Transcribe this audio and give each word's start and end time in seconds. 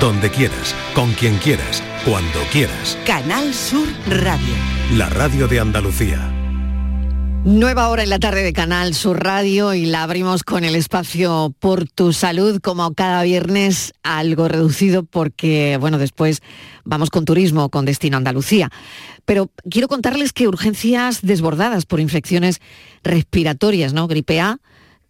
donde 0.00 0.30
quieras, 0.30 0.74
con 0.94 1.12
quien 1.12 1.36
quieras, 1.38 1.82
cuando 2.04 2.40
quieras. 2.52 2.98
Canal 3.06 3.54
Sur 3.54 3.86
Radio. 4.08 4.54
La 4.94 5.08
radio 5.08 5.48
de 5.48 5.60
Andalucía. 5.60 6.32
Nueva 7.44 7.88
hora 7.88 8.02
en 8.02 8.10
la 8.10 8.18
tarde 8.18 8.42
de 8.42 8.52
Canal 8.52 8.92
Sur 8.92 9.22
Radio 9.22 9.72
y 9.72 9.86
la 9.86 10.02
abrimos 10.02 10.42
con 10.42 10.64
el 10.64 10.74
espacio 10.74 11.54
Por 11.60 11.88
tu 11.88 12.12
Salud, 12.12 12.60
como 12.60 12.92
cada 12.92 13.22
viernes, 13.22 13.94
algo 14.02 14.48
reducido 14.48 15.04
porque, 15.04 15.78
bueno, 15.80 15.98
después 15.98 16.42
vamos 16.84 17.10
con 17.10 17.24
turismo, 17.24 17.70
con 17.70 17.84
destino 17.84 18.16
a 18.16 18.18
Andalucía. 18.18 18.70
Pero 19.24 19.50
quiero 19.70 19.88
contarles 19.88 20.32
que 20.32 20.48
urgencias 20.48 21.22
desbordadas 21.22 21.86
por 21.86 22.00
infecciones 22.00 22.60
respiratorias, 23.02 23.92
¿no? 23.92 24.08
Gripe 24.08 24.40
A, 24.40 24.58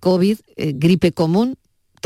COVID, 0.00 0.38
eh, 0.56 0.72
gripe 0.76 1.12
común, 1.12 1.56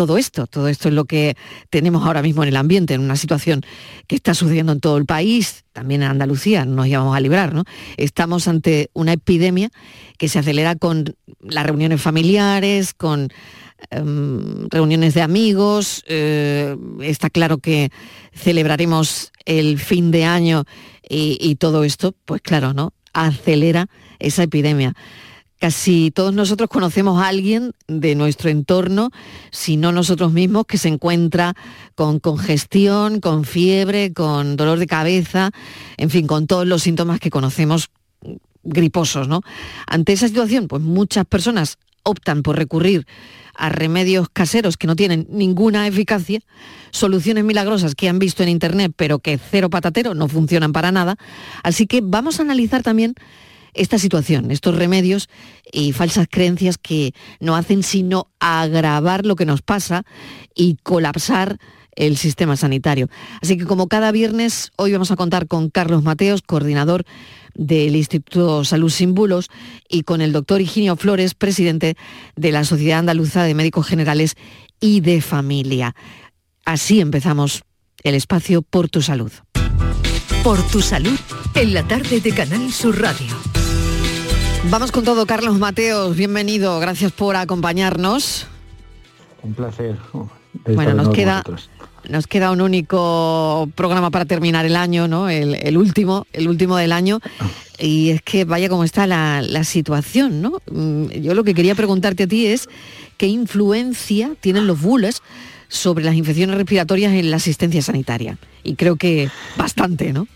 todo 0.01 0.17
esto. 0.17 0.47
Todo 0.47 0.69
esto 0.69 0.89
es 0.89 0.95
lo 0.95 1.05
que 1.05 1.37
tenemos 1.69 2.07
ahora 2.07 2.23
mismo 2.23 2.43
en 2.43 2.49
el 2.49 2.57
ambiente, 2.57 2.95
en 2.95 3.03
una 3.03 3.17
situación 3.17 3.61
que 4.07 4.17
está 4.17 4.33
sucediendo 4.33 4.73
en 4.73 4.81
todo 4.81 4.97
el 4.97 5.05
país, 5.05 5.67
también 5.75 6.03
en 6.03 6.09
Andalucía, 6.09 6.65
no 6.65 6.77
nos 6.77 6.87
íbamos 6.87 7.15
a 7.15 7.21
librar, 7.21 7.53
¿no? 7.53 7.65
Estamos 7.99 8.49
ante 8.49 8.89
una 8.95 9.13
epidemia 9.13 9.69
que 10.17 10.31
se 10.31 10.39
acelera 10.39 10.75
con 10.75 11.15
las 11.43 11.67
reuniones 11.67 12.01
familiares, 12.01 12.95
con 12.95 13.29
em, 13.91 14.71
reuniones 14.71 15.13
de 15.13 15.21
amigos. 15.21 16.03
eh, 16.07 16.75
está 17.03 17.29
claro 17.29 17.59
que 17.59 17.91
celebraremos 18.33 19.33
el 19.45 19.79
fin 19.79 20.11
de 20.13 20.25
año 20.25 20.65
y 21.13 21.57
todo 21.57 21.85
esto, 21.85 22.15
pues 22.25 22.41
claro, 22.41 22.73
¿no? 22.73 22.95
Acelera 23.13 23.89
esa 24.19 24.45
epidemia. 24.45 24.95
Casi 25.61 26.11
todos 26.11 26.33
nosotros 26.33 26.71
conocemos 26.71 27.23
a 27.23 27.29
alguien 27.29 27.73
de 27.87 28.15
nuestro 28.15 28.49
entorno, 28.49 29.11
si 29.51 29.77
no 29.77 29.93
nosotros 29.93 30.33
mismos, 30.33 30.65
que 30.65 30.79
se 30.79 30.89
encuentra 30.89 31.55
con 31.95 32.19
congestión, 32.19 33.21
con 33.21 33.45
fiebre, 33.45 34.15
con 34.15 34.57
dolor 34.57 34.79
de 34.79 34.87
cabeza, 34.87 35.51
en 35.99 36.09
fin, 36.09 36.27
con 36.27 36.47
todos 36.47 36.67
los 36.67 36.83
síntomas 36.83 37.21
que 37.21 37.29
conocemos 37.29 37.91
griposos, 38.63 39.29
¿no? 39.29 39.43
Ante 39.87 40.15
esa 40.15 40.29
situación, 40.29 40.67
pues 40.67 40.81
muchas 40.83 41.27
personas 41.27 41.77
optan 42.05 42.43
por 42.43 42.57
recurrir 42.57 43.07
a 43.55 43.69
remedios 43.69 44.31
caseros 44.31 44.79
que 44.79 44.87
no 44.87 44.97
tienen 44.97 45.27
ninguna 45.29 45.87
eficacia, 45.87 46.41
soluciones 46.91 47.45
milagrosas 47.45 47.95
que 47.95 48.09
han 48.09 48.19
visto 48.19 48.43
en 48.43 48.49
internet, 48.49 48.93
pero 48.97 49.19
que 49.19 49.39
cero 49.39 49.69
patatero 49.69 50.15
no 50.15 50.27
funcionan 50.27 50.73
para 50.73 50.91
nada. 50.91 51.17
Así 51.63 51.87
que 51.87 52.01
vamos 52.03 52.39
a 52.39 52.43
analizar 52.45 52.83
también 52.83 53.15
esta 53.75 53.99
situación, 53.99 54.51
estos 54.51 54.75
remedios 54.75 55.29
y 55.73 55.93
falsas 55.93 56.27
creencias 56.31 56.79
que 56.79 57.13
no 57.41 57.57
hacen 57.57 57.83
sino 57.83 58.29
agravar 58.41 59.27
lo 59.27 59.37
que 59.37 59.47
nos 59.47 59.63
pasa 59.63 60.05
y 60.55 60.77
colapsar 60.83 61.59
el 61.97 62.17
sistema 62.17 62.57
sanitario. 62.57 63.09
Así 63.43 63.57
que 63.57 63.67
como 63.67 63.89
cada 63.89 64.13
viernes, 64.13 64.73
hoy 64.77 64.93
vamos 64.93 65.11
a 65.11 65.17
contar 65.17 65.47
con 65.47 65.71
Carlos 65.71 66.03
Mateos, 66.03 66.43
coordinador 66.43 67.05
del 67.55 67.97
Instituto 67.97 68.65
Salud 68.65 68.91
Sin 68.91 69.15
Bulos, 69.15 69.49
y 69.89 70.03
con 70.03 70.21
el 70.21 70.33
doctor 70.33 70.61
Higinio 70.61 70.97
Flores, 70.97 71.35
presidente 71.35 71.97
de 72.37 72.53
la 72.53 72.65
Sociedad 72.65 73.01
Andaluza 73.01 73.43
de 73.43 73.55
Médicos 73.55 73.87
Generales 73.87 74.37
y 74.81 75.01
de 75.01 75.21
Familia. 75.21 75.95
Así 76.65 77.01
empezamos 77.01 77.65
el 78.03 78.15
espacio 78.15 78.63
Por 78.63 78.89
tu 78.89 79.03
Salud. 79.03 79.33
Por 80.43 80.63
tu 80.69 80.81
salud 80.81 81.19
en 81.55 81.75
la 81.75 81.87
tarde 81.87 82.21
de 82.21 82.33
Canal 82.33 82.73
Sur 82.73 82.99
Radio. 82.99 83.40
Vamos 84.69 84.93
con 84.93 85.05
todo, 85.05 85.27
Carlos 85.27 85.59
Mateos, 85.59 86.17
bienvenido, 86.17 86.79
gracias 86.81 87.13
por 87.13 87.35
acompañarnos. 87.35 88.47
Un 89.43 89.55
placer. 89.55 89.97
Bueno, 90.75 90.95
nos 90.95 91.09
queda, 91.09 91.43
nos 92.09 92.27
queda 92.27 92.51
un 92.51 92.61
único 92.61 93.69
programa 93.75 94.11
para 94.11 94.27
terminar 94.27 94.67
el 94.67 94.77
año, 94.77 95.09
¿no? 95.09 95.31
El, 95.31 95.55
el 95.55 95.79
último, 95.79 96.27
el 96.33 96.47
último 96.47 96.77
del 96.77 96.93
año. 96.93 97.21
Y 97.79 98.11
es 98.11 98.23
que 98.23 98.45
vaya 98.45 98.69
cómo 98.69 98.85
está 98.85 99.07
la, 99.07 99.41
la 99.41 99.65
situación, 99.65 100.43
¿no? 100.43 100.61
Mm, 100.71 101.07
Yo 101.23 101.35
lo 101.35 101.43
que 101.43 101.55
quería 101.55 101.75
preguntarte 101.75 102.25
a 102.25 102.27
ti 102.27 102.47
es 102.47 102.69
qué 103.17 103.27
influencia 103.27 104.33
tienen 104.41 104.67
los 104.67 104.81
bulos 104.81 105.23
sobre 105.69 106.05
las 106.05 106.15
infecciones 106.15 106.57
respiratorias 106.57 107.15
en 107.15 107.31
la 107.31 107.37
asistencia 107.37 107.81
sanitaria. 107.81 108.37
Y 108.63 108.75
creo 108.75 108.97
que 108.97 109.31
bastante, 109.57 110.13
¿no? 110.13 110.29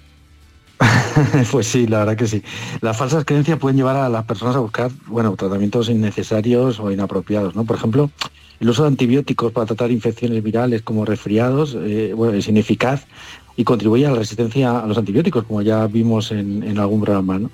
pues 1.51 1.67
sí, 1.67 1.87
la 1.87 2.01
verdad 2.01 2.17
que 2.17 2.27
sí. 2.27 2.43
Las 2.81 2.97
falsas 2.97 3.25
creencias 3.25 3.59
pueden 3.59 3.77
llevar 3.77 3.97
a 3.97 4.09
las 4.09 4.25
personas 4.25 4.57
a 4.57 4.61
buscar, 4.61 4.91
bueno, 5.07 5.35
tratamientos 5.37 5.89
innecesarios 5.89 6.81
o 6.81 6.91
inapropiados, 6.91 7.55
¿no? 7.55 7.65
Por 7.65 7.77
ejemplo, 7.77 8.11
el 8.61 8.69
uso 8.69 8.83
de 8.83 8.89
antibióticos 8.89 9.53
para 9.53 9.67
tratar 9.67 9.91
infecciones 9.91 10.43
virales 10.43 10.83
como 10.83 11.05
resfriados, 11.05 11.77
eh, 11.79 12.13
bueno, 12.15 12.35
es 12.35 12.49
ineficaz 12.49 13.07
y 13.57 13.65
contribuye 13.65 14.07
a 14.07 14.11
la 14.11 14.19
resistencia 14.19 14.81
a 14.81 14.87
los 14.87 14.99
antibióticos, 14.99 15.45
como 15.45 15.63
ya 15.63 15.87
vimos 15.87 16.33
en, 16.33 16.79
algún 16.79 17.01
programa. 17.01 17.39
¿no? 17.39 17.51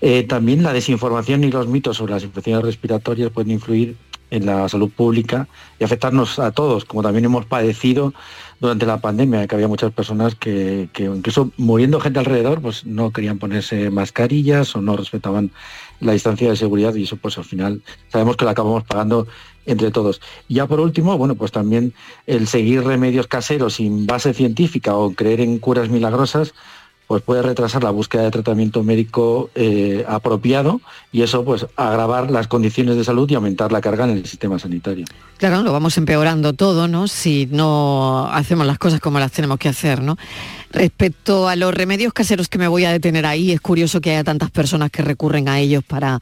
Eh, 0.00 0.22
también 0.22 0.62
la 0.62 0.72
desinformación 0.72 1.44
y 1.44 1.50
los 1.50 1.68
mitos 1.68 1.98
sobre 1.98 2.14
las 2.14 2.22
infecciones 2.22 2.64
respiratorias 2.64 3.30
pueden 3.30 3.50
influir 3.50 3.96
en 4.30 4.46
la 4.46 4.66
salud 4.68 4.90
pública 4.90 5.46
y 5.78 5.84
afectarnos 5.84 6.38
a 6.38 6.52
todos, 6.52 6.86
como 6.86 7.02
también 7.02 7.26
hemos 7.26 7.44
padecido 7.44 8.14
durante 8.62 8.86
la 8.86 8.98
pandemia, 8.98 9.48
que 9.48 9.56
había 9.56 9.66
muchas 9.66 9.92
personas 9.92 10.36
que, 10.36 10.88
que 10.92 11.06
incluso 11.06 11.50
muriendo 11.56 11.98
gente 11.98 12.20
alrededor, 12.20 12.62
pues 12.62 12.86
no 12.86 13.10
querían 13.10 13.40
ponerse 13.40 13.90
mascarillas 13.90 14.76
o 14.76 14.80
no 14.80 14.96
respetaban 14.96 15.50
la 15.98 16.12
distancia 16.12 16.48
de 16.48 16.54
seguridad 16.54 16.94
y 16.94 17.02
eso 17.02 17.16
pues 17.16 17.36
al 17.38 17.44
final 17.44 17.82
sabemos 18.06 18.36
que 18.36 18.44
lo 18.44 18.52
acabamos 18.52 18.84
pagando 18.84 19.26
entre 19.66 19.90
todos. 19.90 20.20
Ya 20.48 20.68
por 20.68 20.78
último, 20.78 21.18
bueno, 21.18 21.34
pues 21.34 21.50
también 21.50 21.92
el 22.28 22.46
seguir 22.46 22.84
remedios 22.84 23.26
caseros 23.26 23.74
sin 23.74 24.06
base 24.06 24.32
científica 24.32 24.94
o 24.94 25.12
creer 25.12 25.40
en 25.40 25.58
curas 25.58 25.88
milagrosas, 25.88 26.54
pues 27.06 27.22
puede 27.22 27.42
retrasar 27.42 27.82
la 27.82 27.90
búsqueda 27.90 28.22
de 28.22 28.30
tratamiento 28.30 28.82
médico 28.82 29.50
eh, 29.54 30.04
apropiado 30.08 30.80
y 31.12 31.22
eso 31.22 31.44
pues 31.44 31.66
agravar 31.76 32.30
las 32.30 32.46
condiciones 32.46 32.96
de 32.96 33.04
salud 33.04 33.30
y 33.30 33.34
aumentar 33.34 33.70
la 33.72 33.80
carga 33.80 34.04
en 34.04 34.10
el 34.10 34.26
sistema 34.26 34.58
sanitario. 34.58 35.04
Claro, 35.36 35.62
lo 35.62 35.72
vamos 35.72 35.98
empeorando 35.98 36.52
todo, 36.52 36.88
¿no? 36.88 37.08
Si 37.08 37.48
no 37.50 38.28
hacemos 38.32 38.66
las 38.66 38.78
cosas 38.78 39.00
como 39.00 39.18
las 39.18 39.32
tenemos 39.32 39.58
que 39.58 39.68
hacer, 39.68 40.00
¿no? 40.00 40.16
Respecto 40.70 41.48
a 41.48 41.56
los 41.56 41.74
remedios 41.74 42.12
caseros 42.12 42.48
que 42.48 42.58
me 42.58 42.68
voy 42.68 42.84
a 42.84 42.92
detener 42.92 43.26
ahí, 43.26 43.52
es 43.52 43.60
curioso 43.60 44.00
que 44.00 44.12
haya 44.12 44.24
tantas 44.24 44.50
personas 44.50 44.90
que 44.90 45.02
recurren 45.02 45.48
a 45.48 45.58
ellos 45.58 45.84
para, 45.84 46.20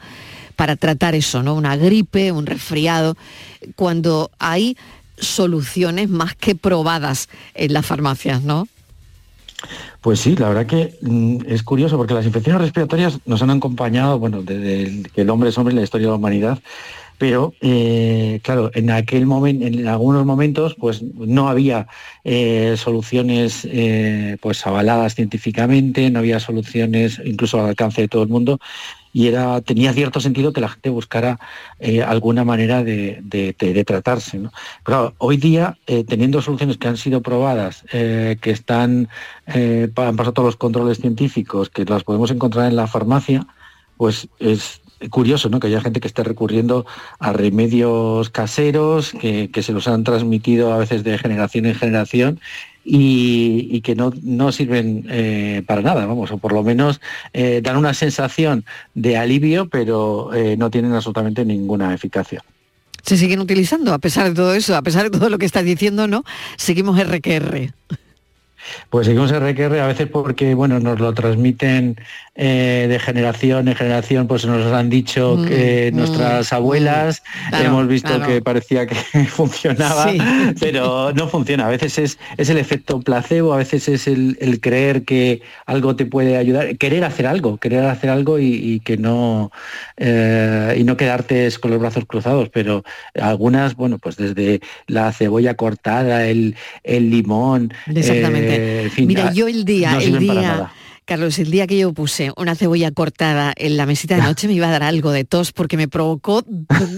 para 0.56 0.76
tratar 0.76 1.14
eso, 1.14 1.42
¿no? 1.42 1.54
Una 1.54 1.76
gripe, 1.76 2.32
un 2.32 2.47
resfriado, 2.47 3.16
cuando 3.76 4.30
hay 4.38 4.76
soluciones 5.18 6.08
más 6.08 6.34
que 6.34 6.54
probadas 6.54 7.28
en 7.54 7.74
las 7.74 7.86
farmacias, 7.86 8.42
¿no? 8.42 8.66
Pues 10.00 10.21
sí, 10.21 10.37
la 10.37 10.48
verdad 10.48 10.66
que 10.66 10.94
mm, 11.03 11.38
es 11.47 11.62
curioso 11.62 11.97
porque 11.97 12.15
las 12.15 12.26
infecciones 12.26 12.62
respiratorias 12.62 13.19
nos 13.26 13.43
han 13.43 13.50
acompañado, 13.50 14.19
bueno, 14.19 14.43
desde 14.43 15.03
que 15.10 15.22
el 15.22 15.31
hombre 15.31 15.50
es 15.50 15.59
hombre 15.59 15.72
en 15.72 15.76
la 15.76 15.84
historia 15.84 16.06
de 16.06 16.12
la 16.12 16.16
humanidad, 16.16 16.59
pero 17.21 17.53
eh, 17.60 18.41
claro, 18.43 18.71
en 18.72 18.91
aquel 18.91 19.26
momento, 19.26 19.66
en 19.66 19.87
algunos 19.87 20.25
momentos, 20.25 20.75
pues 20.75 21.03
no 21.03 21.50
había 21.50 21.87
eh, 22.25 22.76
soluciones 22.78 23.69
eh, 23.71 24.38
pues 24.41 24.66
avaladas 24.66 25.16
científicamente, 25.16 26.09
no 26.09 26.21
había 26.21 26.41
soluciones 26.41 27.21
incluso 27.22 27.60
al 27.60 27.69
alcance 27.69 28.00
de 28.00 28.09
todo 28.09 28.22
el 28.22 28.31
mundo 28.31 28.59
y 29.12 29.28
era 29.28 29.60
tenía 29.60 29.93
cierto 29.93 30.21
sentido 30.21 30.53
que 30.53 30.60
la 30.60 30.69
gente 30.69 30.91
buscara 30.91 31.38
eh, 31.78 32.03
alguna 32.03 32.44
manera 32.44 32.82
de, 32.84 33.21
de- 33.22 33.84
tratarse. 33.84 34.38
¿no? 34.38 34.53
Claro, 34.82 35.15
hoy 35.19 35.37
día, 35.37 35.78
eh, 35.87 36.04
teniendo 36.04 36.43
soluciones 36.43 36.76
que 36.76 36.88
han 36.88 36.97
sido 36.97 37.22
probadas, 37.22 37.84
eh, 37.93 38.37
que 38.41 38.50
están, 38.50 39.09
han 39.47 40.16
pasado 40.16 40.32
todos 40.32 40.47
los 40.47 40.56
controles 40.56 40.98
científicos, 40.98 41.71
que 41.71 41.84
las 41.84 42.04
podemos 42.04 42.31
encontrar 42.31 42.66
en 42.69 42.76
la 42.76 42.87
farmacia, 42.87 43.47
pues 43.97 44.28
es 44.38 44.81
curioso 45.09 45.48
¿no? 45.48 45.60
que 45.60 45.69
haya 45.69 45.81
gente 45.81 46.00
que 46.00 46.09
esté 46.09 46.22
recurriendo 46.22 46.84
a 47.19 47.32
remedios 47.32 48.28
caseros, 48.28 49.12
que, 49.12 49.50
que 49.50 49.62
se 49.62 49.72
los 49.72 49.88
han 49.88 50.04
transmitido 50.04 50.72
a 50.72 50.78
veces 50.78 51.04
de 51.04 51.16
generación 51.16 51.66
en 51.66 51.75
generación 51.75 52.41
y, 52.84 53.80
que 53.82 53.94
no, 53.94 54.12
no 54.22 54.53
sirven 54.53 55.06
eh, 55.09 55.62
para 55.66 55.82
nada, 55.82 56.06
vamos, 56.06 56.30
o 56.30 56.38
por 56.38 56.53
lo 56.53 56.62
menos 56.62 57.00
eh, 57.32 57.60
dan 57.62 57.77
una 57.77 57.94
sensación 57.94 58.65
de 58.94 59.16
alivio, 59.16 59.68
pero 59.68 60.32
eh, 60.34 60.56
no 60.56 60.71
tienen 60.71 60.92
absolutamente 60.92 61.44
ninguna 61.44 61.94
eficacia. 61.94 62.42
Se 63.03 63.16
siguen 63.16 63.41
utilizando, 63.41 63.94
a 63.94 63.98
pesar 63.98 64.28
de 64.28 64.34
todo 64.34 64.54
eso, 64.54 64.77
a 64.77 64.82
pesar 64.82 65.10
de 65.10 65.18
todo 65.18 65.30
lo 65.30 65.38
que 65.38 65.47
estás 65.47 65.65
diciendo, 65.65 66.06
¿no? 66.06 66.24
Seguimos 66.56 67.03
RQR. 67.03 67.72
Pues 68.89 69.07
seguimos 69.07 69.33
RQR 69.33 69.78
a 69.80 69.86
veces 69.86 70.09
porque 70.09 70.54
bueno 70.54 70.80
nos 70.80 71.01
lo 71.01 71.12
transmiten 71.15 71.97
eh, 72.42 72.86
de 72.89 72.98
generación 72.98 73.68
en 73.68 73.74
generación, 73.74 74.27
pues 74.27 74.47
nos 74.47 74.65
han 74.72 74.89
dicho 74.89 75.36
mm, 75.36 75.47
que 75.47 75.91
mm, 75.92 75.97
nuestras 75.97 76.51
mm. 76.51 76.54
abuelas 76.54 77.22
hemos 77.53 77.86
visto 77.86 78.18
que 78.22 78.41
parecía 78.41 78.86
que 78.86 78.95
funcionaba, 79.28 80.10
pero 80.59 81.12
no 81.12 81.28
funciona. 81.28 81.66
A 81.66 81.71
veces 81.71 81.98
es, 81.98 82.18
es 82.39 82.48
el 82.48 82.57
efecto 82.57 83.01
placebo, 83.01 83.53
a 83.53 83.59
veces 83.59 83.89
es 83.89 84.07
el, 84.07 84.59
creer 84.62 85.04
que 85.04 85.42
algo 85.66 85.97
te 85.97 86.07
puede 86.07 86.39
ayudar, 86.39 86.78
querer 86.78 87.04
hacer 87.04 87.27
algo, 87.27 87.59
querer 87.59 87.84
hacer 87.84 88.09
algo 88.09 88.39
y, 88.39 88.80
que 88.80 88.97
no 88.97 89.51
eh, 89.98 90.77
y 90.78 90.84
no 90.84 90.97
quedarte 90.97 91.51
con 91.60 91.72
los 91.72 91.80
brazos 91.80 92.04
cruzados. 92.07 92.48
Pero 92.48 92.84
algunas, 93.21 93.77
bueno, 93.77 93.98
pues 93.98 94.16
desde 94.16 94.60
la 94.86 95.12
cebolla 95.12 95.57
cortada, 95.57 96.27
el, 96.27 96.57
el 96.84 97.10
limón, 97.10 97.74
Exactamente. 97.95 98.49
Eh, 98.49 98.49
Mira, 98.98 99.32
yo 99.32 99.48
el 99.48 99.64
día, 99.64 99.98
el 99.98 100.18
día. 100.18 100.72
Carlos, 101.10 101.41
el 101.41 101.51
día 101.51 101.66
que 101.66 101.77
yo 101.77 101.92
puse 101.92 102.30
una 102.36 102.54
cebolla 102.54 102.92
cortada 102.92 103.53
en 103.57 103.77
la 103.77 103.84
mesita 103.84 104.15
de 104.15 104.22
noche 104.28 104.47
me 104.47 104.54
iba 104.54 104.68
a 104.68 104.71
dar 104.71 104.84
algo 104.84 105.10
de 105.10 105.24
tos 105.24 105.51
porque 105.51 105.77
me 105.77 105.89
provocó 105.89 106.45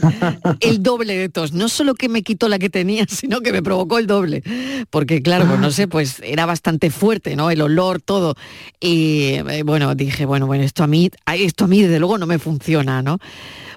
el 0.60 0.82
doble 0.82 1.16
de 1.16 1.30
tos. 1.30 1.54
No 1.54 1.70
solo 1.70 1.94
que 1.94 2.10
me 2.10 2.22
quitó 2.22 2.50
la 2.50 2.58
que 2.58 2.68
tenía, 2.68 3.06
sino 3.08 3.40
que 3.40 3.52
me 3.52 3.62
provocó 3.62 3.96
el 3.96 4.06
doble. 4.06 4.42
Porque 4.90 5.22
claro, 5.22 5.46
pues 5.46 5.60
no 5.60 5.70
sé, 5.70 5.88
pues 5.88 6.20
era 6.22 6.44
bastante 6.44 6.90
fuerte, 6.90 7.36
¿no? 7.36 7.50
El 7.50 7.62
olor, 7.62 8.02
todo. 8.02 8.34
Y 8.80 9.36
eh, 9.48 9.62
bueno, 9.64 9.94
dije, 9.94 10.26
bueno, 10.26 10.46
bueno, 10.46 10.62
esto 10.62 10.84
a 10.84 10.86
mí, 10.86 11.08
esto 11.32 11.64
a 11.64 11.68
mí 11.68 11.80
desde 11.80 11.98
luego 11.98 12.18
no 12.18 12.26
me 12.26 12.38
funciona, 12.38 13.00
¿no? 13.00 13.18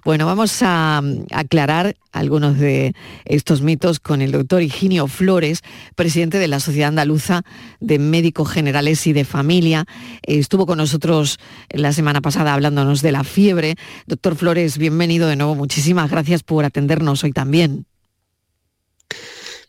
Bueno, 0.06 0.28
vamos 0.28 0.62
a 0.62 1.02
aclarar 1.32 1.96
algunos 2.12 2.60
de 2.60 2.94
estos 3.26 3.62
mitos 3.62 4.00
con 4.00 4.22
el 4.22 4.32
doctor 4.32 4.62
Higinio 4.62 5.08
Flores, 5.08 5.64
presidente 5.96 6.38
de 6.38 6.48
la 6.48 6.60
Sociedad 6.60 6.90
Andaluza 6.90 7.42
de 7.80 7.98
Médicos 7.98 8.52
Generales 8.52 9.08
y 9.08 9.14
de 9.14 9.26
Familia. 9.26 9.88
Estuvo 10.28 10.66
con 10.66 10.80
nosotros 10.80 11.40
la 11.70 11.94
semana 11.94 12.22
pasada 12.22 12.54
hablándonos 12.54 13.02
de 13.02 13.12
la 13.12 13.24
fiebre. 13.24 13.76
Doctor 14.08 14.36
Flores, 14.36 14.78
bienvenido 14.78 15.28
de 15.28 15.36
nuevo. 15.36 15.56
Muchísimas 15.56 16.10
gracias 16.10 16.42
por 16.42 16.66
atendernos 16.66 17.24
hoy 17.24 17.32
también. 17.32 17.86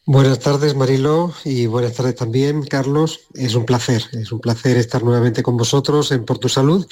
Buenas 0.08 0.38
tardes, 0.38 0.76
Marilo, 0.76 1.34
y 1.44 1.66
buenas 1.66 1.94
tardes 1.94 2.14
también, 2.14 2.62
Carlos. 2.62 3.22
Es 3.34 3.56
un 3.56 3.66
placer, 3.66 4.04
es 4.12 4.30
un 4.30 4.38
placer 4.38 4.76
estar 4.76 5.02
nuevamente 5.02 5.42
con 5.42 5.56
vosotros 5.56 6.12
en 6.12 6.24
Por 6.24 6.38
Tu 6.38 6.48
Salud 6.48 6.86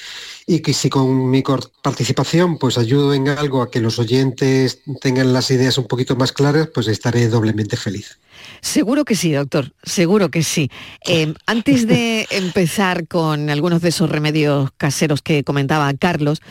y 0.45 0.59
que 0.59 0.73
si 0.73 0.89
con 0.89 1.29
mi 1.29 1.41
participación 1.81 2.57
pues 2.57 2.77
ayudo 2.77 3.13
en 3.13 3.29
algo 3.29 3.61
a 3.61 3.71
que 3.71 3.79
los 3.79 3.99
oyentes 3.99 4.81
tengan 4.99 5.31
las 5.31 5.49
ideas 5.49 5.77
un 5.77 5.87
poquito 5.87 6.17
más 6.17 6.33
claras, 6.33 6.67
pues 6.73 6.89
estaré 6.89 7.29
doblemente 7.29 7.77
feliz. 7.77 8.19
Seguro 8.59 9.05
que 9.05 9.15
sí, 9.15 9.31
doctor, 9.31 9.73
seguro 9.81 10.29
que 10.29 10.43
sí. 10.43 10.69
Em, 11.05 11.35
antes 11.45 11.87
de 11.87 12.27
empezar 12.31 13.07
con 13.07 13.49
algunos 13.49 13.81
de 13.81 13.89
esos 13.89 14.09
remedios 14.09 14.71
caseros 14.75 15.21
que 15.21 15.45
comentaba 15.45 15.93
Carlos, 15.93 16.41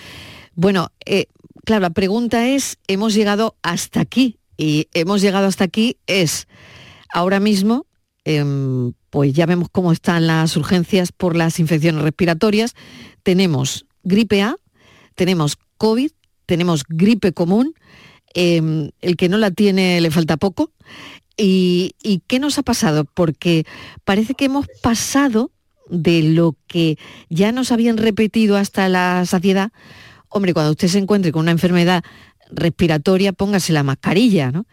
bueno, 0.55 0.93
eh, 1.05 1.27
claro, 1.67 1.83
la 1.83 1.91
pregunta 1.91 2.49
es, 2.49 2.79
hemos 2.87 3.13
llegado 3.13 3.55
hasta 3.63 4.01
aquí 4.01 4.39
y 4.57 4.89
hemos 4.95 5.21
llegado 5.21 5.47
hasta 5.47 5.65
aquí 5.65 5.97
es 6.07 6.47
ahora 7.13 7.41
mismo, 7.41 7.87
em, 8.25 8.93
pues 9.11 9.33
ya 9.33 9.47
vemos 9.47 9.69
cómo 9.71 9.93
están 9.93 10.27
las 10.27 10.57
urgencias 10.57 11.13
por 11.13 11.37
las 11.37 11.61
infecciones 11.61 12.03
respiratorias. 12.03 12.75
Tenemos 13.23 13.87
gripe 14.03 14.43
A, 14.43 14.57
tenemos 15.15 15.57
COVID, 15.77 16.11
tenemos 16.47 16.85
gripe 16.89 17.33
común, 17.33 17.75
em, 18.35 18.91
el 19.01 19.17
que 19.17 19.29
no 19.29 19.39
la 19.39 19.51
tiene 19.51 20.01
le 20.01 20.11
falta 20.11 20.37
poco. 20.37 20.73
¿Y, 21.37 21.93
¿Y 22.03 22.23
qué 22.27 22.39
nos 22.39 22.59
ha 22.59 22.63
pasado? 22.63 23.05
Porque 23.05 23.65
parece 24.05 24.35
que 24.35 24.45
hemos 24.47 24.67
pasado 24.83 25.51
de 25.89 26.23
lo 26.23 26.57
que 26.67 26.99
ya 27.29 27.53
nos 27.53 27.73
habían 27.73 27.97
repetido 27.97 28.57
hasta 28.57 28.89
la 28.89 29.25
saciedad. 29.27 29.73
Hombre, 30.29 30.55
cuando 30.55 30.73
usted 30.73 30.89
se 30.89 30.99
encuentre 30.99 31.33
con 31.33 31.43
una 31.43 31.53
enfermedad 31.53 32.03
respiratoria, 32.51 33.33
póngase 33.33 33.73
la 33.73 33.83
mascarilla, 33.83 34.51
¿no? 34.51 34.67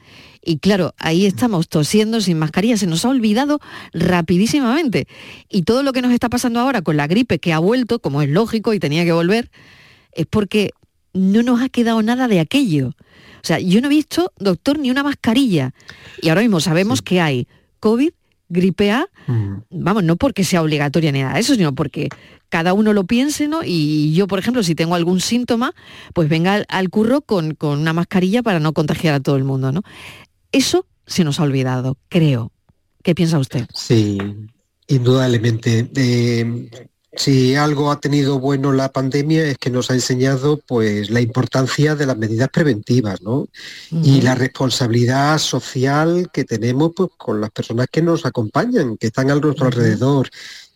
Y 0.43 0.57
claro, 0.57 0.95
ahí 0.97 1.25
estamos 1.25 1.67
tosiendo 1.67 2.19
sin 2.19 2.39
mascarilla, 2.39 2.75
se 2.75 2.87
nos 2.87 3.05
ha 3.05 3.09
olvidado 3.09 3.59
rapidísimamente. 3.93 5.07
Y 5.49 5.63
todo 5.63 5.83
lo 5.83 5.93
que 5.93 6.01
nos 6.01 6.11
está 6.11 6.29
pasando 6.29 6.59
ahora 6.59 6.81
con 6.81 6.97
la 6.97 7.07
gripe 7.07 7.39
que 7.39 7.53
ha 7.53 7.59
vuelto, 7.59 7.99
como 7.99 8.21
es 8.21 8.29
lógico 8.29 8.73
y 8.73 8.79
tenía 8.79 9.05
que 9.05 9.11
volver, 9.11 9.51
es 10.13 10.25
porque 10.25 10.71
no 11.13 11.43
nos 11.43 11.61
ha 11.61 11.69
quedado 11.69 12.01
nada 12.01 12.27
de 12.27 12.39
aquello. 12.39 12.95
O 13.43 13.43
sea, 13.43 13.59
yo 13.59 13.81
no 13.81 13.87
he 13.87 13.89
visto, 13.89 14.33
doctor, 14.37 14.79
ni 14.79 14.89
una 14.89 15.03
mascarilla. 15.03 15.73
Y 16.21 16.29
ahora 16.29 16.41
mismo 16.41 16.59
sabemos 16.59 17.01
que 17.01 17.21
hay 17.21 17.47
COVID, 17.79 18.11
gripe 18.51 18.91
A, 18.91 19.07
vamos, 19.69 20.03
no 20.03 20.17
porque 20.17 20.43
sea 20.43 20.61
obligatoria 20.61 21.11
ni 21.11 21.21
nada 21.21 21.35
de 21.35 21.39
eso, 21.39 21.55
sino 21.55 21.73
porque 21.73 22.09
cada 22.49 22.73
uno 22.73 22.93
lo 22.93 23.05
piense, 23.05 23.47
¿no? 23.47 23.61
Y 23.63 24.13
yo, 24.13 24.27
por 24.27 24.37
ejemplo, 24.37 24.61
si 24.61 24.75
tengo 24.75 24.95
algún 24.95 25.21
síntoma, 25.21 25.73
pues 26.13 26.27
venga 26.27 26.63
al, 26.67 26.89
curro 26.89 27.21
con, 27.21 27.57
una 27.61 27.93
mascarilla 27.93 28.43
para 28.43 28.59
no 28.59 28.73
contagiar 28.73 29.13
a 29.13 29.19
todo 29.21 29.37
el 29.37 29.45
mundo, 29.45 29.71
¿no? 29.71 29.83
Eso 30.51 30.85
se 31.05 31.23
nos 31.23 31.39
ha 31.39 31.43
olvidado, 31.43 31.97
creo. 32.09 32.51
¿Qué 33.03 33.15
piensa 33.15 33.39
usted? 33.39 33.67
Sí, 33.73 34.17
indudablemente. 34.87 35.89
Eh, 35.95 36.69
si 37.13 37.55
algo 37.55 37.91
ha 37.91 37.99
tenido 37.99 38.39
bueno 38.39 38.71
la 38.71 38.89
pandemia 38.89 39.45
es 39.45 39.57
que 39.57 39.69
nos 39.69 39.91
ha 39.91 39.95
enseñado 39.95 40.61
pues 40.65 41.09
la 41.09 41.19
importancia 41.19 41.95
de 41.95 42.05
las 42.05 42.17
medidas 42.17 42.49
preventivas, 42.49 43.21
¿no? 43.21 43.47
Y 43.91 44.21
la 44.21 44.35
responsabilidad 44.35 45.37
social 45.37 46.29
que 46.31 46.45
tenemos 46.45 46.93
pues, 46.95 47.09
con 47.17 47.41
las 47.41 47.51
personas 47.51 47.87
que 47.91 48.01
nos 48.01 48.25
acompañan, 48.25 48.95
que 48.97 49.07
están 49.07 49.29
a 49.29 49.35
nuestro 49.35 49.65
alrededor 49.65 50.29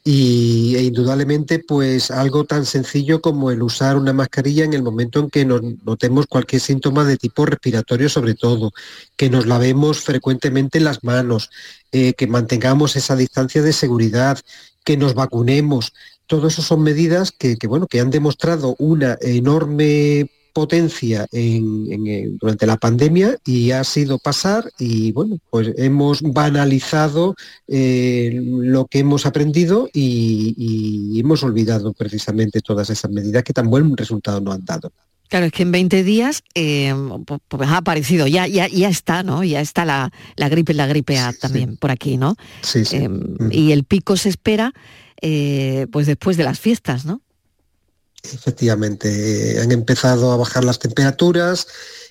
y 0.07 0.75
e 0.75 0.83
indudablemente 0.83 1.57
pues 1.57 2.11
algo 2.11 2.43
tan 2.43 2.65
sencillo 2.67 3.21
como 3.21 3.49
el 3.49 3.63
usar 3.63 3.97
una 3.97 4.13
mascarilla 4.13 4.63
en 4.63 4.75
el 4.75 4.83
momento 4.83 5.19
en 5.19 5.31
que 5.31 5.45
nos 5.45 5.61
notemos 5.83 6.27
cualquier 6.27 6.61
síntoma 6.61 7.05
de 7.05 7.17
tipo 7.17 7.45
respiratorio 7.45 8.07
sobre 8.07 8.35
todo, 8.35 8.71
que 9.15 9.31
nos 9.31 9.47
lavemos 9.47 10.01
frecuentemente 10.01 10.79
las 10.79 11.03
manos, 11.03 11.49
eh, 11.91 12.13
que 12.13 12.27
mantengamos 12.27 12.95
esa 12.95 13.15
distancia 13.15 13.63
de 13.63 13.73
seguridad, 13.73 14.37
que 14.83 14.95
nos 14.95 15.15
vacunemos. 15.15 15.91
Todo 16.27 16.47
eso 16.47 16.61
son 16.61 16.83
medidas 16.83 17.31
que, 17.31 17.57
que, 17.57 17.67
bueno, 17.67 17.87
que 17.87 17.99
han 17.99 18.09
demostrado 18.09 18.75
una 18.79 19.17
enorme 19.21 20.29
potencia 20.55 21.27
en, 21.33 22.37
durante 22.37 22.65
la 22.65 22.77
pandemia 22.77 23.35
y 23.45 23.71
ha 23.71 23.83
sido 23.83 24.17
pasar 24.19 24.71
y 24.79 25.11
bueno, 25.11 25.37
pues 25.49 25.73
hemos 25.75 26.21
banalizado 26.21 27.35
eh, 27.67 28.39
lo 28.41 28.85
que 28.85 28.99
hemos 28.99 29.25
aprendido 29.25 29.89
y, 29.93 31.19
hemos 31.19 31.43
olvidado 31.43 31.91
precisamente 31.91 32.61
todas 32.61 32.89
esas 32.89 33.11
medidas 33.11 33.43
que 33.43 33.51
tan 33.51 33.69
buen 33.69 33.97
resultado 33.97 34.39
nos 34.39 34.55
han 34.55 34.63
dado. 34.63 34.91
Claro, 35.27 35.47
es 35.47 35.51
que 35.51 35.63
en 35.63 35.71
20 35.71 36.03
días 36.03 36.43
eh, 36.53 36.93
pues 37.49 37.69
ha 37.69 37.77
aparecido, 37.77 38.27
ya, 38.27 38.47
ya, 38.47 38.67
ya 38.67 38.87
está, 38.87 39.23
¿no? 39.23 39.43
Ya 39.43 39.59
está 39.59 39.83
la, 39.83 40.11
la 40.37 40.47
gripe, 40.47 40.73
la 40.73 40.87
gripe 40.87 41.17
A 41.17 41.33
también 41.33 41.75
por 41.75 41.91
aquí, 41.91 42.15
¿no? 42.15 42.35
Sí, 42.61 42.85
sí. 42.85 42.97
Em, 42.97 43.35
mm. 43.39 43.51
Y 43.51 43.71
el 43.73 43.83
pico 43.83 44.15
se 44.15 44.29
espera 44.29 44.73
eh, 45.21 45.87
pues 45.91 46.07
después 46.07 46.37
de 46.37 46.43
las 46.43 46.59
fiestas, 46.59 47.05
¿no? 47.05 47.21
Efectivamente, 48.33 49.59
han 49.61 49.71
empezado 49.71 50.31
a 50.31 50.37
bajar 50.37 50.63
las 50.63 50.79
temperaturas. 50.79 51.67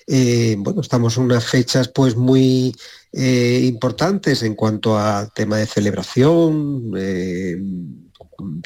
Eh, 0.07 0.55
bueno, 0.59 0.81
estamos 0.81 1.17
en 1.17 1.23
unas 1.23 1.45
fechas 1.45 1.87
pues 1.87 2.15
muy 2.15 2.75
eh, 3.11 3.61
importantes 3.63 4.43
en 4.43 4.55
cuanto 4.55 4.97
a 4.97 5.27
tema 5.33 5.57
de 5.57 5.65
celebración, 5.65 6.91
eh, 6.97 7.57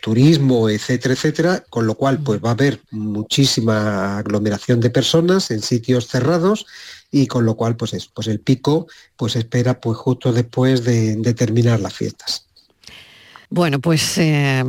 turismo, 0.01 0.69
etcétera, 0.69 1.13
etcétera, 1.13 1.63
con 1.69 1.87
lo 1.87 1.95
cual 1.95 2.21
pues 2.23 2.43
va 2.43 2.49
a 2.49 2.53
haber 2.53 2.81
muchísima 2.91 4.17
aglomeración 4.17 4.79
de 4.79 4.89
personas 4.89 5.51
en 5.51 5.61
sitios 5.61 6.07
cerrados 6.07 6.65
y 7.11 7.27
con 7.27 7.45
lo 7.45 7.55
cual 7.55 7.75
pues 7.75 8.09
pues 8.13 8.27
el 8.27 8.39
pico 8.39 8.87
pues 9.15 9.35
espera 9.35 9.79
pues 9.79 9.97
justo 9.97 10.33
después 10.33 10.83
de 10.83 11.33
terminar 11.35 11.79
las 11.79 11.93
fiestas. 11.93 12.48
Bueno, 13.51 13.79
pues 13.79 14.15
eh, 14.19 14.63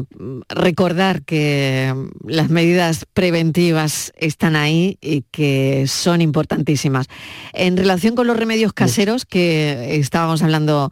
recordar 0.49 1.23
que 1.23 1.95
las 2.27 2.49
medidas 2.49 3.05
preventivas 3.13 4.11
están 4.17 4.57
ahí 4.57 4.97
y 5.03 5.23
que 5.31 5.85
son 5.87 6.23
importantísimas. 6.23 7.07
En 7.53 7.77
relación 7.77 8.15
con 8.15 8.27
los 8.27 8.39
remedios 8.39 8.73
caseros 8.73 9.27
que 9.27 9.97
estábamos 9.97 10.43
hablando 10.43 10.91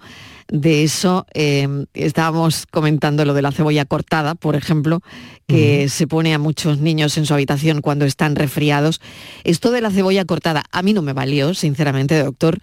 de 0.51 0.83
eso, 0.83 1.27
em, 1.35 1.87
estábamos 1.95 2.67
comentando 2.71 3.25
lo 3.25 3.35
de 3.35 3.43
la 3.43 3.53
cebolla 3.53 3.85
cortada, 3.85 4.35
por 4.35 4.57
ejemplo, 4.57 5.03
que 5.47 5.89
se 5.89 6.07
pone 6.07 6.35
a 6.35 6.39
muchos 6.39 6.79
niños 6.79 7.17
en 7.19 7.27
su 7.27 7.35
habitación 7.35 7.81
cuando 7.81 8.05
están 8.05 8.35
resfriados. 8.35 9.01
Esto 9.45 9.71
de 9.71 9.81
la 9.81 9.91
cebolla 9.91 10.25
cortada 10.25 10.65
a 10.73 10.83
mí 10.83 10.93
no 10.93 11.03
me 11.03 11.13
valió, 11.13 11.55
sinceramente, 11.55 12.23
doctor. 12.23 12.61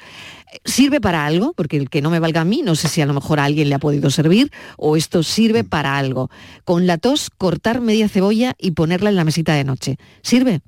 ¿Sirve 0.64 1.02
para 1.02 1.26
algo? 1.26 1.54
Porque 1.54 1.78
el 1.78 1.90
que 1.90 2.02
no 2.02 2.10
me 2.10 2.20
valga 2.20 2.42
a 2.42 2.46
mí, 2.46 2.62
no 2.64 2.76
sé 2.76 2.88
si 2.88 3.02
a 3.02 3.06
lo 3.06 3.14
mejor 3.14 3.40
a 3.40 3.46
alguien 3.46 3.70
le 3.70 3.76
ha 3.76 3.80
podido 3.80 4.10
servir 4.10 4.52
o 4.78 4.96
esto 4.96 5.22
sirve 5.24 5.64
mm. 5.64 5.68
para 5.68 5.98
algo. 5.98 6.30
Con 6.64 6.88
la 6.88 6.98
tos, 6.98 7.30
cortar 7.30 7.82
media 7.82 8.08
cebolla 8.10 8.56
y 8.58 8.72
ponerla 8.72 9.10
en 9.10 9.16
la 9.16 9.26
mesita 9.26 9.54
de 9.54 9.64
noche. 9.64 9.98
¿Sirve? 10.22 10.62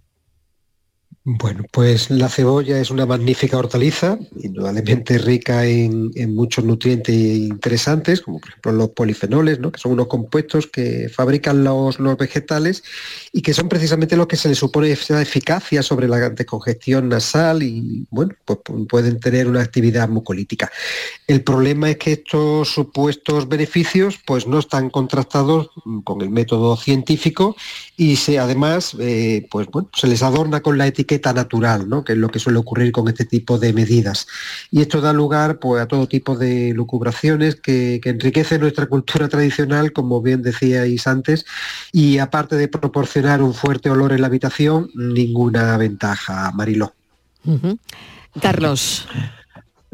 Bueno, 1.29 1.65
pues 1.73 2.09
la 2.09 2.29
cebolla 2.29 2.79
es 2.79 2.89
una 2.89 3.05
magnífica 3.05 3.57
hortaliza, 3.57 4.17
indudablemente 4.41 5.17
rica 5.17 5.65
en, 5.65 6.13
muchos 6.33 6.63
nutrientes 6.63 7.13
interesantes, 7.13 8.21
como 8.21 8.39
por 8.39 8.47
ejemplo 8.47 8.71
los 8.71 8.89
polifenoles, 8.91 9.59
¿no? 9.59 9.73
que 9.73 9.77
son 9.77 9.91
unos 9.91 10.07
compuestos 10.07 10.67
que 10.67 11.09
fabrican 11.09 11.65
los, 11.65 11.97
vegetales 12.17 12.81
y 13.33 13.41
que 13.41 13.53
son 13.53 13.67
precisamente 13.67 14.15
los 14.15 14.27
que 14.27 14.37
se 14.37 14.47
les 14.47 14.57
supone 14.57 14.89
esa 14.89 15.21
eficacia 15.21 15.83
sobre 15.83 16.07
la 16.07 16.29
decongestión 16.29 17.09
nasal 17.09 17.61
y 17.61 18.07
bueno, 18.09 18.33
pues 18.45 18.59
pueden 18.87 19.19
tener 19.19 19.49
una 19.49 19.61
actividad 19.61 20.07
mucolítica. 20.07 20.71
El 21.27 21.43
problema 21.43 21.89
es 21.89 21.97
que 21.97 22.13
estos 22.13 22.69
supuestos 22.69 23.49
beneficios 23.49 24.17
pues 24.25 24.47
no 24.47 24.59
están 24.59 24.89
contrastados 24.89 25.71
con 26.05 26.21
el 26.21 26.29
método 26.29 26.77
científico 26.77 27.57
y 27.97 28.15
se, 28.15 28.39
además 28.39 28.95
eh, 28.97 29.45
pues, 29.51 29.67
bueno, 29.67 29.89
se 29.93 30.07
les 30.07 30.23
adorna 30.23 30.61
con 30.61 30.77
la 30.77 30.87
etiqueta 30.87 31.16
natural, 31.33 31.89
¿no? 31.89 32.03
que 32.03 32.13
es 32.13 32.17
lo 32.17 32.29
que 32.29 32.39
suele 32.39 32.59
ocurrir 32.59 32.91
con 32.91 33.07
este 33.07 33.25
tipo 33.25 33.57
de 33.57 33.73
medidas. 33.73 34.27
Y 34.71 34.81
esto 34.81 35.01
da 35.01 35.13
lugar 35.13 35.59
pues, 35.59 35.81
a 35.81 35.87
todo 35.87 36.07
tipo 36.07 36.35
de 36.35 36.73
lucubraciones 36.73 37.55
que, 37.55 37.99
que 38.01 38.09
enriquecen 38.09 38.61
nuestra 38.61 38.85
cultura 38.85 39.27
tradicional, 39.27 39.91
como 39.93 40.21
bien 40.21 40.41
decíais 40.41 41.07
antes, 41.07 41.45
y 41.91 42.19
aparte 42.19 42.55
de 42.55 42.67
proporcionar 42.67 43.41
un 43.41 43.53
fuerte 43.53 43.89
olor 43.89 44.13
en 44.13 44.21
la 44.21 44.27
habitación, 44.27 44.89
ninguna 44.95 45.77
ventaja, 45.77 46.51
Mariló. 46.53 46.93
Carlos. 48.41 49.07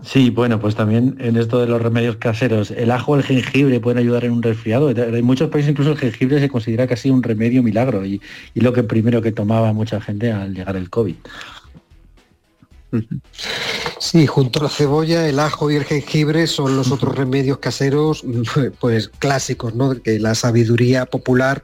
Sí, 0.01 0.31
bueno, 0.31 0.59
pues 0.59 0.75
también 0.75 1.15
en 1.19 1.37
esto 1.37 1.59
de 1.59 1.67
los 1.67 1.81
remedios 1.81 2.17
caseros, 2.17 2.71
el 2.71 2.91
ajo 2.91 3.11
o 3.11 3.15
el 3.15 3.23
jengibre 3.23 3.79
pueden 3.79 3.99
ayudar 3.99 4.25
en 4.25 4.31
un 4.31 4.41
resfriado. 4.41 4.89
En 4.89 5.23
muchos 5.23 5.49
países 5.49 5.71
incluso 5.71 5.91
el 5.91 5.97
jengibre 5.97 6.39
se 6.39 6.49
considera 6.49 6.87
casi 6.87 7.09
un 7.09 7.21
remedio 7.21 7.61
milagro 7.61 8.05
y, 8.05 8.19
y 8.53 8.61
lo 8.61 8.73
que 8.73 8.83
primero 8.83 9.21
que 9.21 9.31
tomaba 9.31 9.71
mucha 9.71 10.01
gente 10.01 10.31
al 10.31 10.53
llegar 10.53 10.75
el 10.75 10.89
COVID. 10.89 11.15
Sí, 13.99 14.27
junto 14.27 14.59
a 14.59 14.63
la 14.63 14.69
cebolla, 14.69 15.27
el 15.27 15.39
ajo 15.39 15.71
y 15.71 15.75
el 15.75 15.85
jengibre 15.85 16.45
son 16.45 16.75
los 16.75 16.91
otros 16.91 17.15
remedios 17.15 17.57
caseros 17.57 18.23
pues 18.79 19.07
clásicos, 19.07 19.73
¿no? 19.73 20.01
Que 20.01 20.19
la 20.19 20.35
sabiduría 20.35 21.05
popular 21.05 21.63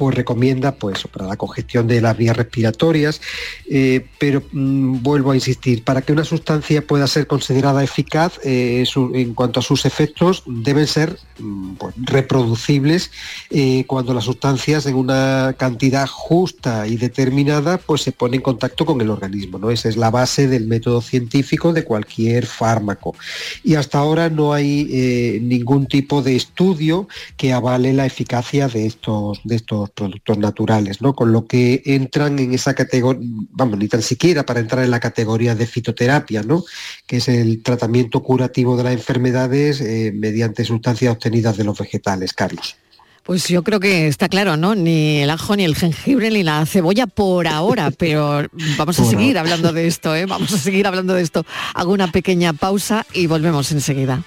pues 0.00 0.14
recomienda 0.14 0.72
pues 0.76 1.06
para 1.12 1.26
la 1.26 1.36
congestión 1.36 1.86
de 1.86 2.00
las 2.00 2.16
vías 2.16 2.34
respiratorias, 2.34 3.20
eh, 3.68 4.06
pero 4.18 4.42
mm, 4.50 5.02
vuelvo 5.02 5.32
a 5.32 5.34
insistir, 5.34 5.84
para 5.84 6.00
que 6.00 6.14
una 6.14 6.24
sustancia 6.24 6.80
pueda 6.80 7.06
ser 7.06 7.26
considerada 7.26 7.84
eficaz 7.84 8.40
eh, 8.42 8.82
en 8.96 9.34
cuanto 9.34 9.60
a 9.60 9.62
sus 9.62 9.84
efectos 9.84 10.42
deben 10.46 10.86
ser 10.86 11.18
mm, 11.38 11.74
pues, 11.74 11.94
reproducibles 11.98 13.10
eh, 13.50 13.84
cuando 13.86 14.14
las 14.14 14.24
sustancias 14.24 14.86
en 14.86 14.94
una 14.94 15.54
cantidad 15.58 16.06
justa 16.06 16.86
y 16.86 16.96
determinada 16.96 17.76
pues 17.76 18.00
se 18.00 18.12
pone 18.12 18.36
en 18.36 18.42
contacto 18.42 18.86
con 18.86 19.02
el 19.02 19.10
organismo, 19.10 19.58
¿no? 19.58 19.70
Esa 19.70 19.90
es 19.90 19.98
la 19.98 20.10
base 20.10 20.48
del 20.48 20.66
método 20.66 21.02
científico 21.02 21.74
de 21.74 21.84
cualquier 21.84 22.46
fármaco. 22.46 23.14
Y 23.62 23.74
hasta 23.74 23.98
ahora 23.98 24.30
no 24.30 24.54
hay 24.54 25.40
ningún 25.42 25.84
tipo 25.84 26.22
de 26.22 26.36
estudio 26.36 27.06
que 27.36 27.52
avale 27.52 27.92
la 27.92 28.06
eficacia 28.06 28.66
de 28.66 28.86
estos, 28.86 29.42
de 29.44 29.56
estos 29.56 29.89
productos 29.90 30.38
naturales, 30.38 31.00
¿no? 31.00 31.14
Con 31.14 31.32
lo 31.32 31.46
que 31.46 31.82
entran 31.84 32.38
en 32.38 32.54
esa 32.54 32.74
categoría, 32.74 33.20
vamos, 33.50 33.78
ni 33.78 33.88
tan 33.88 34.02
siquiera 34.02 34.44
para 34.44 34.60
entrar 34.60 34.84
en 34.84 34.90
la 34.90 35.00
categoría 35.00 35.54
de 35.54 35.66
fitoterapia, 35.66 36.42
¿no? 36.42 36.64
Que 37.06 37.18
es 37.18 37.28
el 37.28 37.62
tratamiento 37.62 38.22
curativo 38.22 38.76
de 38.76 38.84
las 38.84 38.92
enfermedades 38.92 39.80
eh, 39.80 40.12
mediante 40.14 40.64
sustancias 40.64 41.12
obtenidas 41.12 41.56
de 41.56 41.64
los 41.64 41.78
vegetales, 41.78 42.32
Carlos. 42.32 42.76
Pues 43.22 43.46
yo 43.48 43.62
creo 43.62 43.80
que 43.80 44.08
está 44.08 44.28
claro, 44.28 44.56
¿no? 44.56 44.74
Ni 44.74 45.18
el 45.18 45.30
ajo, 45.30 45.54
ni 45.54 45.64
el 45.64 45.76
jengibre, 45.76 46.30
ni 46.30 46.42
la 46.42 46.64
cebolla 46.66 47.06
por 47.06 47.46
ahora, 47.46 47.90
pero 47.96 48.46
vamos 48.76 48.98
a 48.98 49.04
seguir 49.04 49.38
hablando 49.38 49.72
de 49.72 49.86
esto, 49.86 50.14
¿eh? 50.16 50.26
Vamos 50.26 50.52
a 50.52 50.58
seguir 50.58 50.86
hablando 50.86 51.14
de 51.14 51.22
esto. 51.22 51.44
Hago 51.74 51.92
una 51.92 52.10
pequeña 52.10 52.52
pausa 52.52 53.06
y 53.12 53.26
volvemos 53.26 53.70
enseguida. 53.72 54.24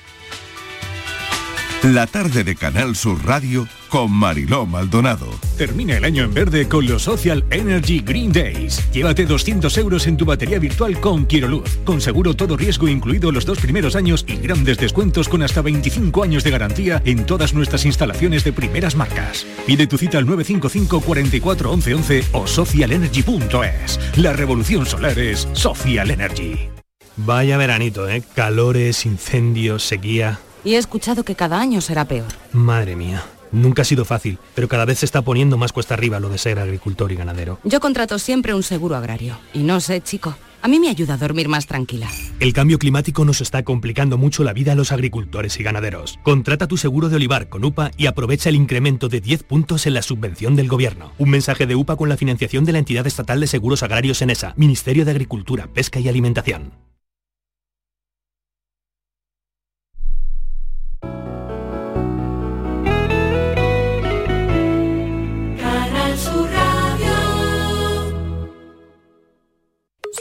La 1.91 2.07
tarde 2.07 2.45
de 2.45 2.55
Canal 2.55 2.95
Sur 2.95 3.25
Radio 3.25 3.67
con 3.89 4.09
Mariló 4.09 4.65
Maldonado. 4.65 5.27
Termina 5.57 5.97
el 5.97 6.05
año 6.05 6.23
en 6.23 6.33
verde 6.33 6.69
con 6.69 6.87
los 6.87 7.01
Social 7.01 7.43
Energy 7.49 7.99
Green 7.99 8.31
Days. 8.31 8.89
Llévate 8.93 9.25
200 9.25 9.77
euros 9.79 10.07
en 10.07 10.15
tu 10.15 10.23
batería 10.23 10.59
virtual 10.59 10.97
con 11.01 11.27
Luz. 11.29 11.77
Con 11.83 11.99
seguro 11.99 12.35
todo 12.35 12.55
riesgo 12.55 12.87
incluido 12.87 13.33
los 13.33 13.45
dos 13.45 13.59
primeros 13.59 13.97
años 13.97 14.23
y 14.29 14.37
grandes 14.37 14.77
descuentos 14.77 15.27
con 15.27 15.43
hasta 15.43 15.61
25 15.61 16.23
años 16.23 16.45
de 16.45 16.51
garantía 16.51 17.01
en 17.03 17.25
todas 17.25 17.53
nuestras 17.53 17.83
instalaciones 17.83 18.45
de 18.45 18.53
primeras 18.53 18.95
marcas. 18.95 19.45
Pide 19.67 19.85
tu 19.85 19.97
cita 19.97 20.19
al 20.19 20.25
955 20.25 21.01
44 21.01 21.69
11 21.69 21.95
11 21.95 22.25
o 22.31 22.47
socialenergy.es. 22.47 23.99
La 24.15 24.31
revolución 24.31 24.85
solar 24.85 25.19
es 25.19 25.49
Social 25.51 26.11
Energy. 26.11 26.69
Vaya 27.17 27.57
veranito, 27.57 28.07
¿eh? 28.07 28.23
Calores, 28.35 29.05
incendios, 29.05 29.83
sequía 29.83 30.39
y 30.63 30.75
he 30.75 30.77
escuchado 30.77 31.23
que 31.23 31.35
cada 31.35 31.59
año 31.59 31.81
será 31.81 32.05
peor. 32.05 32.27
Madre 32.51 32.95
mía. 32.95 33.23
Nunca 33.51 33.83
ha 33.83 33.85
sido 33.85 34.03
fácil, 34.03 34.39
pero 34.55 34.67
cada 34.67 34.85
vez 34.85 34.99
se 34.99 35.05
está 35.05 35.21
poniendo 35.21 35.57
más 35.57 35.71
cuesta 35.71 35.93
arriba 35.93 36.19
lo 36.19 36.29
de 36.29 36.39
ser 36.39 36.57
agricultor 36.57 37.11
y 37.11 37.15
ganadero. 37.15 37.59
Yo 37.63 37.79
contrato 37.79 38.17
siempre 38.17 38.55
un 38.55 38.63
seguro 38.63 38.95
agrario. 38.95 39.37
Y 39.53 39.59
no 39.59 39.79
sé, 39.79 40.01
chico, 40.01 40.35
a 40.63 40.67
mí 40.67 40.79
me 40.79 40.89
ayuda 40.89 41.13
a 41.13 41.17
dormir 41.17 41.49
más 41.49 41.67
tranquila. 41.67 42.09
El 42.39 42.51
cambio 42.51 42.79
climático 42.79 43.25
nos 43.25 43.41
está 43.41 43.63
complicando 43.63 44.17
mucho 44.17 44.43
la 44.43 44.53
vida 44.53 44.71
a 44.71 44.75
los 44.75 44.91
agricultores 44.91 45.59
y 45.59 45.63
ganaderos. 45.63 46.17
Contrata 46.23 46.67
tu 46.67 46.77
seguro 46.77 47.09
de 47.09 47.17
olivar 47.17 47.47
con 47.47 47.63
UPA 47.63 47.91
y 47.95 48.07
aprovecha 48.07 48.49
el 48.49 48.55
incremento 48.55 49.07
de 49.07 49.21
10 49.21 49.43
puntos 49.43 49.85
en 49.85 49.93
la 49.93 50.01
subvención 50.01 50.55
del 50.55 50.67
gobierno. 50.69 51.11
Un 51.19 51.29
mensaje 51.29 51.67
de 51.67 51.75
UPA 51.75 51.95
con 51.95 52.09
la 52.09 52.17
financiación 52.17 52.65
de 52.65 52.71
la 52.71 52.79
entidad 52.79 53.05
estatal 53.05 53.39
de 53.39 53.47
seguros 53.47 53.83
agrarios 53.83 54.21
en 54.23 54.31
ESA, 54.31 54.53
Ministerio 54.55 55.05
de 55.05 55.11
Agricultura, 55.11 55.67
Pesca 55.67 55.99
y 55.99 56.07
Alimentación. 56.07 56.71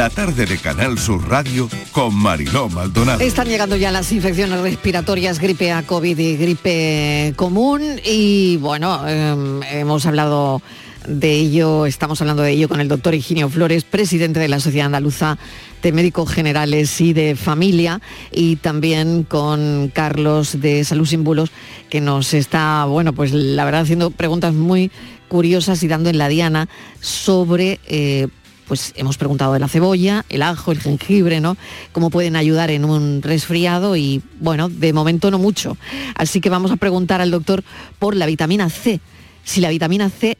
La 0.00 0.08
tarde 0.08 0.46
de 0.46 0.56
Canal 0.56 0.98
Sur 0.98 1.28
Radio 1.28 1.68
con 1.92 2.14
Mariló 2.14 2.70
Maldonado. 2.70 3.20
Están 3.20 3.48
llegando 3.48 3.76
ya 3.76 3.90
las 3.90 4.10
infecciones 4.12 4.58
respiratorias, 4.60 5.38
gripe 5.38 5.72
A, 5.72 5.82
COVID 5.82 6.18
y 6.18 6.36
gripe 6.38 7.34
común. 7.36 7.82
Y 8.02 8.56
bueno, 8.56 9.06
em, 9.06 9.62
hemos 9.64 10.06
hablado 10.06 10.62
de 11.06 11.32
ello, 11.32 11.84
estamos 11.84 12.18
hablando 12.22 12.42
de 12.42 12.52
ello 12.52 12.66
con 12.66 12.80
el 12.80 12.88
doctor 12.88 13.14
Higinio 13.14 13.50
Flores, 13.50 13.84
presidente 13.84 14.40
de 14.40 14.48
la 14.48 14.58
Sociedad 14.58 14.86
Andaluza 14.86 15.36
de 15.82 15.92
Médicos 15.92 16.32
Generales 16.32 16.98
y 17.02 17.12
de 17.12 17.36
Familia, 17.36 18.00
y 18.32 18.56
también 18.56 19.24
con 19.24 19.90
Carlos 19.92 20.62
de 20.62 20.82
Salud 20.84 21.04
Sin 21.04 21.24
Bulos, 21.24 21.50
que 21.90 22.00
nos 22.00 22.32
está, 22.32 22.86
bueno, 22.86 23.12
pues 23.12 23.34
la 23.34 23.66
verdad 23.66 23.82
haciendo 23.82 24.10
preguntas 24.10 24.54
muy 24.54 24.90
curiosas 25.28 25.82
y 25.82 25.88
dando 25.88 26.08
en 26.08 26.16
la 26.16 26.28
diana 26.28 26.70
sobre 27.00 27.80
eh, 27.86 28.28
pues 28.70 28.92
hemos 28.94 29.18
preguntado 29.18 29.52
de 29.52 29.58
la 29.58 29.66
cebolla, 29.66 30.24
el 30.28 30.42
ajo, 30.42 30.70
el 30.70 30.78
jengibre, 30.78 31.40
¿no? 31.40 31.56
Cómo 31.90 32.08
pueden 32.08 32.36
ayudar 32.36 32.70
en 32.70 32.84
un 32.84 33.20
resfriado 33.20 33.96
y 33.96 34.22
bueno, 34.38 34.68
de 34.68 34.92
momento 34.92 35.32
no 35.32 35.40
mucho. 35.40 35.76
Así 36.14 36.40
que 36.40 36.50
vamos 36.50 36.70
a 36.70 36.76
preguntar 36.76 37.20
al 37.20 37.32
doctor 37.32 37.64
por 37.98 38.14
la 38.14 38.26
vitamina 38.26 38.70
C. 38.70 39.00
Si 39.42 39.60
la 39.60 39.70
vitamina 39.70 40.08
C 40.08 40.38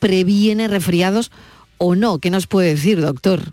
previene 0.00 0.66
resfriados 0.66 1.30
o 1.78 1.94
no. 1.94 2.18
¿Qué 2.18 2.30
nos 2.30 2.48
puede 2.48 2.70
decir, 2.70 3.00
doctor? 3.00 3.52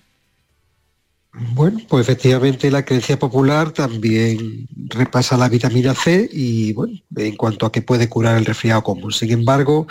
Bueno, 1.38 1.82
pues 1.90 2.08
efectivamente 2.08 2.72
la 2.72 2.86
creencia 2.86 3.20
popular 3.20 3.72
también 3.72 4.68
repasa 4.88 5.36
la 5.36 5.50
vitamina 5.50 5.94
C 5.94 6.30
y 6.32 6.72
bueno, 6.72 6.98
en 7.18 7.36
cuanto 7.36 7.66
a 7.66 7.72
que 7.74 7.82
puede 7.82 8.08
curar 8.08 8.38
el 8.38 8.46
resfriado 8.46 8.84
común. 8.84 9.12
Sin 9.12 9.32
embargo, 9.32 9.86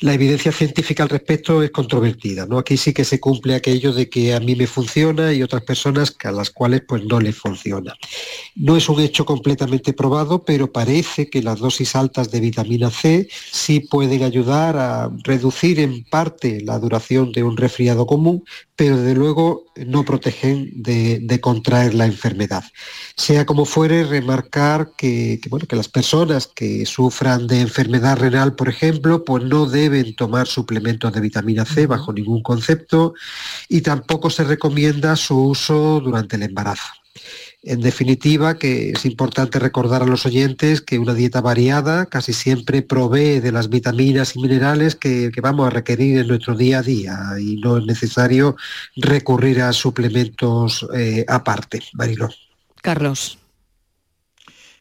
la 0.00 0.14
evidencia 0.14 0.52
científica 0.52 1.02
al 1.02 1.08
respecto 1.08 1.62
es 1.62 1.72
controvertida. 1.72 2.46
¿no? 2.46 2.58
Aquí 2.58 2.76
sí 2.76 2.94
que 2.94 3.04
se 3.04 3.20
cumple 3.20 3.54
aquello 3.54 3.92
de 3.92 4.08
que 4.08 4.32
a 4.32 4.40
mí 4.40 4.54
me 4.54 4.66
funciona 4.66 5.32
y 5.32 5.42
otras 5.42 5.62
personas 5.62 6.16
a 6.24 6.32
las 6.32 6.50
cuales 6.50 6.82
pues 6.86 7.04
no 7.04 7.20
les 7.20 7.36
funciona. 7.36 7.94
No 8.54 8.76
es 8.76 8.88
un 8.88 9.00
hecho 9.00 9.26
completamente 9.26 9.92
probado, 9.92 10.44
pero 10.44 10.72
parece 10.72 11.28
que 11.28 11.42
las 11.42 11.58
dosis 11.58 11.96
altas 11.96 12.30
de 12.30 12.40
vitamina 12.40 12.90
C 12.90 13.28
sí 13.50 13.80
pueden 13.80 14.22
ayudar 14.22 14.76
a 14.76 15.10
reducir 15.24 15.80
en 15.80 16.04
parte 16.04 16.60
la 16.62 16.78
duración 16.78 17.32
de 17.32 17.42
un 17.42 17.56
resfriado 17.56 18.06
común, 18.06 18.44
pero 18.76 18.96
desde 18.96 19.14
luego 19.14 19.64
no 19.76 20.04
protegen 20.04 20.77
de, 20.78 21.40
contraer 21.40 21.94
la 21.94 22.06
enfermedad. 22.06 22.64
Sea 23.16 23.44
como 23.46 23.64
fuere, 23.64 24.04
remarcar 24.04 24.92
que, 24.96 25.40
bueno, 25.48 25.66
que 25.66 25.76
las 25.76 25.88
personas 25.88 26.46
que 26.46 26.86
sufran 26.86 27.46
de 27.46 27.60
enfermedad 27.60 28.18
renal, 28.18 28.54
por 28.54 28.68
ejemplo, 28.68 29.24
pues 29.24 29.44
no 29.44 29.66
deben 29.66 30.14
tomar 30.14 30.46
suplementos 30.46 31.12
de 31.12 31.20
vitamina 31.20 31.64
C 31.64 31.86
bajo 31.86 32.12
ningún 32.12 32.42
concepto 32.42 33.14
y 33.68 33.80
tampoco 33.80 34.30
se 34.30 34.44
recomienda 34.44 35.16
su 35.16 35.38
uso 35.38 36.00
durante 36.00 36.36
el 36.36 36.44
embarazo. 36.44 36.92
En 37.62 37.80
definitiva, 37.80 38.56
que 38.56 38.90
es 38.90 39.04
importante 39.04 39.58
recordar 39.58 40.02
a 40.02 40.06
los 40.06 40.24
oyentes 40.26 40.80
que 40.80 40.98
una 40.98 41.12
dieta 41.12 41.40
variada 41.40 42.06
casi 42.06 42.32
siempre 42.32 42.82
provee 42.82 43.40
de 43.40 43.50
las 43.50 43.68
vitaminas 43.68 44.36
y 44.36 44.40
minerales 44.40 44.94
que, 44.94 45.32
vamos 45.42 45.66
a 45.66 45.70
requerir 45.70 46.18
en 46.18 46.28
nuestro 46.28 46.56
día 46.56 46.78
a 46.78 46.82
día 46.82 47.18
y 47.40 47.56
no 47.56 47.78
es 47.78 47.84
necesario 47.84 48.56
recurrir 48.96 49.60
a 49.62 49.72
suplementos 49.72 50.86
eh, 50.94 51.24
aparte. 51.26 51.82
Mariló. 51.94 52.28
Carlos. 52.80 53.38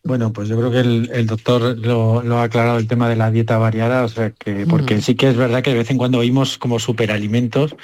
Bueno, 0.04 0.32
pues 0.32 0.48
yo 0.48 0.58
creo 0.58 0.72
que 0.72 0.80
el, 0.80 1.28
doctor 1.28 1.78
lo, 1.78 2.22
ha 2.38 2.44
aclarado 2.44 2.78
el 2.78 2.88
tema 2.88 3.10
de 3.10 3.16
la 3.16 3.30
dieta 3.30 3.58
variada, 3.58 4.04
o 4.04 4.08
sea 4.08 4.32
que, 4.32 4.66
porque 4.66 5.02
sí 5.02 5.16
que 5.16 5.28
es 5.28 5.36
verdad 5.36 5.62
que 5.62 5.72
de 5.72 5.78
vez 5.78 5.92
en 5.92 5.98
cuando 5.98 6.20
oímos 6.20 6.58
como 6.58 6.80
superalimentos 6.80 7.76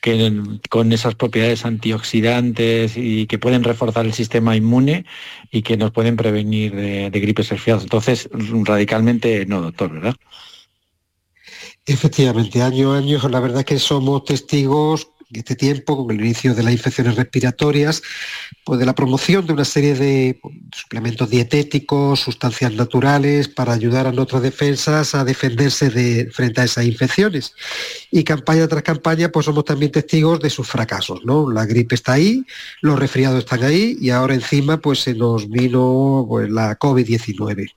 que 0.00 0.32
con 0.70 0.92
esas 0.92 1.14
propiedades 1.14 1.64
antioxidantes 1.64 2.96
y 2.96 3.26
que 3.26 3.38
pueden 3.38 3.62
reforzar 3.62 4.06
el 4.06 4.12
sistema 4.12 4.56
inmune 4.56 5.04
y 5.52 5.62
que 5.62 5.76
nos 5.76 5.92
pueden 5.92 6.16
prevenir 6.16 6.74
de, 6.74 7.10
de 7.10 7.20
gripes 7.20 7.50
resfriados. 7.50 7.84
Entonces, 7.84 8.28
radicalmente 8.64 9.46
no, 9.46 9.62
doctor, 9.62 9.92
¿verdad? 9.92 10.16
Efectivamente, 11.86 12.60
año 12.60 12.92
a 12.92 12.98
año, 12.98 13.18
la 13.28 13.40
verdad 13.40 13.64
que 13.64 13.78
somos 13.78 14.24
testigos 14.24 15.08
este 15.32 15.54
tiempo, 15.54 15.96
con 15.96 16.14
el 16.14 16.24
inicio 16.24 16.54
de 16.54 16.62
las 16.62 16.72
infecciones 16.72 17.16
respiratorias, 17.16 18.02
pues 18.64 18.80
de 18.80 18.86
la 18.86 18.94
promoción 18.94 19.46
de 19.46 19.52
una 19.52 19.64
serie 19.64 19.94
de 19.94 20.40
suplementos 20.74 21.28
dietéticos, 21.28 22.20
sustancias 22.20 22.72
naturales, 22.72 23.48
para 23.48 23.74
ayudar 23.74 24.06
a 24.06 24.12
nuestras 24.12 24.42
defensas 24.42 25.14
a 25.14 25.24
defenderse 25.24 25.90
de, 25.90 26.30
frente 26.32 26.62
a 26.62 26.64
esas 26.64 26.84
infecciones. 26.84 27.54
Y 28.10 28.24
campaña 28.24 28.66
tras 28.68 28.82
campaña, 28.82 29.28
pues 29.28 29.46
somos 29.46 29.64
también 29.64 29.92
testigos 29.92 30.40
de 30.40 30.50
sus 30.50 30.66
fracasos, 30.66 31.20
¿no? 31.24 31.50
La 31.50 31.66
gripe 31.66 31.94
está 31.94 32.14
ahí, 32.14 32.44
los 32.80 32.98
resfriados 32.98 33.40
están 33.40 33.64
ahí 33.64 33.98
y 34.00 34.10
ahora 34.10 34.34
encima 34.34 34.78
pues 34.78 35.00
se 35.00 35.14
nos 35.14 35.48
vino 35.50 36.24
pues, 36.28 36.50
la 36.50 36.78
COVID-19. 36.78 37.70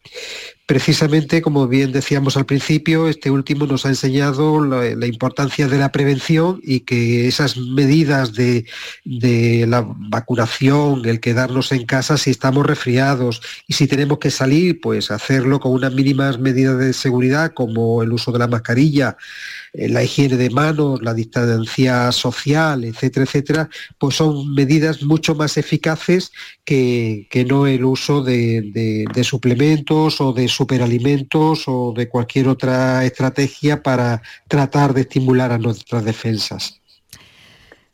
Precisamente, 0.71 1.41
como 1.41 1.67
bien 1.67 1.91
decíamos 1.91 2.37
al 2.37 2.45
principio, 2.45 3.09
este 3.09 3.29
último 3.29 3.67
nos 3.67 3.85
ha 3.85 3.89
enseñado 3.89 4.63
la, 4.63 5.05
importancia 5.05 5.67
de 5.67 5.77
la 5.77 5.91
prevención 5.91 6.61
y 6.63 6.79
que 6.79 7.27
esas 7.27 7.57
medidas 7.57 8.31
de, 8.31 8.63
la 9.67 9.85
vacunación, 9.85 11.05
el 11.05 11.19
quedarnos 11.19 11.73
en 11.73 11.85
casa 11.85 12.15
si 12.15 12.29
estamos 12.29 12.65
resfriados 12.65 13.41
y 13.67 13.73
si 13.73 13.85
tenemos 13.85 14.19
que 14.19 14.31
salir, 14.31 14.79
pues 14.79 15.11
hacerlo 15.11 15.59
con 15.59 15.73
unas 15.73 15.93
mínimas 15.93 16.39
medidas 16.39 16.79
de 16.79 16.93
seguridad 16.93 17.51
como 17.53 18.01
el 18.01 18.13
uso 18.13 18.31
de 18.31 18.39
la 18.39 18.47
mascarilla, 18.47 19.17
la 19.73 20.03
higiene 20.03 20.37
de 20.37 20.49
manos, 20.49 21.01
la 21.01 21.13
distancia 21.13 22.11
social, 22.11 22.83
etcétera, 22.83 23.25
etcétera, 23.25 23.69
pues 23.97 24.15
son 24.15 24.53
medidas 24.53 25.03
mucho 25.03 25.33
más 25.35 25.57
eficaces 25.57 26.31
que, 26.65 27.27
no 27.47 27.67
el 27.67 27.85
uso 27.85 28.21
de, 28.21 29.05
suplementos 29.23 30.19
o 30.21 30.33
de 30.33 30.47
superalimentos 30.47 31.63
o 31.67 31.93
de 31.95 32.09
cualquier 32.09 32.47
otra 32.49 33.05
estrategia 33.05 33.81
para 33.81 34.21
tratar 34.47 34.93
de 34.93 35.01
estimular 35.01 35.51
a 35.51 35.57
nuestras 35.57 36.03
defensas. 36.03 36.80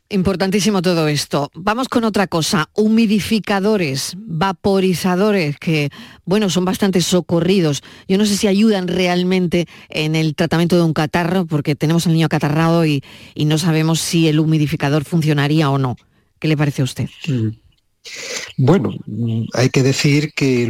Importantísimo 0.10 0.82
todo 0.82 1.10
esto. 1.10 1.52
Vamos 1.54 1.90
con 1.90 2.06
otra 2.06 2.28
cosa. 2.28 2.70
Humidificadores, 2.74 4.14
vaporizadores, 4.18 5.58
que, 5.60 5.90
bueno, 6.24 6.50
son 6.50 6.64
bastante 6.64 7.02
socorridos. 7.02 7.84
Yo 8.08 8.18
no 8.18 8.26
sé 8.26 8.38
si 8.38 8.48
ayudan 8.48 8.88
realmente 8.88 9.68
en 9.90 10.16
el 10.16 10.34
tratamiento 10.34 10.78
de 10.78 10.84
un 10.84 10.94
catarro, 10.94 11.46
porque 11.46 11.76
tenemos 11.76 12.08
al 12.08 12.14
niño 12.14 12.28
acatarrado 12.28 12.86
y, 12.86 13.04
no 13.36 13.58
sabemos 13.58 14.00
si 14.00 14.28
el 14.30 14.40
humidificador 14.40 15.04
funcionaría 15.04 15.70
o 15.70 15.78
no. 15.78 15.98
¿Qué 16.40 16.48
le 16.48 16.56
parece 16.56 16.84
a 16.84 16.86
usted? 16.86 17.10
Mm. 17.28 17.67
Bueno, 18.58 18.92
hay 19.54 19.70
que 19.70 19.84
decir 19.84 20.34
que, 20.34 20.64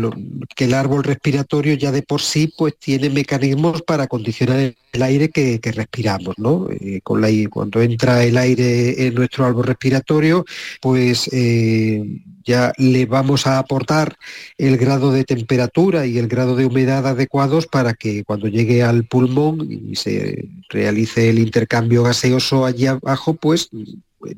el 0.58 0.74
árbol 0.74 1.04
respiratorio 1.04 1.76
ya 1.76 1.92
de 1.92 2.02
por 2.02 2.22
sí 2.22 2.54
pues 2.58 2.78
tiene 2.78 3.10
mecanismos 3.10 3.82
para 3.82 4.08
condicionar 4.08 4.74
el 4.92 5.02
aire 5.02 5.30
que, 5.30 5.60
respiramos, 5.64 6.36
¿no? 6.38 6.68
Eh, 6.70 7.02
cuando 7.50 7.82
entra 7.82 8.24
el 8.24 8.38
aire 8.38 9.08
en 9.08 9.16
nuestro 9.16 9.46
árbol 9.46 9.66
respiratorio, 9.66 10.46
pues 10.82 11.30
eh, 11.32 12.04
ya 12.44 12.74
le 12.78 13.06
vamos 13.06 13.46
a 13.46 13.60
aportar 13.60 14.18
el 14.58 14.78
grado 14.78 15.12
de 15.12 15.24
temperatura 15.24 16.06
y 16.06 16.18
el 16.18 16.28
grado 16.28 16.56
de 16.56 16.66
humedad 16.66 17.06
adecuados 17.06 17.68
para 17.68 17.94
que 17.94 18.24
cuando 18.24 18.48
llegue 18.48 18.84
al 18.84 19.06
pulmón 19.06 19.68
y 19.70 19.96
se 19.96 20.50
realice 20.70 21.30
el 21.30 21.40
intercambio 21.40 22.04
gaseoso 22.04 22.66
allí 22.66 22.88
abajo, 22.88 23.34
pues 23.34 23.70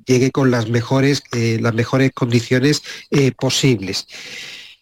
llegue 0.05 0.31
con 0.31 0.51
las 0.51 0.69
mejores, 0.69 1.23
eh, 1.33 1.59
las 1.61 1.73
mejores 1.73 2.11
condiciones 2.13 2.81
eh, 3.11 3.31
posibles. 3.31 4.07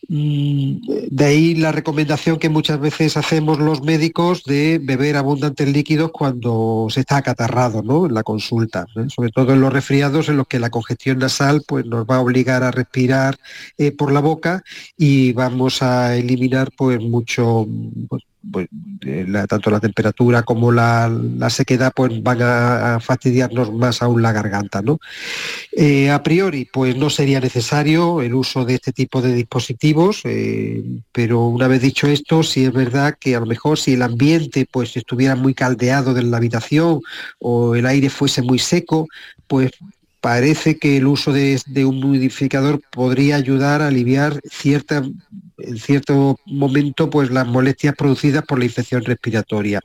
Mm, 0.09 0.77
de 1.09 1.25
ahí 1.25 1.55
la 1.55 1.73
recomendación 1.73 2.37
que 2.39 2.47
muchas 2.47 2.79
veces 2.79 3.17
hacemos 3.17 3.59
los 3.59 3.81
médicos 3.81 4.43
de 4.45 4.79
beber 4.81 5.17
abundantes 5.17 5.67
líquidos 5.67 6.11
cuando 6.11 6.87
se 6.89 7.01
está 7.01 7.17
acatarrado 7.17 7.83
¿no? 7.83 8.05
en 8.05 8.13
la 8.13 8.23
consulta, 8.23 8.85
¿eh? 8.95 9.07
sobre 9.09 9.31
todo 9.31 9.53
en 9.53 9.59
los 9.59 9.73
resfriados 9.73 10.29
en 10.29 10.37
los 10.37 10.47
que 10.47 10.59
la 10.59 10.69
congestión 10.69 11.19
nasal 11.19 11.63
pues, 11.67 11.85
nos 11.85 12.05
va 12.05 12.17
a 12.17 12.21
obligar 12.21 12.63
a 12.63 12.71
respirar 12.71 13.37
por 13.97 14.13
la 14.13 14.21
boca 14.21 14.63
y 14.97 15.33
vamos 15.33 15.81
a 15.81 16.15
eliminar 16.15 16.69
pues, 16.77 17.01
mucho, 17.01 17.67
pues, 18.07 18.23
pues, 18.51 18.67
tanto 19.47 19.69
la 19.69 19.79
temperatura 19.79 20.43
como 20.43 20.71
la, 20.71 21.09
sequedad 21.49 21.91
pues 21.95 22.21
van 22.21 22.41
a, 22.41 22.99
fastidiarnos 22.99 23.73
más 23.73 24.01
aún 24.01 24.21
la 24.21 24.31
garganta. 24.31 24.81
¿no? 24.81 24.99
Eh, 25.71 26.09
a 26.09 26.21
priori, 26.23 26.65
pues 26.65 26.95
no 26.95 27.09
sería 27.09 27.39
necesario 27.39 28.21
el 28.21 28.33
uso 28.33 28.65
de 28.65 28.75
este 28.75 28.91
tipo 28.91 29.21
de 29.21 29.33
dispositivos, 29.33 30.21
eh, 30.25 30.83
pero 31.11 31.47
una 31.47 31.67
vez 31.67 31.81
dicho 31.81 32.07
esto, 32.07 32.43
sí 32.43 32.65
es 32.65 32.73
verdad 32.73 33.15
que 33.19 33.35
a 33.35 33.39
lo 33.39 33.45
mejor 33.45 33.79
si 33.79 33.93
el 33.93 34.01
ambiente 34.01 34.67
pues 34.69 34.95
estuviera 34.97 35.35
muy 35.35 35.53
caldeado 35.53 36.13
de 36.13 36.23
la 36.23 36.37
habitación 36.37 37.01
o 37.39 37.75
el 37.75 37.85
aire 37.85 38.09
fuese 38.09 38.41
muy 38.41 38.59
seco, 38.59 39.07
pues 39.47 39.71
parece 40.21 40.77
que 40.77 40.97
el 40.97 41.07
uso 41.07 41.31
de, 41.31 41.59
un 41.85 42.03
humidificador 42.03 42.81
podría 42.91 43.35
ayudar 43.35 43.81
a 43.81 43.87
aliviar 43.87 44.41
cierta, 44.49 45.03
en 45.57 45.77
cierto 45.77 46.39
momento 46.45 47.09
pues 47.09 47.31
las 47.31 47.47
molestias 47.47 47.95
producidas 47.95 48.43
por 48.45 48.59
la 48.59 48.65
infección 48.65 49.03
respiratoria. 49.03 49.79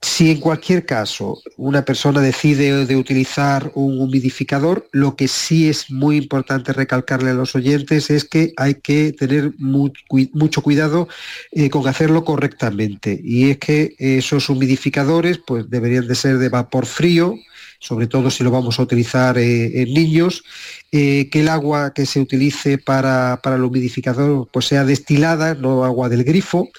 Si 0.00 0.30
en 0.30 0.38
cualquier 0.38 0.86
caso 0.86 1.40
una 1.56 1.84
persona 1.84 2.20
decide 2.20 2.86
de 2.86 2.96
utilizar 2.96 3.72
un 3.74 4.00
humidificador, 4.00 4.88
lo 4.92 5.16
que 5.16 5.26
sí 5.26 5.68
es 5.68 5.90
muy 5.90 6.16
importante 6.16 6.72
recalcarle 6.72 7.30
a 7.30 7.34
los 7.34 7.56
oyentes 7.56 8.08
es 8.08 8.24
que 8.24 8.52
hay 8.56 8.76
que 8.76 9.12
tener 9.12 9.54
mucho 9.58 10.62
cuidado 10.62 11.08
eh, 11.50 11.68
con 11.68 11.88
hacerlo 11.88 12.24
correctamente. 12.24 13.20
Y 13.24 13.50
es 13.50 13.58
que 13.58 13.96
esos 13.98 14.48
humidificadores 14.48 15.38
pues, 15.44 15.68
deberían 15.68 16.06
de 16.06 16.14
ser 16.14 16.38
de 16.38 16.48
vapor 16.48 16.86
frío, 16.86 17.34
sobre 17.78 18.06
todo 18.06 18.30
si 18.30 18.42
lo 18.44 18.50
vamos 18.50 18.78
a 18.78 18.82
utilizar 18.82 19.38
eh, 19.38 19.82
en 19.82 19.94
niños, 19.94 20.44
eh, 20.90 21.28
que 21.30 21.40
el 21.40 21.48
agua 21.48 21.92
que 21.94 22.06
se 22.06 22.20
utilice 22.20 22.78
para, 22.78 23.40
para 23.42 23.56
el 23.56 23.62
humidificador 23.62 24.48
pues, 24.52 24.66
sea 24.66 24.84
destilada, 24.84 25.54
no 25.54 25.84
agua 25.84 26.08
del 26.08 26.24
grifo 26.24 26.70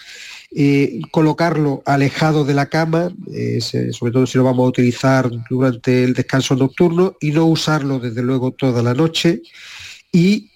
eh, 0.56 1.00
colocarlo 1.12 1.84
alejado 1.86 2.44
de 2.44 2.56
la 2.56 2.66
cama, 2.66 3.14
sobre 3.92 4.12
todo 4.12 4.26
si 4.26 4.38
lo 4.40 4.44
vamos 4.44 4.66
a 4.66 4.70
utilizar 4.70 5.30
durante 5.48 6.04
el 6.04 6.14
descanso 6.14 6.56
nocturno, 6.56 7.16
y 7.22 7.30
no 7.30 7.46
usarlo 7.46 8.00
desde 8.00 8.24
luego 8.24 8.52
toda 8.52 8.82
la 8.82 8.96
noche. 8.96 9.44
Y 10.12 10.49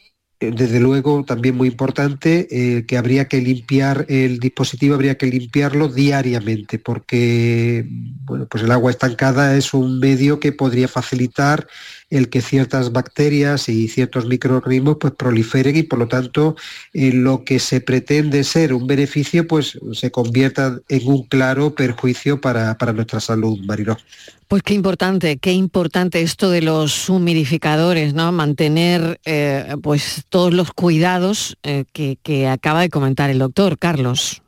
desde 0.51 0.79
luego 0.79 1.23
también 1.23 1.55
muy 1.55 1.67
importante 1.67 2.85
que 2.87 2.97
habría 2.97 3.27
que 3.27 3.41
limpiar 3.41 4.05
el 4.09 4.39
dispositivo, 4.39 4.95
habría 4.95 5.17
que 5.17 5.27
limpiarlo 5.27 5.87
diariamente, 5.87 6.79
porque 6.79 7.85
bueno, 8.25 8.47
pues 8.49 8.63
el 8.63 8.71
agua 8.71 8.91
estancada 8.91 9.55
es 9.55 9.73
un 9.73 9.99
medio 9.99 10.39
que 10.39 10.51
podría 10.51 10.87
facilitar 10.87 11.67
el 12.09 12.29
que 12.29 12.41
ciertas 12.41 12.91
bacterias 12.91 13.69
y 13.69 13.87
ciertos 13.87 14.27
microorganismos 14.27 14.97
pues 14.99 15.13
proliferen 15.13 15.75
y 15.75 15.83
por 15.83 15.99
lo 15.99 16.07
tanto 16.07 16.55
en 16.93 17.23
lo 17.23 17.43
que 17.43 17.59
se 17.59 17.81
pretende 17.81 18.43
ser 18.43 18.73
un 18.73 18.85
beneficio 18.85 19.47
pues 19.47 19.79
se 19.93 20.11
convierta 20.11 20.79
en 20.89 21.07
un 21.07 21.23
claro 21.23 21.73
perjuicio 21.73 22.39
para, 22.39 22.75
nuestra 22.93 23.19
salud, 23.19 23.59
Mariló. 23.65 23.97
Pues 24.53 24.61
qué 24.61 24.75
importante, 24.75 25.37
qué 25.37 25.51
importante 25.51 26.21
esto 26.21 26.51
de 26.51 26.61
los 26.61 27.09
humidificadores, 27.09 28.13
¿no? 28.13 28.31
Mantener 28.31 29.19
eh, 29.25 29.75
pues 29.81 30.25
todos 30.29 30.53
los 30.53 30.71
cuidados 30.73 31.57
eh, 31.63 31.85
que, 31.91 32.19
que 32.21 32.47
acaba 32.47 32.81
de 32.81 32.89
comentar 32.89 33.31
el 33.31 33.39
doctor 33.39 33.79
Carlos. 33.79 34.43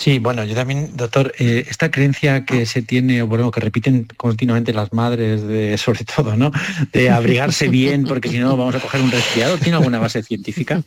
Sí, 0.00 0.18
bueno, 0.18 0.44
yo 0.44 0.54
también, 0.54 0.96
doctor, 0.96 1.34
eh, 1.38 1.66
esta 1.68 1.90
creencia 1.90 2.46
que 2.46 2.64
se 2.64 2.80
tiene, 2.80 3.20
o 3.20 3.26
bueno, 3.26 3.50
que 3.50 3.60
repiten 3.60 4.08
continuamente 4.16 4.72
las 4.72 4.94
madres, 4.94 5.46
de, 5.46 5.76
sobre 5.76 6.06
todo, 6.06 6.36
¿no? 6.36 6.50
De 6.90 7.10
abrigarse 7.10 7.68
bien, 7.68 8.04
porque 8.04 8.30
si 8.30 8.38
no 8.38 8.56
vamos 8.56 8.74
a 8.74 8.80
coger 8.80 9.02
un 9.02 9.10
resfriado, 9.10 9.58
¿tiene 9.58 9.76
alguna 9.76 9.98
base 9.98 10.22
científica? 10.22 10.82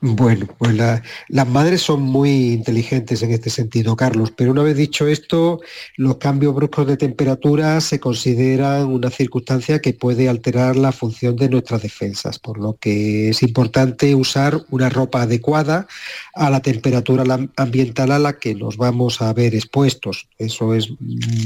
Bueno, 0.00 0.46
pues 0.58 0.74
las 0.74 1.48
madres 1.48 1.82
son 1.82 2.02
muy 2.02 2.52
inteligentes 2.52 3.22
en 3.22 3.32
este 3.32 3.50
sentido, 3.50 3.96
Carlos, 3.96 4.32
pero 4.36 4.52
una 4.52 4.62
vez 4.62 4.76
dicho 4.76 5.06
esto, 5.06 5.60
los 5.96 6.16
cambios 6.18 6.54
bruscos 6.54 6.86
de 6.86 6.96
temperatura 6.96 7.80
se 7.80 7.98
consideran 7.98 8.86
una 8.86 9.10
circunstancia 9.10 9.80
que 9.80 9.94
puede 9.94 10.28
alterar 10.28 10.76
la 10.76 10.92
función 10.92 11.36
de 11.36 11.48
nuestras 11.48 11.82
defensas, 11.82 12.38
por 12.38 12.58
lo 12.58 12.76
que 12.76 13.30
es 13.30 13.42
importante 13.42 14.14
usar 14.14 14.60
una 14.70 14.88
ropa 14.88 15.22
adecuada 15.22 15.86
a 16.34 16.50
la 16.50 16.60
temperatura 16.60 17.24
ambiental 17.66 18.10
a 18.10 18.18
la 18.18 18.38
que 18.38 18.54
nos 18.54 18.76
vamos 18.76 19.20
a 19.20 19.32
ver 19.32 19.54
expuestos. 19.54 20.28
Eso 20.38 20.74
es 20.74 20.88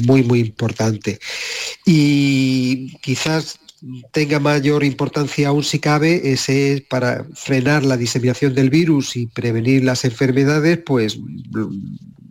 muy, 0.06 0.22
muy 0.22 0.40
importante. 0.40 1.18
Y 1.84 2.96
quizás 2.98 3.58
tenga 4.12 4.38
mayor 4.38 4.84
importancia 4.84 5.48
aún 5.48 5.64
si 5.64 5.78
cabe, 5.78 6.32
ese 6.32 6.74
es 6.74 6.80
para 6.82 7.26
frenar 7.34 7.84
la 7.84 7.96
diseminación 7.96 8.54
del 8.54 8.70
virus 8.70 9.16
y 9.16 9.26
prevenir 9.26 9.84
las 9.84 10.04
enfermedades, 10.04 10.78
pues 10.84 11.18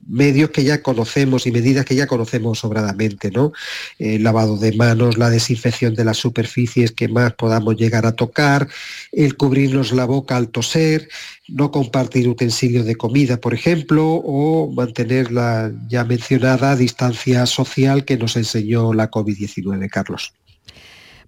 medios 0.09 0.49
que 0.49 0.63
ya 0.63 0.81
conocemos 0.81 1.45
y 1.45 1.51
medidas 1.51 1.85
que 1.85 1.95
ya 1.95 2.07
conocemos 2.07 2.59
sobradamente, 2.59 3.31
¿no? 3.31 3.53
El 3.99 4.23
lavado 4.23 4.57
de 4.57 4.73
manos, 4.73 5.17
la 5.17 5.29
desinfección 5.29 5.93
de 5.93 6.03
las 6.03 6.17
superficies 6.17 6.91
que 6.91 7.07
más 7.07 7.33
podamos 7.33 7.75
llegar 7.75 8.05
a 8.05 8.13
tocar, 8.13 8.67
el 9.11 9.37
cubrirnos 9.37 9.91
la 9.91 10.05
boca 10.05 10.35
al 10.35 10.49
toser, 10.49 11.07
no 11.47 11.71
compartir 11.71 12.27
utensilios 12.27 12.85
de 12.85 12.95
comida, 12.95 13.37
por 13.37 13.53
ejemplo, 13.53 14.05
o 14.05 14.71
mantener 14.71 15.31
la 15.31 15.71
ya 15.87 16.03
mencionada 16.03 16.75
distancia 16.75 17.45
social 17.45 18.05
que 18.05 18.17
nos 18.17 18.35
enseñó 18.35 18.93
la 18.93 19.09
COVID-19, 19.11 19.89
Carlos. 19.89 20.33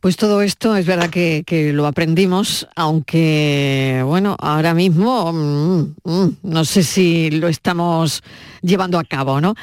Pues 0.01 0.17
todo 0.17 0.41
esto 0.41 0.75
es 0.75 0.87
verdad 0.87 1.11
que, 1.11 1.71
lo 1.75 1.85
aprendimos, 1.85 2.67
aunque 2.75 4.01
bueno, 4.03 4.35
ahora 4.39 4.73
mismo 4.73 5.31
mm, 5.31 5.93
mm, 6.03 6.37
no 6.41 6.65
sé 6.65 6.81
si 6.81 7.29
lo 7.29 7.47
estamos 7.47 8.23
llevando 8.63 8.97
a 8.97 9.03
cabo, 9.03 9.39
¿no? 9.39 9.53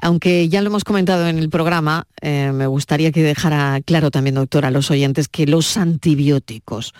Aunque 0.00 0.48
ya 0.48 0.62
lo 0.62 0.68
hemos 0.68 0.84
comentado 0.84 1.28
en 1.28 1.38
el 1.38 1.50
programa, 1.50 2.06
eh, 2.22 2.50
me 2.54 2.66
gustaría 2.66 3.12
que 3.12 3.22
dejara 3.22 3.82
claro 3.84 4.10
también, 4.10 4.36
doctor, 4.36 4.64
a 4.64 4.70
los 4.70 4.90
oyentes 4.90 5.28
que 5.28 5.46
los 5.46 5.76
antibióticos 5.76 6.94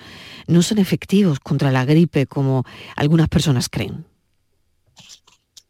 no 0.47 0.61
son 0.61 0.77
efectivos 0.77 1.41
contra 1.41 1.73
la 1.73 1.87
gripe 1.87 2.27
como 2.27 2.65
algunas 2.97 3.31
personas 3.31 3.71
creen. 3.71 4.05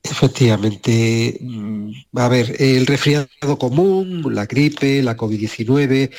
Efectivamente, 0.06 1.38
mm, 1.40 1.90
a 2.16 2.28
ver, 2.28 2.56
el 2.58 2.86
resfriado 2.86 3.58
común, 3.58 4.22
la 4.34 4.44
gripe, 4.44 5.02
la 5.02 5.16
COVID-19, 5.16 6.10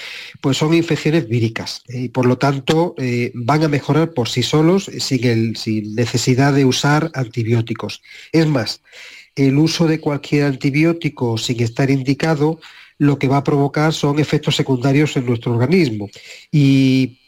pues 0.42 0.58
son 0.58 0.74
infecciones 0.74 1.28
víricas 1.28 1.84
¿eh? 1.90 2.00
y 2.00 2.10
por 2.10 2.26
lo 2.26 2.40
tanto 2.40 2.96
eh, 2.98 3.32
van 3.36 3.64
a 3.64 3.68
mejorar 3.68 4.12
por 4.14 4.28
sí 4.28 4.42
solos 4.42 4.90
sin, 4.98 5.56
sin 5.56 5.94
necesidad 5.94 6.54
de 6.54 6.66
usar 6.66 7.12
antibióticos. 7.14 8.02
Es 8.32 8.48
más, 8.48 8.82
el 9.36 9.56
uso 9.60 9.86
de 9.86 10.00
cualquier 10.00 10.46
antibiótico 10.46 11.38
sin 11.38 11.62
estar 11.62 11.92
indicado 11.92 12.60
lo 12.98 13.20
que 13.20 13.28
va 13.28 13.38
a 13.38 13.44
provocar 13.44 13.94
son 13.94 14.18
efectos 14.20 14.56
secundarios 14.56 15.16
en 15.16 15.28
nuestro 15.28 15.54
organismo. 15.54 16.10
Y 16.52 17.20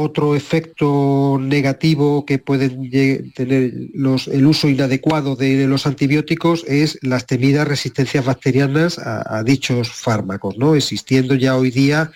otro 0.00 0.36
efecto 0.36 1.38
negativo 1.40 2.24
que 2.24 2.38
pueden 2.38 2.90
tener 3.34 3.72
el 3.72 4.46
uso 4.46 4.68
inadecuado 4.68 5.36
de 5.36 5.66
los 5.66 5.86
antibióticos 5.86 6.64
es 6.66 6.98
las 7.02 7.26
temidas 7.26 7.66
resistencias 7.66 8.24
bacterianas 8.24 8.98
a, 8.98 9.42
dichos 9.42 9.90
fármacos, 9.90 10.56
¿no? 10.58 10.74
Existiendo 10.74 11.34
ya 11.34 11.56
hoy 11.56 11.70
día, 11.70 12.10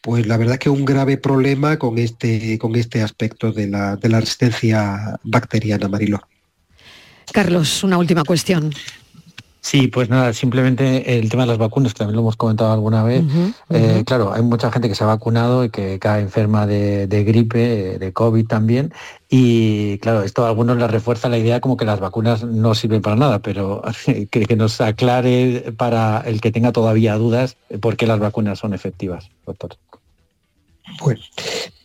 pues 0.00 0.26
la 0.26 0.36
verdad 0.36 0.58
que 0.58 0.70
un 0.70 0.84
grave 0.84 1.16
problema 1.16 1.78
con 1.78 1.98
este, 1.98 2.58
con 2.58 2.76
este 2.76 3.02
aspecto 3.02 3.52
de 3.52 3.68
la, 3.68 3.96
resistencia 3.96 5.18
bacteriana, 5.22 5.88
Mariló. 5.88 6.20
Carlos, 7.32 7.82
una 7.84 7.98
última 7.98 8.22
cuestión. 8.24 8.72
Sí, 9.66 9.88
pues 9.88 10.08
nada, 10.08 10.32
simplemente 10.32 11.18
el 11.18 11.28
tema 11.28 11.42
de 11.42 11.48
las 11.48 11.58
vacunas, 11.58 11.92
que 11.92 11.98
también 11.98 12.14
lo 12.14 12.22
hemos 12.22 12.36
comentado 12.36 12.72
alguna 12.72 13.02
vez. 13.02 13.24
Eh, 13.68 14.04
claro, 14.06 14.32
hay 14.32 14.40
mucha 14.42 14.70
gente 14.70 14.88
que 14.88 14.94
se 14.94 15.02
ha 15.02 15.08
vacunado 15.08 15.64
y 15.64 15.70
que 15.70 15.98
cae 15.98 16.22
enferma 16.22 16.68
de, 16.68 17.24
gripe, 17.26 17.98
de 17.98 18.12
COVID 18.12 18.46
también. 18.46 18.94
Y 19.28 19.98
claro, 19.98 20.22
esto 20.22 20.44
a 20.44 20.50
algunos 20.50 20.76
les 20.76 20.88
refuerza 20.88 21.28
la 21.28 21.36
idea 21.36 21.60
como 21.60 21.76
que 21.76 21.84
las 21.84 21.98
vacunas 21.98 22.44
no 22.44 22.76
sirven 22.76 23.02
para 23.02 23.16
nada, 23.16 23.40
pero 23.40 23.82
que, 24.30 24.46
que 24.46 24.54
nos 24.54 24.80
aclare 24.80 25.74
para 25.76 26.20
el 26.20 26.40
que 26.40 26.52
tenga 26.52 26.70
todavía 26.70 27.16
dudas 27.16 27.56
por 27.80 27.96
qué 27.96 28.06
las 28.06 28.20
vacunas 28.20 28.60
son 28.60 28.72
efectivas, 28.72 29.30
doctor. 29.44 29.76
Bueno, 31.00 31.20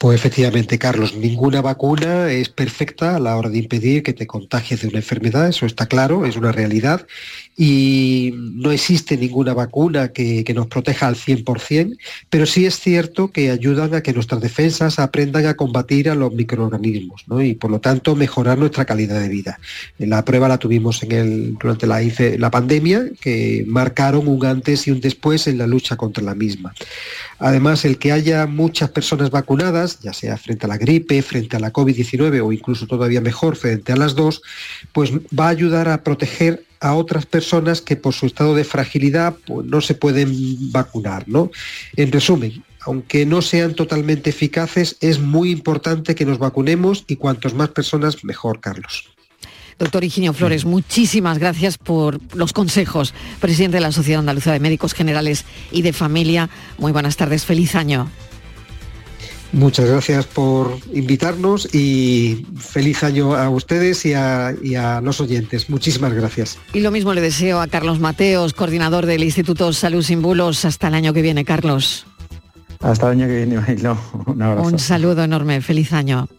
pues 0.02 0.20
efectivamente, 0.20 0.80
Carlos, 0.80 1.16
ninguna 1.16 1.62
vacuna 1.62 2.32
es 2.32 2.50
perfecta 2.50 3.18
a 3.18 3.20
la 3.20 3.38
hora 3.38 3.50
de 3.50 3.60
impedir 3.60 4.02
que 4.02 4.14
te 4.14 4.26
contagies 4.26 4.82
de 4.82 4.88
una 4.88 4.98
enfermedad, 4.98 5.48
eso 5.48 5.68
está 5.68 5.86
claro, 5.86 6.26
es 6.26 6.36
una 6.38 6.52
realidad, 6.52 7.06
y 7.56 8.34
no 8.36 8.72
existe 8.72 9.16
ninguna 9.16 9.54
vacuna 9.54 10.08
que, 10.08 10.44
nos 10.56 10.66
proteja 10.66 11.08
al 11.08 11.16
100%, 11.16 11.98
pero 12.32 12.48
sí 12.48 12.66
es 12.66 12.80
cierto 12.80 13.32
que 13.32 13.52
ayudan 13.52 13.94
a 13.94 14.02
que 14.02 14.12
nuestras 14.12 14.42
defensas 14.42 14.98
aprendan 14.98 15.46
a 15.46 15.54
combatir 15.54 16.10
a 16.10 16.16
los 16.16 16.34
microorganismos 16.34 17.24
y 17.44 17.54
por 17.54 17.70
lo 17.70 17.80
tanto 17.80 18.16
mejorar 18.16 18.58
nuestra 18.58 18.86
calidad 18.86 19.22
de 19.22 19.30
vida. 19.30 19.60
La 20.00 20.26
prueba 20.26 20.48
la 20.48 20.58
tuvimos 20.58 21.04
en 21.04 21.12
el, 21.12 21.58
durante 21.60 21.86
la 21.86 22.50
pandemia, 22.50 23.04
que 23.22 23.64
marcaron 23.68 24.28
un 24.28 24.44
antes 24.48 24.88
y 24.88 24.92
un 24.92 25.00
después 25.00 25.46
en 25.46 25.60
la 25.60 25.68
lucha 25.68 25.96
contra 25.96 26.24
la 26.24 26.34
misma. 26.34 26.74
Además, 27.38 27.86
el 27.86 27.98
que 27.98 28.12
haya 28.12 28.46
muchas 28.46 28.92
personas 28.92 29.32
vacunadas, 29.32 29.91
ya 30.00 30.14
sea 30.14 30.38
frente 30.38 30.66
a 30.66 30.70
la 30.70 30.78
gripe, 30.78 31.22
frente 31.22 31.58
a 31.58 31.60
la 31.60 31.74
COVID-19 31.74 32.46
o 32.46 32.52
incluso 32.52 32.88
todavía 32.88 33.22
mejor 33.22 33.56
frente 33.56 33.92
a 33.92 33.96
las 33.96 34.16
dos, 34.16 34.42
pues 34.94 35.12
va 35.12 35.48
a 35.48 35.50
ayudar 35.50 35.90
a 35.90 36.04
proteger 36.04 36.66
a 36.80 36.96
otras 36.96 37.26
personas 37.26 37.82
que 37.82 37.96
por 37.96 38.14
su 38.14 38.26
estado 38.26 38.56
de 38.56 38.64
fragilidad 38.64 39.36
pues, 39.46 39.66
no 39.66 39.82
se 39.82 39.94
pueden 39.94 40.72
vacunar. 40.72 41.28
¿no? 41.28 41.52
En 41.96 42.12
resumen, 42.12 42.64
aunque 42.82 43.26
no 43.26 43.42
sean 43.42 43.76
totalmente 43.76 44.32
eficaces, 44.32 44.98
es 45.00 45.20
muy 45.20 45.52
importante 45.52 46.16
que 46.16 46.26
nos 46.26 46.40
vacunemos 46.40 47.06
y 47.08 47.16
cuantos 47.16 47.54
más 47.54 47.70
personas, 47.70 48.24
mejor, 48.24 48.60
Carlos. 48.60 49.12
Doctor 49.78 50.04
Higinio 50.04 50.34
Flores, 50.34 50.66
muchísimas 50.66 51.40
gracias 51.40 51.78
por 51.80 52.20
los 52.36 52.54
consejos. 52.54 53.14
Presidente 53.40 53.78
de 53.78 53.82
la 53.82 53.92
Sociedad 53.92 54.20
Andaluza 54.20 54.52
de 54.52 54.60
Médicos 54.60 54.94
Generales 54.94 55.46
y 55.72 55.82
de 55.82 55.94
Familia, 55.94 56.50
muy 56.78 56.92
buenas 56.92 57.18
tardes, 57.18 57.46
feliz 57.46 57.74
año. 57.74 58.08
Muchas 59.54 59.90
gracias 59.90 60.26
por 60.26 60.78
invitarnos 60.94 61.74
y 61.76 62.46
feliz 62.58 63.04
año 63.04 63.36
a 63.36 63.50
ustedes 63.50 64.06
y 64.06 64.14
a, 64.14 64.54
y 64.62 64.76
a, 64.76 65.02
los 65.02 65.20
oyentes. 65.20 65.70
Muchísimas 65.70 66.14
gracias. 66.14 66.58
Y 66.74 66.80
lo 66.80 66.92
mismo 66.92 67.14
le 67.14 67.22
deseo 67.22 67.60
a 67.60 67.68
Carlos 67.68 68.00
Mateos, 68.00 68.54
coordinador 68.54 69.06
del 69.06 69.24
Instituto 69.24 69.74
Salud 69.74 70.04
Sin 70.04 70.22
Bulos. 70.22 70.64
Hasta 70.64 70.88
el 70.88 70.94
año 70.94 71.14
que 71.14 71.22
viene, 71.22 71.44
Carlos. 71.44 72.06
Hasta 72.80 73.08
el 73.08 73.20
año 73.20 73.28
que 73.28 73.46
viene, 73.46 73.58
Un 74.26 74.42
abrazo. 74.42 74.68
Un 74.68 74.80
saludo 74.80 75.24
enorme. 75.24 75.62
Feliz 75.62 75.92
año. 75.92 76.30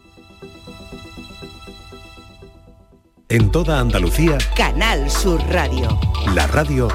En 3.29 3.51
toda 3.51 3.79
Andalucía. 3.79 4.37
Canal 4.55 5.09
Sur 5.09 5.41
Radio. 5.49 5.99
La 6.35 6.47
radio 6.47 6.87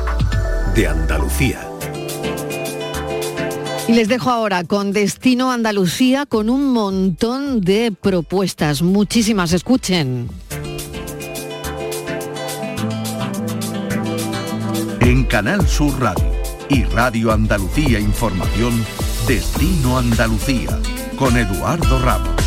de 0.75 0.87
Andalucía. 0.87 1.68
Y 3.89 3.95
les 3.95 4.07
dejo 4.07 4.29
ahora 4.29 4.65
con 4.65 4.93
Destino 4.93 5.51
Andalucía 5.51 6.27
con 6.27 6.51
un 6.51 6.75
montón 6.75 7.63
de 7.63 7.91
propuestas. 7.91 8.83
Muchísimas, 8.83 9.55
escuchen. 9.55 10.29
En 15.01 15.25
Canal 15.25 15.67
Sur 15.67 15.99
Radio 15.99 16.31
y 16.69 16.85
Radio 16.85 17.33
Andalucía 17.33 17.99
Información, 17.99 18.75
Destino 19.27 19.97
Andalucía, 19.97 20.79
con 21.19 21.39
Eduardo 21.39 21.99
Ramos. 22.01 22.43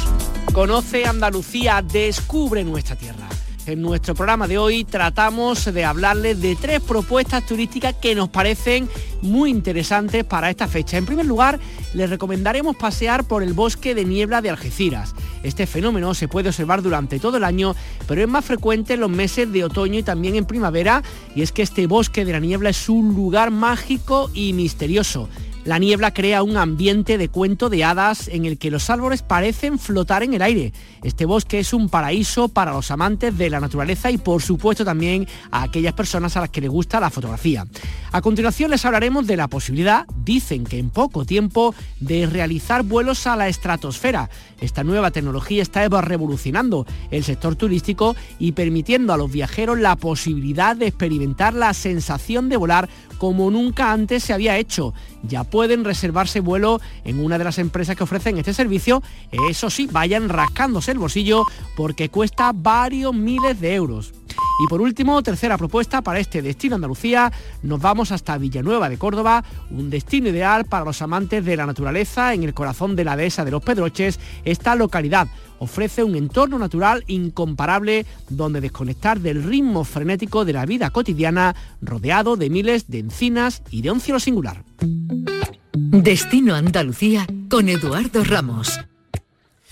Conoce 0.54 1.06
Andalucía, 1.06 1.82
descubre 1.82 2.64
nuestra 2.64 2.96
tierra. 2.96 3.28
En 3.68 3.80
nuestro 3.80 4.16
programa 4.16 4.48
de 4.48 4.58
hoy 4.58 4.84
tratamos 4.84 5.72
de 5.72 5.86
hablarles 5.86 6.42
de 6.42 6.56
tres 6.56 6.82
propuestas 6.82 7.46
turísticas 7.46 7.94
que 7.94 8.16
nos 8.16 8.28
parecen 8.30 8.90
muy 9.22 9.52
interesantes 9.52 10.24
para 10.24 10.50
esta 10.50 10.68
fecha. 10.68 10.98
En 10.98 11.06
primer 11.06 11.28
lugar, 11.28 11.60
les 11.94 12.10
recomendaremos 12.10 12.76
pasear 12.76 13.24
por 13.24 13.44
el 13.44 13.54
bosque 13.54 13.94
de 13.94 14.04
niebla 14.04 14.42
de 14.42 14.50
Algeciras. 14.50 15.14
Este 15.44 15.68
fenómeno 15.68 16.16
se 16.16 16.28
puede 16.28 16.50
observar 16.50 16.82
durante 16.82 17.20
todo 17.20 17.38
el 17.38 17.44
año, 17.44 17.76
pero 18.08 18.22
es 18.22 18.28
más 18.28 18.46
frecuente 18.46 18.96
en 18.96 19.02
los 19.02 19.12
meses 19.12 19.52
de 19.52 19.64
otoño 19.64 20.00
y 20.00 20.04
también 20.04 20.36
en 20.36 20.46
primavera, 20.46 21.04
y 21.36 21.44
es 21.44 21.52
que 21.52 21.62
este 21.62 21.86
bosque 21.86 22.26
de 22.26 22.32
la 22.32 22.40
niebla 22.40 22.72
es 22.72 22.90
un 22.90 23.14
lugar 23.14 23.52
mágico 23.52 24.32
y 24.34 24.54
misterioso. 24.54 25.30
La 25.64 25.78
niebla 25.78 26.12
crea 26.12 26.42
un 26.42 26.58
ambiente 26.58 27.20
de 27.20 27.30
cuento 27.30 27.70
de 27.70 27.84
hadas 27.84 28.28
en 28.28 28.46
el 28.46 28.58
que 28.58 28.72
los 28.72 28.90
árboles 28.90 29.22
parecen 29.22 29.78
flotar 29.78 30.24
en 30.24 30.34
el 30.34 30.42
aire. 30.42 30.74
Este 31.04 31.26
bosque 31.26 31.60
es 31.60 31.72
un 31.72 31.88
paraíso 31.88 32.50
para 32.50 32.74
los 32.74 32.90
amantes 32.90 33.38
de 33.38 33.50
la 33.50 33.60
naturaleza 33.60 34.10
y 34.10 34.18
por 34.18 34.42
supuesto 34.42 34.84
también 34.84 35.28
a 35.52 35.64
aquellas 35.64 35.94
personas 35.94 36.36
a 36.36 36.42
las 36.42 36.50
que 36.50 36.62
les 36.62 36.70
gusta 36.70 37.00
la 37.00 37.12
fotografía. 37.12 37.68
A 38.12 38.22
continuación 38.22 38.72
les 38.72 38.84
hablaremos 38.86 39.28
de 39.28 39.38
la 39.38 39.48
posibilidad, 39.48 40.06
dicen 40.24 40.64
que 40.64 40.80
en 40.80 40.90
poco 40.90 41.26
tiempo, 41.26 41.76
de 42.00 42.26
realizar 42.26 42.84
vuelos 42.84 43.28
a 43.28 43.36
la 43.36 43.48
estratosfera. 43.48 44.30
Esta 44.62 44.84
nueva 44.84 45.12
tecnología 45.12 45.62
está 45.62 45.88
revolucionando 45.90 46.86
el 47.10 47.24
sector 47.24 47.56
turístico 47.56 48.16
y 48.40 48.54
permitiendo 48.54 49.12
a 49.12 49.18
los 49.18 49.32
viajeros 49.32 49.80
la 49.80 49.96
posibilidad 49.96 50.76
de 50.76 50.88
experimentar 50.88 51.54
la 51.54 51.74
sensación 51.74 52.48
de 52.48 52.58
volar 52.58 52.88
como 53.18 53.52
nunca 53.52 53.92
antes 53.92 54.24
se 54.24 54.34
había 54.34 54.58
hecho. 54.58 54.94
Ya 55.24 55.44
pueden 55.44 55.84
reservarse 55.84 56.40
vuelo 56.40 56.80
en 57.04 57.20
una 57.20 57.38
de 57.38 57.44
las 57.44 57.60
empresas 57.60 57.96
que 57.96 58.04
ofrecen 58.04 58.38
este 58.38 58.54
servicio. 58.54 59.04
Eso 59.50 59.70
sí, 59.70 59.88
vayan 59.92 60.30
rascándose 60.30 60.92
el 60.92 61.00
bolsillo 61.00 61.44
porque 61.76 62.10
cuesta 62.10 62.52
varios 62.54 63.14
miles 63.14 63.60
de 63.60 63.76
euros. 63.76 64.14
Y 64.64 64.68
por 64.68 64.82
último, 64.82 65.22
tercera 65.24 65.58
propuesta 65.58 66.02
para 66.02 66.20
este 66.20 66.42
destino 66.42 66.76
Andalucía, 66.76 67.32
nos 67.64 67.80
vamos 67.80 68.12
hasta 68.12 68.38
Villanueva 68.38 68.90
de 68.90 68.98
Córdoba, 68.98 69.44
un 69.70 69.90
destino 69.90 70.30
ideal 70.30 70.66
para 70.66 70.86
los 70.86 71.02
amantes 71.02 71.44
de 71.44 71.58
la 71.58 71.66
naturaleza 71.66 72.34
en 72.34 72.44
el 72.44 72.54
corazón 72.54 72.96
de 72.96 73.04
la 73.04 73.16
dehesa 73.16 73.46
de 73.46 73.52
los 73.52 73.64
Pedroches. 73.64 74.20
Esta 74.46 74.76
localidad 74.76 75.28
ofrece 75.60 76.04
un 76.04 76.16
entorno 76.16 76.58
natural 76.58 77.04
incomparable 77.08 78.06
donde 78.30 78.62
desconectar 78.62 79.20
del 79.20 79.44
ritmo 79.44 79.84
frenético 79.84 80.46
de 80.46 80.54
la 80.54 80.66
vida 80.66 80.90
cotidiana 80.90 81.56
rodeado 81.82 82.36
de 82.36 82.50
miles 82.50 82.88
de 82.88 83.00
encinas 83.00 83.62
y 83.70 83.82
de 83.82 83.92
un 83.92 84.00
cielo 84.00 84.20
singular. 84.20 84.64
Destino 85.74 86.56
Andalucía 86.56 87.28
con 87.50 87.70
Eduardo 87.70 88.24
Ramos. 88.24 88.80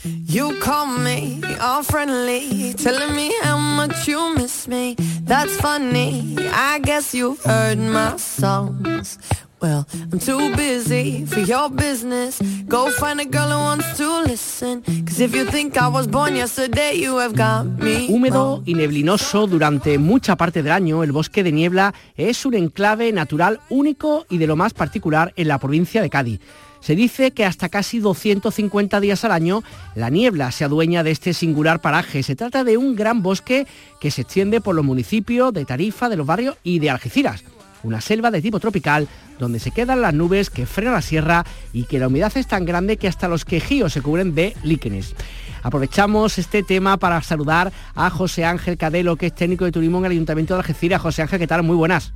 You 0.05 0.59
call 0.61 0.85
me 0.85 1.41
all 1.59 1.83
friendly, 1.83 2.73
telling 2.73 3.15
me 3.15 3.33
how 3.41 3.57
much 3.57 4.07
you 4.07 4.33
miss 4.33 4.65
me. 4.67 4.95
That's 5.23 5.55
funny, 5.57 6.37
I 6.53 6.79
guess 6.79 7.13
you've 7.13 7.43
heard 7.43 7.79
my 7.79 8.15
songs. 8.15 9.19
Well, 9.61 9.85
I'm 10.13 10.19
too 10.19 10.55
busy 10.55 11.25
for 11.25 11.41
your 11.41 11.69
business. 11.69 12.39
Go 12.65 12.91
find 12.91 13.19
a 13.19 13.25
girl 13.25 13.49
who 13.49 13.57
wants 13.57 13.97
to 13.97 14.21
listen. 14.21 14.83
Cause 15.05 15.19
if 15.19 15.35
you 15.35 15.43
think 15.43 15.77
I 15.77 15.89
was 15.89 16.07
born 16.07 16.37
yesterday, 16.37 16.93
you 16.93 17.17
have 17.17 17.35
got 17.35 17.65
me. 17.65 18.07
Húmedo 18.07 18.63
y 18.65 18.75
neblinoso 18.75 19.47
durante 19.47 19.97
mucha 19.97 20.37
parte 20.37 20.63
del 20.63 20.71
año, 20.71 21.03
el 21.03 21.11
bosque 21.11 21.43
de 21.43 21.51
niebla 21.51 21.93
es 22.15 22.45
un 22.45 22.53
enclave 22.53 23.11
natural 23.11 23.59
único 23.69 24.25
y 24.29 24.37
de 24.37 24.47
lo 24.47 24.55
más 24.55 24.73
particular 24.73 25.33
en 25.35 25.49
la 25.49 25.57
provincia 25.57 26.01
de 26.01 26.09
Cádiz. 26.09 26.39
Se 26.81 26.95
dice 26.95 27.31
que 27.31 27.45
hasta 27.45 27.69
casi 27.69 27.99
250 27.99 28.99
días 28.99 29.23
al 29.25 29.31
año 29.31 29.63
la 29.95 30.09
niebla 30.09 30.51
se 30.51 30.63
adueña 30.63 31.03
de 31.03 31.11
este 31.11 31.33
singular 31.33 31.81
paraje. 31.81 32.23
Se 32.23 32.35
trata 32.35 32.63
de 32.63 32.77
un 32.77 32.95
gran 32.95 33.21
bosque 33.21 33.67
que 33.99 34.11
se 34.11 34.21
extiende 34.21 34.61
por 34.61 34.75
los 34.75 34.85
municipios 34.85 35.53
de 35.53 35.65
Tarifa, 35.65 36.09
de 36.09 36.15
los 36.15 36.25
barrios 36.25 36.57
y 36.63 36.79
de 36.79 36.89
Algeciras. 36.89 37.43
Una 37.83 38.01
selva 38.01 38.31
de 38.31 38.41
tipo 38.41 38.59
tropical 38.59 39.07
donde 39.39 39.59
se 39.59 39.71
quedan 39.71 40.01
las 40.01 40.13
nubes 40.13 40.49
que 40.49 40.65
frenan 40.65 40.93
la 40.93 41.01
sierra 41.01 41.45
y 41.71 41.85
que 41.85 41.99
la 41.99 42.07
humedad 42.07 42.31
es 42.35 42.47
tan 42.47 42.65
grande 42.65 42.97
que 42.97 43.07
hasta 43.07 43.27
los 43.27 43.45
quejíos 43.45 43.93
se 43.93 44.01
cubren 44.01 44.35
de 44.35 44.55
líquenes. 44.63 45.15
Aprovechamos 45.63 46.37
este 46.37 46.63
tema 46.63 46.97
para 46.97 47.21
saludar 47.21 47.71
a 47.95 48.09
José 48.09 48.45
Ángel 48.45 48.77
Cadelo, 48.77 49.15
que 49.15 49.27
es 49.27 49.35
técnico 49.35 49.65
de 49.65 49.71
turismo 49.71 49.99
en 49.99 50.05
el 50.05 50.11
Ayuntamiento 50.11 50.53
de 50.53 50.61
Algeciras. 50.61 51.01
José 51.01 51.21
Ángel, 51.21 51.39
¿qué 51.39 51.47
tal? 51.47 51.63
Muy 51.63 51.75
buenas. 51.75 52.13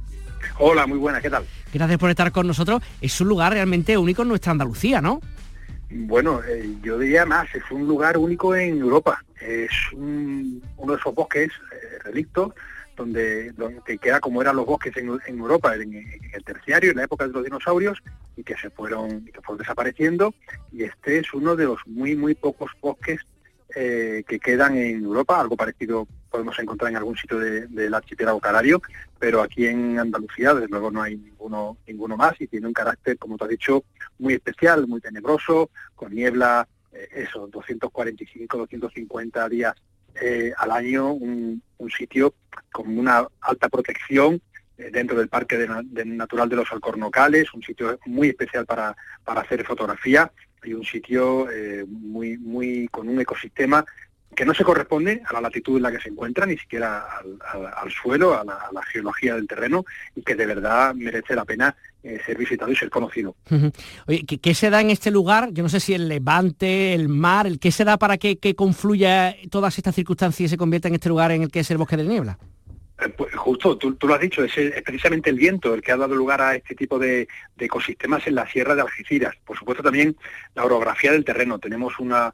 Hola, 0.57 0.85
muy 0.87 0.97
buenas, 0.97 1.21
¿qué 1.21 1.29
tal? 1.29 1.45
Gracias 1.73 1.99
por 1.99 2.09
estar 2.09 2.31
con 2.31 2.47
nosotros. 2.47 2.81
Es 3.01 3.19
un 3.21 3.29
lugar 3.29 3.53
realmente 3.53 3.97
único 3.97 4.21
en 4.21 4.29
nuestra 4.29 4.51
Andalucía, 4.51 5.01
¿no? 5.01 5.21
Bueno, 5.89 6.41
eh, 6.43 6.75
yo 6.81 6.97
diría 6.97 7.25
más, 7.25 7.53
es 7.53 7.63
un 7.71 7.87
lugar 7.87 8.17
único 8.17 8.55
en 8.55 8.79
Europa. 8.79 9.23
Es 9.39 9.71
uno 9.93 10.61
de 10.93 10.95
esos 10.95 11.13
bosques 11.13 11.49
eh, 11.49 11.99
relictos 12.03 12.53
donde, 12.95 13.51
donde 13.53 13.97
queda 13.97 14.19
como 14.19 14.41
eran 14.41 14.55
los 14.55 14.65
bosques 14.65 14.95
en, 14.97 15.07
Europa 15.27 15.75
en, 15.75 15.93
el 15.93 16.43
terciario, 16.43 16.91
en 16.91 16.97
la 16.97 17.03
época 17.03 17.27
de 17.27 17.33
los 17.33 17.43
dinosaurios, 17.43 18.01
y 18.35 18.43
que 18.43 18.55
se 18.57 18.69
fueron, 18.69 19.25
que 19.25 19.41
fueron 19.41 19.59
desapareciendo. 19.59 20.33
Y 20.71 20.83
este 20.83 21.19
es 21.19 21.33
uno 21.33 21.55
de 21.55 21.65
los 21.65 21.79
muy, 21.85 22.15
muy 22.15 22.35
pocos 22.35 22.71
bosques 22.81 23.21
eh, 23.75 24.23
que 24.27 24.39
quedan 24.39 24.77
en 24.77 25.03
Europa, 25.03 25.39
algo 25.39 25.57
parecido 25.57 26.07
podemos 26.29 26.57
encontrar 26.59 26.91
en 26.91 26.97
algún 26.97 27.15
sitio 27.15 27.39
del 27.39 27.93
archipiélago 27.93 28.39
canario, 28.39 28.81
pero 29.19 29.41
aquí 29.41 29.67
en 29.67 29.99
Andalucía 29.99 30.53
desde 30.53 30.67
luego 30.67 30.91
no 30.91 31.01
hay 31.01 31.15
ninguno, 31.15 31.77
más 32.17 32.39
y 32.39 32.47
tiene 32.47 32.67
un 32.67 32.73
carácter, 32.73 33.17
como 33.17 33.37
te 33.37 33.45
has 33.45 33.49
dicho, 33.49 33.83
muy 34.19 34.33
especial, 34.33 34.87
muy 34.87 35.01
tenebroso, 35.01 35.69
con 35.95 36.13
niebla, 36.13 36.67
eh, 36.91 37.07
eso, 37.13 37.47
245, 37.47 38.57
250 38.57 39.49
días 39.49 39.75
eh, 40.21 40.53
al 40.57 40.71
año, 40.71 41.11
un, 41.11 41.61
sitio 41.97 42.33
con 42.71 42.97
una 42.97 43.27
alta 43.41 43.69
protección 43.69 44.41
dentro 44.77 45.17
del 45.17 45.27
Parque 45.27 45.67
Natural 46.05 46.49
de 46.49 46.55
los 46.55 46.71
Alcornocales, 46.71 47.53
un 47.53 47.61
sitio 47.61 47.99
muy 48.05 48.29
especial 48.29 48.65
para 48.65 48.95
hacer 49.25 49.65
fotografía 49.65 50.31
y 50.63 50.73
un 50.73 50.83
sitio 50.83 51.49
eh, 51.49 51.85
muy, 51.87 52.37
muy 52.37 52.87
con 52.89 53.07
un 53.09 53.19
ecosistema 53.19 53.85
que 54.33 54.45
no 54.45 54.53
se 54.53 54.63
corresponde 54.63 55.21
a 55.25 55.33
la 55.33 55.41
latitud 55.41 55.77
en 55.77 55.83
la 55.83 55.91
que 55.91 55.99
se 55.99 56.09
encuentra, 56.09 56.45
ni 56.45 56.57
siquiera 56.57 57.05
al, 57.81 57.91
suelo, 57.91 58.33
a 58.33 58.43
la, 58.43 58.83
geología 58.91 59.35
del 59.35 59.47
terreno, 59.47 59.85
y 60.15 60.21
que 60.21 60.35
de 60.35 60.45
verdad 60.45 60.93
merece 60.95 61.35
la 61.35 61.45
pena 61.45 61.75
eh, 62.03 62.19
ser 62.25 62.37
visitado 62.37 62.71
y 62.71 62.75
ser 62.75 62.89
conocido. 62.89 63.35
Oye, 64.07 64.25
¿qué, 64.25 64.53
se 64.53 64.69
da 64.69 64.81
en 64.81 64.89
este 64.89 65.11
lugar? 65.11 65.49
Yo 65.51 65.63
no 65.63 65.69
sé 65.69 65.79
si 65.79 65.93
el 65.93 66.07
levante, 66.07 66.93
el 66.93 67.09
mar, 67.09 67.47
el, 67.47 67.59
¿qué 67.59 67.71
se 67.71 67.85
da 67.85 67.97
para 67.97 68.17
que, 68.17 68.37
que 68.37 68.55
confluya 68.55 69.35
todas 69.49 69.77
estas 69.77 69.95
circunstancias 69.95 70.47
y 70.47 70.49
se 70.49 70.57
convierta 70.57 70.87
en 70.87 70.95
este 70.95 71.09
lugar 71.09 71.31
en 71.31 71.43
el 71.43 71.51
que 71.51 71.59
es 71.59 71.71
el 71.71 71.77
bosque 71.77 71.97
de 71.97 72.03
niebla? 72.03 72.37
Eh, 73.03 73.09
pues 73.09 73.33
justo, 73.35 73.77
tú, 73.77 73.95
lo 74.01 74.13
has 74.13 74.21
dicho, 74.21 74.43
es, 74.43 74.53
precisamente 74.83 75.29
el 75.29 75.37
viento 75.37 75.73
el 75.73 75.81
que 75.81 75.91
ha 75.91 75.97
dado 75.97 76.15
lugar 76.15 76.41
a 76.41 76.55
este 76.55 76.75
tipo 76.75 76.99
de, 76.99 77.27
ecosistemas 77.57 78.27
en 78.27 78.35
la 78.35 78.47
sierra 78.49 78.75
de 78.75 78.81
Algeciras. 78.81 79.35
Por 79.45 79.57
supuesto 79.57 79.83
también 79.83 80.15
la 80.55 80.65
orografía 80.65 81.11
del 81.11 81.25
terreno. 81.25 81.59
Tenemos 81.59 81.99
unas, 81.99 82.33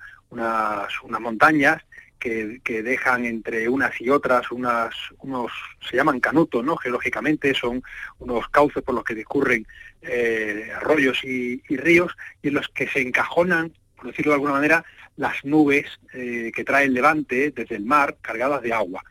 montañas 1.19 1.83
que, 2.19 2.59
dejan 2.65 3.25
entre 3.25 3.69
unas 3.69 3.99
y 4.01 4.09
otras 4.09 4.51
unas, 4.51 4.93
unos, 5.19 5.51
se 5.87 5.95
llaman 5.95 6.19
canutos, 6.19 6.63
¿no? 6.63 6.75
Geológicamente 6.77 7.53
son 7.53 7.81
unos 8.19 8.49
cauces 8.49 8.83
por 8.83 8.95
los 8.95 9.03
que 9.03 9.15
discurren 9.15 9.65
eh, 10.01 10.69
arroyos 10.75 11.23
y, 11.23 11.61
ríos 11.69 12.15
y 12.41 12.49
en 12.49 12.55
los 12.55 12.67
que 12.69 12.87
se 12.87 13.01
encajonan, 13.01 13.73
por 13.95 14.07
decirlo 14.07 14.31
de 14.31 14.35
alguna 14.35 14.53
manera, 14.53 14.83
las 15.17 15.43
nubes 15.43 15.99
eh, 16.13 16.51
que 16.55 16.63
trae 16.63 16.85
el 16.85 16.93
levante 16.93 17.51
desde 17.51 17.75
el 17.75 17.85
mar 17.85 18.17
cargadas 18.21 18.61
de 18.61 18.73
agua 18.73 19.03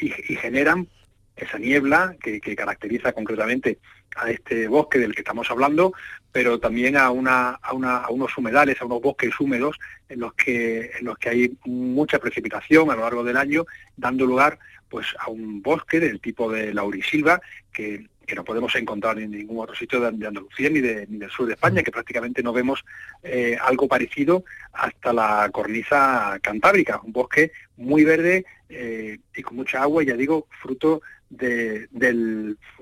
y, 0.00 0.36
generan 0.36 0.88
esa 1.36 1.58
niebla 1.58 2.16
que, 2.20 2.40
caracteriza 2.56 3.12
concretamente 3.12 3.78
a 4.16 4.30
este 4.30 4.68
bosque 4.68 4.98
del 4.98 5.14
que 5.14 5.20
estamos 5.20 5.50
hablando, 5.50 5.92
pero 6.32 6.58
también 6.58 6.96
a, 6.96 7.10
una, 7.10 7.50
a, 7.50 7.74
una, 7.74 7.98
a, 7.98 8.10
unos 8.10 8.36
humedales, 8.38 8.80
a 8.80 8.86
unos 8.86 9.02
bosques 9.02 9.38
húmedos 9.38 9.78
en 10.08 10.20
los 10.20 10.32
que 10.34 10.90
en 10.98 11.04
los 11.04 11.18
que 11.18 11.28
hay 11.28 11.58
mucha 11.66 12.18
precipitación 12.18 12.90
a 12.90 12.96
lo 12.96 13.02
largo 13.02 13.24
del 13.24 13.36
año, 13.36 13.66
dando 13.96 14.24
lugar 14.24 14.58
pues 14.88 15.06
a 15.18 15.28
un 15.30 15.62
bosque 15.62 16.00
del 16.00 16.20
tipo 16.20 16.50
de 16.50 16.72
laurisilva 16.72 17.40
que 17.72 18.06
que 18.26 18.34
no 18.34 18.44
podemos 18.44 18.74
encontrar 18.74 19.18
en 19.18 19.30
ningún 19.30 19.62
otro 19.62 19.74
sitio 19.74 20.00
de, 20.00 20.08
Andalucía 20.08 20.68
ni, 20.68 20.80
de, 20.80 21.06
ni, 21.08 21.18
del 21.18 21.30
sur 21.30 21.46
de 21.46 21.54
España, 21.54 21.82
que 21.82 21.92
prácticamente 21.92 22.42
no 22.42 22.52
vemos 22.52 22.84
eh, 23.22 23.56
algo 23.62 23.88
parecido 23.88 24.44
hasta 24.72 25.12
la 25.12 25.48
cornisa 25.52 26.38
cantábrica, 26.42 27.00
un 27.02 27.12
bosque 27.12 27.52
muy 27.76 28.04
verde 28.04 28.44
eh, 28.68 29.18
y 29.34 29.42
con 29.42 29.56
mucha 29.56 29.82
agua, 29.82 30.02
ya 30.02 30.14
digo, 30.14 30.46
fruto 30.60 31.00
de, 31.30 31.88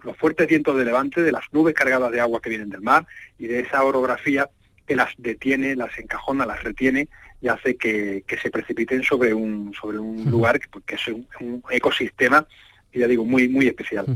los 0.03 0.17
fuertes 0.17 0.49
vientos 0.49 0.77
de 0.77 0.85
levante, 0.85 1.23
de 1.23 1.33
las 1.33 1.45
nubes 1.53 1.75
cargadas 1.75 2.11
de 2.11 2.21
agua 2.21 2.41
que 2.41 2.51
vienen 2.51 2.71
del 2.71 2.81
mar 2.81 3.07
y 3.39 3.47
de 3.47 3.61
esa 3.61 3.85
orografía 3.85 4.49
que 4.87 4.97
las 4.97 5.13
detiene, 5.17 5.77
las 5.77 5.97
encajona, 5.99 6.47
las 6.47 6.63
retiene 6.63 7.09
y 7.41 7.49
hace 7.49 7.77
que, 7.77 8.25
se 8.43 8.51
precipiten 8.51 9.03
sobre 9.03 9.35
un, 9.35 9.73
sobre 9.79 9.99
un 9.99 10.31
lugar 10.31 10.59
que, 10.59 10.69
que 10.87 10.95
es 10.95 11.09
un 11.09 11.63
ecosistema 11.71 12.47
ya 13.01 13.07
digo, 13.07 13.25
muy, 13.25 13.49
muy 13.49 13.67
especial. 13.67 14.07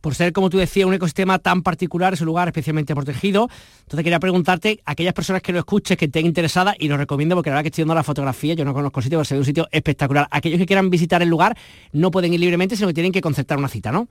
Por 0.00 0.14
ser, 0.14 0.32
como 0.32 0.50
tú 0.50 0.58
decías, 0.58 0.86
un 0.86 0.94
ecosistema 0.94 1.38
tan 1.38 1.62
particular, 1.62 2.12
es 2.12 2.20
un 2.20 2.26
lugar 2.26 2.48
especialmente 2.48 2.94
protegido. 2.94 3.48
Entonces 3.80 4.04
quería 4.04 4.20
preguntarte, 4.20 4.80
aquellas 4.84 5.14
personas 5.14 5.42
que 5.42 5.52
lo 5.52 5.58
escuchen, 5.58 5.96
que 5.96 6.06
estén 6.06 6.26
interesadas, 6.26 6.76
y 6.78 6.88
lo 6.88 6.96
recomiendo 6.96 7.34
porque 7.34 7.50
la 7.50 7.54
verdad 7.54 7.64
que 7.64 7.68
estoy 7.68 7.82
viendo 7.82 7.94
la 7.94 8.02
fotografía, 8.02 8.54
yo 8.54 8.64
no 8.64 8.74
conozco 8.74 9.00
el 9.00 9.04
sitio, 9.04 9.18
pero 9.18 9.24
se 9.24 9.34
ve 9.34 9.40
un 9.40 9.46
sitio 9.46 9.68
espectacular. 9.70 10.26
Aquellos 10.30 10.58
que 10.58 10.66
quieran 10.66 10.90
visitar 10.90 11.22
el 11.22 11.28
lugar 11.28 11.56
no 11.92 12.10
pueden 12.10 12.32
ir 12.32 12.40
libremente, 12.40 12.76
sino 12.76 12.88
que 12.88 12.94
tienen 12.94 13.12
que 13.12 13.20
concertar 13.20 13.58
una 13.58 13.68
cita, 13.68 13.92
¿no? 13.92 14.08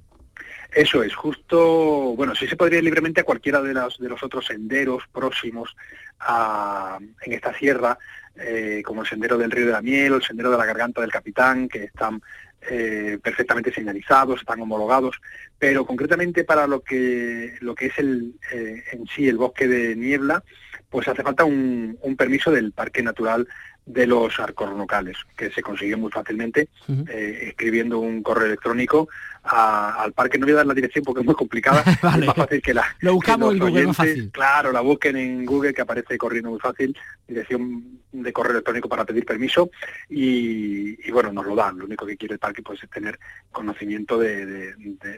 Eso 0.73 1.03
es, 1.03 1.15
justo, 1.15 2.15
bueno, 2.15 2.35
sí 2.35 2.47
se 2.47 2.57
podría 2.57 2.79
ir 2.79 2.83
libremente 2.83 3.21
a 3.21 3.23
cualquiera 3.23 3.61
de, 3.61 3.73
las, 3.73 3.97
de 3.97 4.09
los 4.09 4.21
otros 4.23 4.45
senderos 4.45 5.03
próximos 5.11 5.75
a, 6.19 6.97
en 7.21 7.33
esta 7.33 7.53
sierra, 7.53 7.97
eh, 8.35 8.81
como 8.83 9.01
el 9.01 9.07
sendero 9.07 9.37
del 9.37 9.51
río 9.51 9.67
de 9.67 9.71
la 9.71 9.81
miel 9.81 10.13
o 10.13 10.15
el 10.17 10.23
sendero 10.23 10.51
de 10.51 10.57
la 10.57 10.65
garganta 10.65 10.99
del 10.99 11.11
capitán, 11.11 11.69
que 11.69 11.85
están 11.85 12.21
eh, 12.69 13.19
perfectamente 13.21 13.73
señalizados, 13.73 14.39
están 14.39 14.61
homologados, 14.61 15.21
pero 15.59 15.85
concretamente 15.85 16.43
para 16.43 16.67
lo 16.67 16.81
que, 16.81 17.55
lo 17.61 17.75
que 17.75 17.87
es 17.87 17.99
el, 17.99 18.35
eh, 18.51 18.83
en 18.91 19.07
sí 19.07 19.27
el 19.27 19.37
bosque 19.37 19.67
de 19.67 19.95
niebla, 19.95 20.43
pues 20.89 21.07
hace 21.07 21.23
falta 21.23 21.45
un, 21.45 21.97
un 22.01 22.15
permiso 22.15 22.51
del 22.51 22.71
Parque 22.71 23.03
Natural 23.03 23.47
de 23.85 24.07
los 24.07 24.39
arcornocales, 24.39 25.17
que 25.37 25.51
se 25.51 25.61
consigue 25.61 25.95
muy 25.95 26.11
fácilmente 26.11 26.69
eh, 27.07 27.39
escribiendo 27.49 27.99
un 27.99 28.23
correo 28.23 28.47
electrónico 28.47 29.07
al 29.45 30.13
parque. 30.13 30.37
No 30.37 30.45
voy 30.45 30.53
a 30.53 30.57
dar 30.57 30.65
la 30.65 30.73
dirección 30.73 31.03
porque 31.03 31.21
es 31.21 31.25
muy 31.25 31.35
complicada, 31.35 31.83
es 31.85 32.25
más 32.25 32.35
fácil 32.35 32.61
que 32.61 32.73
la... 32.73 32.83
Lo 32.99 33.13
buscamos 33.13 33.53
en 33.53 33.59
Google 33.59 33.93
fácil. 33.93 34.31
Claro, 34.31 34.71
la 34.71 34.81
busquen 34.81 35.17
en 35.17 35.45
Google 35.45 35.73
que 35.73 35.81
aparece 35.81 36.17
corriendo 36.17 36.49
muy 36.49 36.59
fácil, 36.59 36.95
dirección 37.27 37.99
de 38.11 38.33
correo 38.33 38.53
electrónico 38.53 38.87
para 38.87 39.05
pedir 39.05 39.25
permiso 39.25 39.69
y, 40.09 41.11
bueno, 41.11 41.31
nos 41.31 41.45
lo 41.45 41.55
dan. 41.55 41.77
Lo 41.77 41.85
único 41.85 42.05
que 42.05 42.17
quiere 42.17 42.33
el 42.33 42.39
parque 42.39 42.61
pues, 42.61 42.83
es 42.83 42.89
tener 42.89 43.19
conocimiento 43.51 44.17
de, 44.17 44.73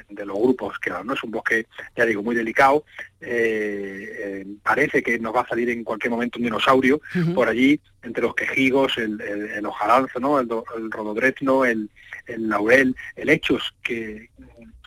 los 0.09 0.39
grupos 0.39 0.79
que 0.79 0.89
no 0.89 1.13
es 1.13 1.23
un 1.23 1.31
bosque, 1.31 1.67
ya 1.95 2.05
digo, 2.05 2.23
muy 2.23 2.35
delicado. 2.35 2.83
Eh, 3.21 4.09
eh, 4.19 4.45
parece 4.61 5.01
que 5.01 5.19
nos 5.19 5.35
va 5.35 5.41
a 5.41 5.47
salir 5.47 5.69
en 5.69 5.83
cualquier 5.83 6.11
momento 6.11 6.37
un 6.37 6.45
dinosaurio 6.45 7.01
por 7.33 7.47
allí, 7.47 7.79
entre 8.03 8.23
los 8.23 8.35
quejigos, 8.35 8.97
el, 8.97 9.19
el, 9.21 9.49
el 9.49 9.65
hojaranzo, 9.65 10.19
¿no? 10.19 10.39
el, 10.39 10.47
el 10.77 10.91
rododrezno, 10.91 11.65
el, 11.65 11.89
el 12.27 12.49
laurel, 12.49 12.95
el 13.15 13.29
hechos, 13.29 13.75
que 13.83 14.29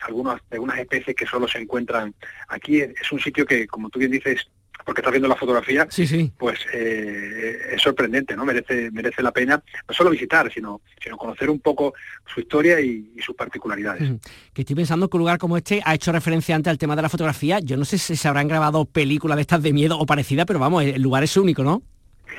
algunas, 0.03 0.41
de 0.49 0.55
algunas 0.55 0.79
especies 0.79 1.15
que 1.15 1.25
solo 1.25 1.47
se 1.47 1.59
encuentran 1.59 2.13
aquí. 2.47 2.81
Es 2.81 3.11
un 3.11 3.19
sitio 3.19 3.45
que, 3.45 3.67
como 3.67 3.89
tú 3.89 3.99
bien 3.99 4.11
dices, 4.11 4.47
porque 4.85 5.01
estás 5.01 5.11
viendo 5.11 5.27
la 5.27 5.35
fotografía, 5.35 5.87
sí, 5.89 6.07
sí. 6.07 6.31
pues 6.37 6.59
eh, 6.73 7.73
es 7.73 7.81
sorprendente, 7.81 8.35
¿no? 8.35 8.45
Merece, 8.45 8.89
merece 8.91 9.21
la 9.21 9.31
pena 9.31 9.61
no 9.87 9.93
solo 9.93 10.09
visitar, 10.09 10.51
sino, 10.51 10.81
sino 11.01 11.17
conocer 11.17 11.49
un 11.49 11.59
poco 11.59 11.93
su 12.33 12.39
historia 12.39 12.79
y, 12.79 13.09
sus 13.23 13.35
particularidades. 13.35 14.19
Que 14.53 14.61
estoy 14.63 14.75
pensando 14.75 15.07
que 15.07 15.17
un 15.17 15.19
lugar 15.19 15.37
como 15.37 15.55
este 15.55 15.81
ha 15.85 15.93
hecho 15.93 16.11
referencia 16.11 16.55
antes 16.55 16.71
al 16.71 16.79
tema 16.79 16.95
de 16.95 17.03
la 17.03 17.09
fotografía. 17.09 17.59
Yo 17.59 17.77
no 17.77 17.85
sé 17.85 17.99
si 17.99 18.15
se 18.15 18.27
habrán 18.27 18.47
grabado 18.47 18.85
películas 18.85 19.35
de 19.35 19.41
estas 19.41 19.61
de 19.61 19.73
miedo 19.73 19.99
o 19.99 20.05
parecida, 20.07 20.45
pero 20.45 20.57
vamos, 20.57 20.83
el 20.83 21.01
lugar 21.01 21.23
es 21.23 21.37
único, 21.37 21.63
¿no? 21.63 21.83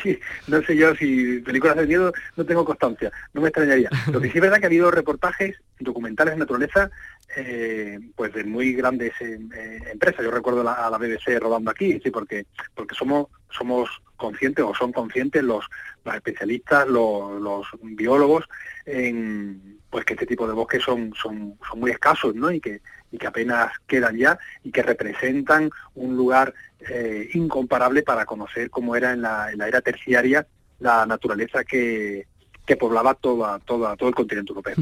No 0.48 0.62
sé 0.62 0.76
yo 0.76 0.94
si 0.94 1.40
películas 1.40 1.76
de 1.76 1.86
miedo 1.86 2.12
no 2.36 2.44
tengo 2.44 2.64
constancia, 2.64 3.10
no 3.32 3.40
me 3.40 3.48
extrañaría. 3.48 3.90
Lo 4.12 4.20
que 4.20 4.30
sí 4.30 4.38
es 4.38 4.42
verdad 4.42 4.58
que 4.58 4.66
ha 4.66 4.68
habido 4.68 4.90
reportajes 4.90 5.56
documentales 5.78 6.34
de 6.34 6.40
naturaleza 6.40 6.90
eh, 7.36 7.98
pues 8.14 8.32
de 8.34 8.44
muy 8.44 8.74
grandes 8.74 9.12
eh, 9.20 9.38
eh, 9.54 9.78
empresas. 9.92 10.24
Yo 10.24 10.30
recuerdo 10.30 10.68
a 10.68 10.90
la 10.90 10.98
BBC 10.98 11.38
rodando 11.40 11.70
aquí, 11.70 11.98
sí, 12.02 12.10
porque 12.10 12.46
porque 12.74 12.94
somos 12.94 13.28
somos 13.50 13.88
conscientes 14.16 14.64
o 14.64 14.74
son 14.74 14.92
conscientes 14.92 15.42
los, 15.42 15.64
los 16.04 16.14
especialistas, 16.14 16.86
los, 16.86 17.40
los 17.40 17.66
biólogos 17.82 18.44
en 18.86 19.78
pues 19.90 20.04
que 20.06 20.14
este 20.14 20.26
tipo 20.26 20.46
de 20.46 20.54
bosques 20.54 20.82
son, 20.82 21.12
son, 21.20 21.58
son 21.68 21.80
muy 21.80 21.90
escasos, 21.90 22.34
¿no? 22.34 22.50
Y 22.50 22.60
que, 22.60 22.80
y 23.12 23.18
que 23.18 23.26
apenas 23.26 23.70
quedan 23.86 24.16
ya 24.16 24.38
y 24.64 24.72
que 24.72 24.82
representan 24.82 25.70
un 25.94 26.16
lugar 26.16 26.52
eh, 26.88 27.28
incomparable 27.34 28.02
para 28.02 28.26
conocer 28.26 28.70
cómo 28.70 28.96
era 28.96 29.12
en 29.12 29.22
la, 29.22 29.52
en 29.52 29.58
la 29.58 29.68
era 29.68 29.80
terciaria 29.80 30.46
la 30.80 31.06
naturaleza 31.06 31.62
que, 31.62 32.26
que 32.66 32.76
poblaba 32.76 33.14
toda, 33.14 33.58
toda, 33.60 33.96
todo 33.96 34.08
el 34.08 34.14
continente 34.14 34.50
europeo. 34.50 34.74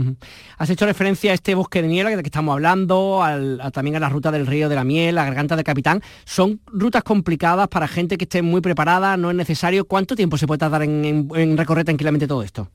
Has 0.56 0.70
hecho 0.70 0.86
referencia 0.86 1.32
a 1.32 1.34
este 1.34 1.54
bosque 1.54 1.82
de 1.82 1.88
niebla 1.88 2.10
del 2.10 2.22
que 2.22 2.28
estamos 2.28 2.54
hablando, 2.54 3.22
al, 3.22 3.60
también 3.72 3.96
a 3.96 4.00
la 4.00 4.08
ruta 4.08 4.30
del 4.30 4.46
río 4.46 4.68
de 4.68 4.76
la 4.76 4.84
miel, 4.84 5.16
la 5.16 5.24
garganta 5.24 5.56
del 5.56 5.64
capitán. 5.64 6.00
Son 6.24 6.60
rutas 6.66 7.02
complicadas 7.02 7.68
para 7.68 7.88
gente 7.88 8.16
que 8.16 8.24
esté 8.24 8.40
muy 8.40 8.60
preparada, 8.60 9.16
no 9.16 9.30
es 9.30 9.36
necesario. 9.36 9.84
¿Cuánto 9.84 10.16
tiempo 10.16 10.38
se 10.38 10.46
puede 10.46 10.58
tardar 10.58 10.82
en, 10.82 11.28
en 11.34 11.56
recorrer 11.56 11.84
tranquilamente 11.84 12.26
todo 12.26 12.42
esto? 12.42 12.70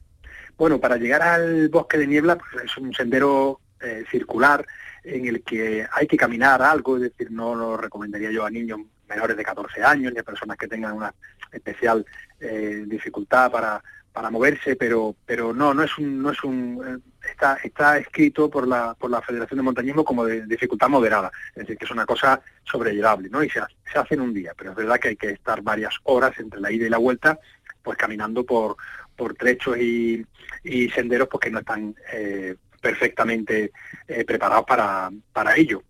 Bueno, 0.58 0.80
para 0.80 0.98
llegar 0.98 1.22
al 1.22 1.70
bosque 1.70 1.98
de 1.98 2.08
niebla 2.08 2.38
pues, 2.38 2.66
es 2.66 2.78
un 2.78 2.94
sendero 2.94 3.60
eh, 3.82 4.04
circular 4.10 4.66
en 5.06 5.28
el 5.28 5.44
que 5.44 5.86
hay 5.92 6.08
que 6.08 6.18
caminar 6.18 6.62
algo, 6.62 6.98
es 6.98 7.04
decir, 7.04 7.32
no 7.32 7.56
lo 7.56 7.78
recomendaría 7.78 8.32
yo 8.32 8.46
a 8.46 8.50
niños 8.50 8.80
menores 9.08 9.38
de 9.38 9.44
14 9.44 9.84
años 9.84 10.12
ni 10.14 10.20
a 10.20 10.24
personas 10.24 10.58
que 10.58 10.68
tengan 10.68 10.94
una 10.94 11.14
especial 11.52 12.06
eh, 12.40 12.84
dificultad 12.88 13.52
para, 13.52 13.82
para 14.12 14.32
moverse, 14.32 14.76
pero 14.76 15.16
pero 15.26 15.54
no 15.54 15.74
no 15.74 15.84
es 15.84 15.98
un 15.98 16.22
no 16.22 16.32
es 16.32 16.44
un 16.44 16.82
eh, 16.86 17.30
está 17.30 17.56
está 17.64 17.98
escrito 17.98 18.50
por 18.50 18.68
la 18.68 18.96
por 18.96 19.12
la 19.12 19.22
Federación 19.22 19.58
de 19.58 19.64
Montañismo 19.64 20.04
como 20.04 20.26
de 20.26 20.46
dificultad 20.46 20.90
moderada, 20.90 21.32
es 21.50 21.64
decir, 21.64 21.78
que 21.78 21.86
es 21.86 21.92
una 21.92 22.06
cosa 22.06 22.42
sobrellevable, 22.64 23.30
¿no? 23.30 23.44
Y 23.44 23.50
se, 23.50 23.60
hace 23.60 24.16
en 24.16 24.22
un 24.22 24.34
día, 24.34 24.54
pero 24.58 24.72
es 24.72 24.76
verdad 24.78 25.00
que 25.00 25.10
hay 25.10 25.16
que 25.16 25.32
estar 25.32 25.62
varias 25.62 25.96
horas 26.04 26.38
entre 26.40 26.60
la 26.60 26.72
ida 26.72 26.88
y 26.88 26.90
la 26.90 26.98
vuelta, 26.98 27.40
pues 27.84 27.98
caminando 27.98 28.44
por 28.44 28.78
por 29.16 29.34
trechos 29.36 29.78
y, 29.78 30.26
senderos 30.94 31.28
porque 31.28 31.50
no 31.52 31.60
están 31.60 31.96
eh, 32.12 32.56
perfectamente 32.86 33.72
eh, 34.08 34.24
preparados 34.26 34.64
para, 34.64 35.10
para 35.34 35.56
ello. 35.56 35.82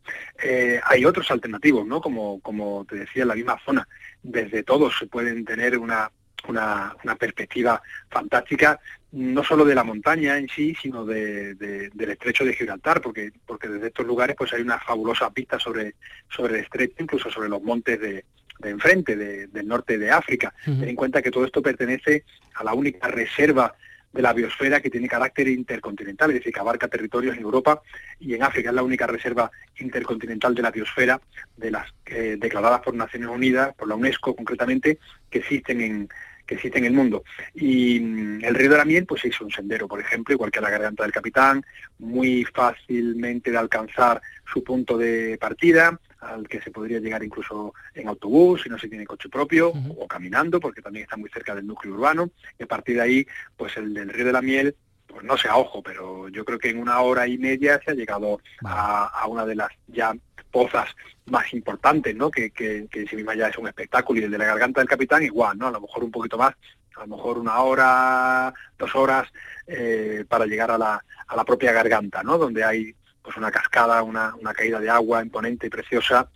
Eh, 0.41 0.79
hay 0.81 1.03
otros 1.03 1.29
alternativos, 1.29 1.85
¿no? 1.85 1.99
Como, 1.99 2.39
como 2.39 2.85
te 2.85 2.95
decía, 2.95 3.23
en 3.23 3.27
la 3.27 3.35
misma 3.35 3.59
zona. 3.65 3.85
Desde 4.23 4.63
todos 4.63 4.97
se 4.97 5.05
pueden 5.07 5.43
tener 5.43 5.77
una, 5.77 6.09
una, 6.47 6.95
perspectiva 7.19 7.81
fantástica, 8.09 8.79
no 9.11 9.43
solo 9.43 9.65
de 9.65 9.75
la 9.75 9.83
montaña 9.83 10.37
en 10.37 10.47
sí, 10.47 10.73
sino 10.81 11.05
de, 11.05 11.55
del 11.55 12.09
estrecho 12.11 12.45
de 12.45 12.53
Gibraltar, 12.53 13.01
porque, 13.01 13.33
porque 13.45 13.67
desde 13.67 13.87
estos 13.87 14.05
lugares 14.05 14.37
pues 14.37 14.53
hay 14.53 14.61
una 14.61 14.79
fabulosa 14.79 15.29
pista 15.31 15.59
sobre, 15.59 15.95
sobre 16.29 16.59
el 16.59 16.63
estrecho, 16.63 16.95
incluso 16.99 17.29
sobre 17.29 17.49
los 17.49 17.61
montes 17.61 17.99
de, 17.99 18.23
de 18.59 18.69
enfrente, 18.69 19.17
del 19.17 19.67
norte 19.67 19.97
de 19.97 20.11
África. 20.11 20.53
Ten 20.63 20.87
en 20.87 20.95
cuenta 20.95 21.21
que 21.21 21.31
todo 21.31 21.43
esto 21.43 21.61
pertenece 21.61 22.23
a 22.53 22.63
la 22.63 22.73
única 22.73 23.09
reserva 23.09 23.75
de 24.15 24.21
la 24.21 24.31
biosfera 24.31 24.79
que 24.79 24.89
tiene 24.89 25.09
carácter 25.09 25.49
intercontinental, 25.49 26.29
es 26.29 26.37
decir, 26.37 26.53
que 26.53 26.59
abarca 26.61 26.87
territorios 26.87 27.35
en 27.35 27.43
Europa 27.43 27.81
y 28.17 28.33
en 28.33 28.43
África. 28.43 28.69
Es 28.69 28.75
la 28.75 28.81
única 28.81 29.05
reserva 29.05 29.51
intercontinental 29.77 30.55
de 30.55 30.61
la 30.61 30.71
biosfera, 30.71 31.19
de 31.57 31.69
las 31.69 31.93
eh, 32.05 32.37
declaradas 32.39 32.79
por 32.79 32.95
Naciones 32.95 33.27
Unidas, 33.27 33.75
por 33.75 33.89
la 33.89 33.95
UNESCO 33.95 34.33
concretamente, 34.33 34.99
que 35.29 35.39
existen 35.39 35.81
en, 35.81 36.09
que 36.45 36.55
existe 36.55 36.79
en 36.79 36.85
el 36.85 36.93
mundo. 36.93 37.23
Y 37.53 37.99
mm, 37.99 38.43
el 38.43 38.55
río 38.55 38.69
de 38.69 38.77
la 38.77 38.85
miel, 38.85 39.05
pues 39.05 39.25
es 39.25 39.39
un 39.41 39.51
sendero, 39.51 39.87
por 39.87 39.99
ejemplo, 39.99 40.33
igual 40.33 40.51
que 40.51 40.61
la 40.61 40.69
garganta 40.69 41.03
del 41.03 41.11
capitán, 41.11 41.63
muy 41.99 42.45
fácilmente 42.45 43.51
de 43.51 43.57
alcanzar 43.57 44.21
su 44.51 44.63
punto 44.63 44.97
de 44.97 45.37
partida, 45.39 45.99
al 46.19 46.47
que 46.47 46.61
se 46.61 46.71
podría 46.71 46.99
llegar 46.99 47.23
incluso 47.23 47.73
en 47.93 48.07
autobús, 48.07 48.63
si 48.63 48.69
no 48.69 48.79
se 48.79 48.87
tiene 48.87 49.05
coche 49.05 49.29
propio, 49.29 49.69
o 49.69 50.07
caminando, 50.07 50.59
porque 50.59 50.81
también 50.81 51.03
está 51.03 51.17
muy 51.17 51.29
cerca 51.29 51.53
del 51.53 51.67
núcleo 51.67 51.93
urbano, 51.93 52.31
y 52.57 52.63
a 52.63 52.67
partir 52.67 52.95
de 52.95 53.01
ahí, 53.01 53.27
pues 53.55 53.77
el 53.77 53.93
del 53.93 54.09
río 54.09 54.25
de 54.25 54.31
la 54.31 54.41
miel, 54.41 54.75
pues 55.07 55.23
no 55.23 55.37
sé 55.37 55.47
a 55.47 55.57
ojo, 55.57 55.81
pero 55.81 56.27
yo 56.29 56.43
creo 56.43 56.59
que 56.59 56.69
en 56.69 56.79
una 56.79 56.99
hora 56.99 57.27
y 57.27 57.37
media 57.37 57.79
se 57.83 57.91
ha 57.91 57.93
llegado 57.93 58.39
a, 58.63 59.05
a 59.05 59.27
una 59.27 59.45
de 59.45 59.55
las 59.55 59.69
ya 59.87 60.13
pozas 60.51 60.89
más 61.25 61.53
importantes, 61.53 62.15
¿no? 62.15 62.31
Que, 62.31 62.51
que, 62.51 62.87
que 62.89 63.05
si 63.05 63.17
misma 63.17 63.35
ya 63.35 63.49
es 63.49 63.57
un 63.57 63.67
espectáculo 63.67 64.21
y 64.21 64.23
el 64.23 64.31
de 64.31 64.37
la 64.37 64.45
garganta 64.45 64.79
del 64.79 64.87
capitán 64.87 65.21
igual, 65.21 65.57
¿no? 65.57 65.67
A 65.67 65.71
lo 65.71 65.81
mejor 65.81 66.03
un 66.03 66.11
poquito 66.11 66.37
más, 66.37 66.53
a 66.95 67.01
lo 67.01 67.07
mejor 67.07 67.37
una 67.37 67.59
hora, 67.59 68.53
dos 68.77 68.95
horas 68.95 69.27
eh, 69.67 70.23
para 70.29 70.45
llegar 70.45 70.71
a 70.71 70.77
la, 70.77 71.03
a 71.27 71.35
la 71.35 71.43
propia 71.43 71.73
garganta, 71.73 72.23
¿no? 72.23 72.37
Donde 72.37 72.63
hay 72.63 72.95
pues 73.21 73.35
una 73.35 73.51
cascada, 73.51 74.01
una, 74.03 74.33
una 74.35 74.53
caída 74.53 74.79
de 74.79 74.89
agua 74.89 75.21
imponente 75.21 75.67
y 75.67 75.69
preciosa 75.69 76.29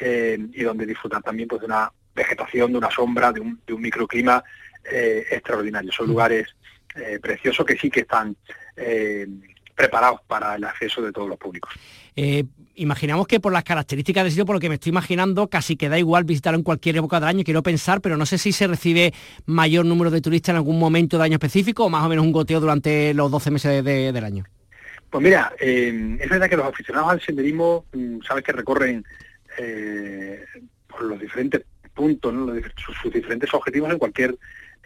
y 0.00 0.62
donde 0.62 0.86
disfrutar 0.86 1.22
también 1.22 1.48
pues, 1.48 1.60
de 1.60 1.66
una 1.66 1.90
vegetación, 2.14 2.72
de 2.72 2.78
una 2.78 2.90
sombra, 2.90 3.32
de 3.32 3.40
un, 3.40 3.60
microclima 3.78 4.42
extraordinario. 4.84 5.92
Son 5.92 6.08
lugares 6.08 6.48
preciosos 7.20 7.66
que 7.66 7.76
sí 7.76 7.90
que 7.90 8.00
están 8.00 8.36
preparados 9.74 10.20
para 10.26 10.54
el 10.54 10.64
acceso 10.64 11.02
de 11.02 11.12
todos 11.12 11.28
los 11.28 11.38
públicos. 11.38 11.72
Eh, 12.16 12.44
imaginamos 12.76 13.26
que 13.26 13.40
por 13.40 13.52
las 13.52 13.64
características 13.64 14.24
del 14.24 14.30
sitio, 14.30 14.46
por 14.46 14.56
lo 14.56 14.60
que 14.60 14.68
me 14.68 14.76
estoy 14.76 14.90
imaginando, 14.90 15.48
casi 15.48 15.76
que 15.76 15.88
da 15.88 15.98
igual 15.98 16.24
visitarlo 16.24 16.58
en 16.58 16.62
cualquier 16.62 16.96
época 16.96 17.18
del 17.18 17.28
año, 17.28 17.44
quiero 17.44 17.62
pensar, 17.62 18.00
pero 18.00 18.16
no 18.16 18.26
sé 18.26 18.38
si 18.38 18.52
se 18.52 18.66
recibe 18.66 19.12
mayor 19.46 19.84
número 19.84 20.10
de 20.10 20.20
turistas 20.20 20.50
en 20.50 20.56
algún 20.56 20.78
momento 20.78 21.18
de 21.18 21.24
año 21.24 21.34
específico 21.34 21.84
o 21.84 21.90
más 21.90 22.04
o 22.04 22.08
menos 22.08 22.24
un 22.24 22.32
goteo 22.32 22.60
durante 22.60 23.12
los 23.14 23.30
12 23.30 23.50
meses 23.50 23.84
del 23.84 24.24
año. 24.24 24.44
Pues 25.10 25.22
mira, 25.22 25.52
eh, 25.60 26.18
es 26.20 26.28
verdad 26.28 26.48
que 26.48 26.56
los 26.56 26.66
aficionados 26.66 27.10
al 27.10 27.20
senderismo, 27.20 27.84
mm, 27.92 28.18
sabes 28.26 28.44
que 28.44 28.52
recorren 28.52 29.04
eh, 29.58 30.44
por 30.88 31.02
los 31.04 31.20
diferentes 31.20 31.62
puntos, 31.94 32.34
sus, 32.84 33.12
diferentes 33.12 33.52
objetivos 33.54 33.92
en 33.92 33.98
cualquier 33.98 34.36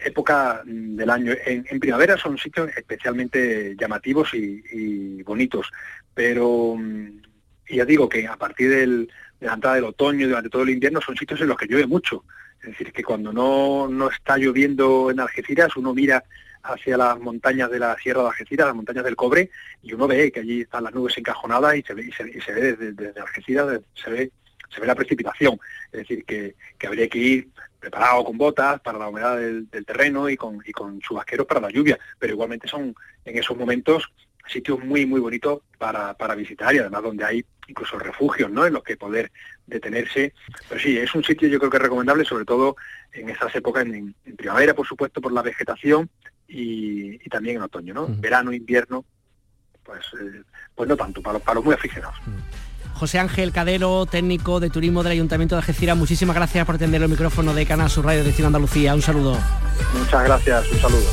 época 0.04 0.62
mm, 0.64 0.96
del 0.96 1.10
año. 1.10 1.32
En, 1.44 1.80
primavera 1.80 2.16
son 2.16 2.38
sitios 2.38 2.70
especialmente 2.76 3.76
llamativos 3.78 4.32
y, 4.34 5.22
bonitos, 5.22 5.70
pero 6.14 6.74
mm, 6.76 7.22
ya 7.70 7.84
digo 7.84 8.08
que 8.08 8.26
a 8.26 8.36
partir 8.36 8.70
del, 8.70 9.10
de 9.40 9.46
la 9.46 9.54
entrada 9.54 9.76
del 9.76 9.84
otoño, 9.84 10.26
durante 10.26 10.50
todo 10.50 10.62
el 10.62 10.70
invierno, 10.70 11.00
son 11.00 11.16
sitios 11.16 11.40
en 11.40 11.48
los 11.48 11.56
que 11.56 11.66
llueve 11.66 11.86
mucho. 11.86 12.24
Es 12.60 12.70
decir, 12.70 12.92
que 12.92 13.04
cuando 13.04 13.32
no, 13.32 13.88
no 13.88 14.10
está 14.10 14.36
lloviendo 14.36 15.10
en 15.10 15.20
Algeciras, 15.20 15.76
uno 15.76 15.94
mira 15.94 16.24
hacia 16.62 16.96
las 16.96 17.18
montañas 17.20 17.70
de 17.70 17.78
la 17.78 17.96
Sierra 17.96 18.22
de 18.22 18.28
Algeciras, 18.28 18.66
las 18.66 18.76
montañas 18.76 19.04
del 19.04 19.16
Cobre, 19.16 19.50
y 19.82 19.92
uno 19.92 20.08
ve 20.08 20.32
que 20.32 20.40
allí 20.40 20.62
están 20.62 20.84
las 20.84 20.94
nubes 20.94 21.16
encajonadas 21.16 21.76
y 21.76 21.82
se 21.82 21.94
ve, 21.94 22.06
y 22.06 22.12
se, 22.12 22.52
ve 22.52 22.60
desde, 22.60 22.92
desde 22.92 23.20
Algeciras, 23.20 23.80
se 23.94 24.10
ve 24.10 24.32
se 24.68 24.80
ve 24.80 24.86
la 24.86 24.94
precipitación. 24.94 25.58
Es 25.92 26.00
decir, 26.00 26.24
que, 26.24 26.54
habría 26.86 27.08
que 27.08 27.18
ir 27.18 27.48
preparado 27.78 28.24
con 28.24 28.38
botas 28.38 28.80
para 28.80 28.98
la 28.98 29.08
humedad 29.08 29.36
del, 29.36 29.68
terreno 29.86 30.28
y 30.28 30.36
con, 30.36 30.60
y 30.64 30.72
con 30.72 31.00
chubasqueros 31.00 31.46
para 31.46 31.60
la 31.60 31.70
lluvia, 31.70 31.98
pero 32.18 32.32
igualmente 32.32 32.68
son 32.68 32.94
en 33.24 33.38
esos 33.38 33.56
momentos 33.56 34.10
sitios 34.48 34.82
muy 34.82 35.06
muy 35.06 35.20
bonitos 35.20 35.60
para, 35.76 36.34
visitar 36.34 36.74
y 36.74 36.78
además 36.78 37.02
donde 37.02 37.24
hay 37.24 37.44
incluso 37.66 37.98
refugios 37.98 38.50
¿no? 38.50 38.66
en 38.66 38.72
los 38.72 38.82
que 38.82 38.96
poder 38.96 39.30
detenerse. 39.66 40.32
Pero 40.68 40.80
sí, 40.80 40.96
es 40.96 41.14
un 41.14 41.22
sitio 41.22 41.48
yo 41.48 41.58
creo 41.58 41.70
que 41.70 41.76
es 41.76 41.82
recomendable, 41.82 42.24
sobre 42.24 42.44
todo 42.44 42.76
en 43.12 43.28
esas 43.28 43.54
épocas, 43.54 43.84
en, 43.84 44.14
primavera 44.36 44.74
por 44.74 44.86
supuesto 44.86 45.20
por 45.20 45.32
la 45.32 45.42
vegetación 45.42 46.08
y, 46.46 47.18
también 47.28 47.56
en 47.56 47.62
otoño, 47.62 47.92
¿no? 47.92 48.06
Verano, 48.08 48.52
invierno, 48.52 49.04
pues, 49.82 50.00
eh, 50.18 50.42
pues 50.74 50.88
no 50.88 50.96
tanto, 50.96 51.20
para, 51.20 51.38
para 51.38 51.56
los 51.56 51.64
muy 51.64 51.74
aficionados. 51.74 52.16
José 52.94 53.18
Ángel 53.18 53.52
Cadero, 53.52 54.06
técnico 54.06 54.60
de 54.60 54.70
turismo 54.70 55.02
del 55.02 55.12
Ayuntamiento 55.12 55.54
de 55.54 55.60
Algeciras, 55.60 55.96
muchísimas 55.96 56.34
gracias 56.34 56.66
por 56.66 56.74
atender 56.74 57.02
el 57.02 57.08
micrófono 57.08 57.54
de 57.54 57.64
Canal 57.64 57.88
Sur 57.88 58.06
Radio 58.06 58.24
Destino 58.24 58.48
Andalucía. 58.48 58.94
Un 58.94 59.02
saludo. 59.02 59.38
Muchas 59.96 60.24
gracias, 60.24 60.70
un 60.72 60.80
saludo. 60.80 61.06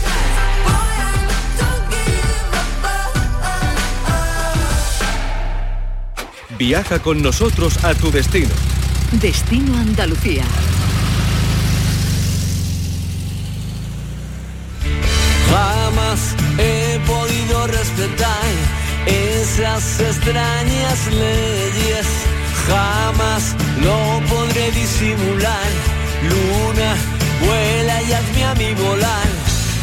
Viaja 6.57 6.99
con 6.99 7.21
nosotros 7.21 7.84
a 7.84 7.93
tu 7.93 8.11
destino. 8.11 8.49
Destino 9.11 9.78
Andalucía. 9.78 10.43
Jamás 15.49 16.36
he 16.57 16.99
podido 17.05 17.67
respetar 17.67 18.64
esas 19.06 19.99
extrañas 19.99 21.08
leyes 21.12 22.08
jamás 22.68 23.56
lo 23.84 24.22
podré 24.28 24.72
disimular. 24.72 25.70
Luna, 26.24 26.95
vuela 27.45 28.01
y 28.03 28.14
hazme 28.14 28.43
a 28.45 28.56
mí 28.56 28.74
volar. 28.82 29.28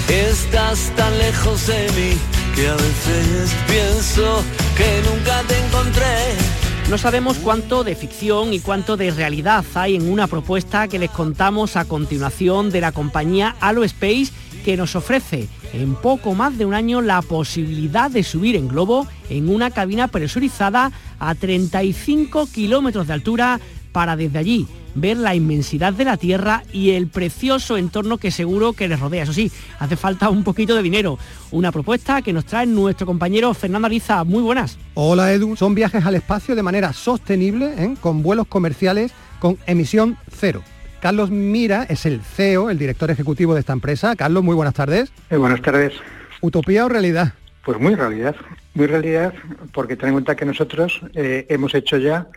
Estás 0.09 0.93
tan 0.97 1.17
lejos 1.19 1.67
de 1.67 1.87
mí 1.93 2.19
que 2.55 2.69
a 2.69 2.75
veces 2.75 3.55
pienso 3.67 4.45
que 4.77 5.03
nunca 5.09 5.43
te 5.49 5.59
encontré. 5.59 6.63
No 6.91 6.99
sabemos 6.99 7.39
cuánto 7.39 7.85
de 7.85 7.95
ficción 7.95 8.53
y 8.53 8.61
cuánto 8.61 8.97
de 8.97 9.11
realidad 9.11 9.65
hay 9.75 9.97
en 9.97 10.11
una 10.11 10.27
propuesta 10.27 10.89
que 10.89 10.99
les 10.99 11.11
contamos 11.11 11.77
a 11.77 11.87
continuación 11.87 12.71
de 12.71 12.83
la 12.83 12.93
compañía 12.93 13.57
Space 13.61 14.33
que 14.65 14.77
nos 14.77 14.97
ofrece 14.97 15.49
en 15.73 15.95
poco 15.95 16.35
más 16.35 16.57
de 16.59 16.65
un 16.65 16.75
año 16.75 17.01
la 17.01 17.23
posibilidad 17.23 18.11
de 18.11 18.23
subir 18.23 18.57
en 18.57 18.69
globo 18.69 19.07
en 19.31 19.49
una 19.49 19.71
cabina 19.71 20.09
presurizada 20.09 20.93
a 21.19 21.35
35 21.35 22.47
kilómetros 22.47 23.07
de 23.07 23.13
altura 23.13 23.61
para 23.93 24.17
desde 24.17 24.39
allí 24.39 24.67
ver 24.95 25.17
la 25.17 25.35
inmensidad 25.35 25.93
de 25.93 26.05
la 26.05 26.17
Tierra 26.17 26.63
y 26.73 26.91
el 26.91 27.09
precioso 27.09 27.77
entorno 27.77 28.19
que 28.19 28.31
seguro 28.31 28.73
que 28.73 28.89
les 28.89 29.01
rodea. 29.01 29.23
Eso 29.23 29.33
sí, 29.33 29.51
hace 29.79 29.97
falta 29.97 30.29
un 30.29 30.45
poquito 30.45 30.75
de 30.75 30.83
dinero. 30.83 31.19
Una 31.51 31.73
propuesta 31.73 32.23
que 32.23 32.33
nos 32.33 32.45
trae 32.45 32.67
nuestro 32.67 33.07
compañero 33.07 33.53
Fernando 33.55 33.87
Ariza. 33.87 34.25
Muy 34.25 34.43
buenas. 34.43 34.79
Hola 34.95 35.33
Edu, 35.33 35.57
son 35.57 35.75
viajes 35.75 36.05
al 36.05 36.15
espacio 36.15 36.55
de 36.55 36.63
manera 36.63 36.93
sostenible, 36.93 37.75
¿eh? 37.79 37.95
con 38.01 38.23
vuelos 38.23 38.47
comerciales 38.47 39.13
con 39.39 39.59
emisión 39.67 40.17
cero. 40.31 40.63
Carlos 41.03 41.33
Mira 41.33 41.83
es 41.89 42.07
el 42.07 42.21
CEO, 42.21 42.71
el 42.71 42.79
director 42.79 43.11
ejecutivo 43.11 43.55
de 43.55 43.61
esta 43.61 43.73
empresa. 43.73 44.15
Carlos, 44.15 44.45
muy 44.45 44.55
buenas 44.55 44.75
tardes. 44.75 45.13
Eh, 45.31 45.37
buenas 45.37 45.61
tardes. 45.61 45.95
¿Utopía 46.41 46.85
o 46.85 46.89
realidad? 46.89 47.35
Pues 47.65 47.81
muy 47.81 47.97
realidad, 47.97 48.37
muy 48.75 48.87
realidad, 48.87 49.35
porque 49.73 49.97
ten 49.97 50.11
en 50.11 50.15
cuenta 50.15 50.37
que 50.37 50.45
nosotros 50.45 51.01
eh, 51.15 51.45
hemos 51.49 51.75
hecho 51.75 51.97
ya 51.99 52.29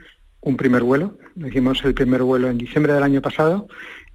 un 0.42 0.58
primer 0.58 0.82
vuelo, 0.82 1.16
hicimos 1.36 1.86
el 1.86 1.94
primer 1.94 2.24
vuelo 2.24 2.50
en 2.50 2.58
diciembre 2.58 2.94
del 2.94 3.04
año 3.04 3.22
pasado. 3.22 3.68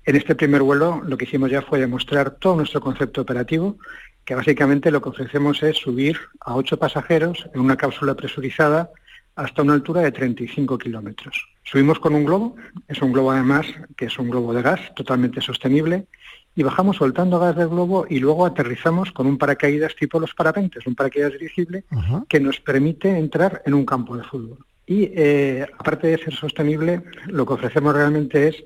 En 0.04 0.16
este 0.16 0.34
primer 0.34 0.62
vuelo 0.62 1.00
lo 1.06 1.16
que 1.16 1.26
hicimos 1.26 1.48
ya 1.48 1.62
fue 1.62 1.78
demostrar 1.78 2.32
todo 2.32 2.56
nuestro 2.56 2.80
concepto 2.80 3.20
operativo, 3.20 3.78
que 4.24 4.34
básicamente 4.34 4.90
lo 4.90 5.00
que 5.00 5.10
ofrecemos 5.10 5.62
es 5.62 5.76
subir 5.76 6.18
a 6.40 6.56
ocho 6.56 6.76
pasajeros 6.76 7.48
en 7.54 7.60
una 7.60 7.76
cápsula 7.76 8.16
presurizada 8.16 8.90
hasta 9.36 9.62
una 9.62 9.74
altura 9.74 10.00
de 10.00 10.10
35 10.10 10.76
kilómetros. 10.76 11.49
Subimos 11.64 11.98
con 12.00 12.14
un 12.14 12.24
globo, 12.24 12.56
es 12.88 13.00
un 13.02 13.12
globo 13.12 13.30
además 13.30 13.66
que 13.96 14.06
es 14.06 14.18
un 14.18 14.30
globo 14.30 14.52
de 14.52 14.62
gas 14.62 14.80
totalmente 14.94 15.40
sostenible, 15.40 16.06
y 16.54 16.62
bajamos 16.62 16.96
soltando 16.96 17.38
gas 17.38 17.56
del 17.56 17.68
globo 17.68 18.06
y 18.08 18.18
luego 18.18 18.44
aterrizamos 18.44 19.12
con 19.12 19.26
un 19.26 19.38
paracaídas 19.38 19.94
tipo 19.94 20.18
los 20.18 20.34
parapentes, 20.34 20.86
un 20.86 20.94
paracaídas 20.94 21.32
dirigible 21.32 21.84
que 22.28 22.40
nos 22.40 22.60
permite 22.60 23.16
entrar 23.16 23.62
en 23.64 23.74
un 23.74 23.86
campo 23.86 24.16
de 24.16 24.24
fútbol. 24.24 24.58
Y 24.86 25.10
eh, 25.14 25.66
aparte 25.78 26.08
de 26.08 26.18
ser 26.18 26.34
sostenible, 26.34 27.02
lo 27.26 27.46
que 27.46 27.52
ofrecemos 27.52 27.94
realmente 27.94 28.48
es 28.48 28.64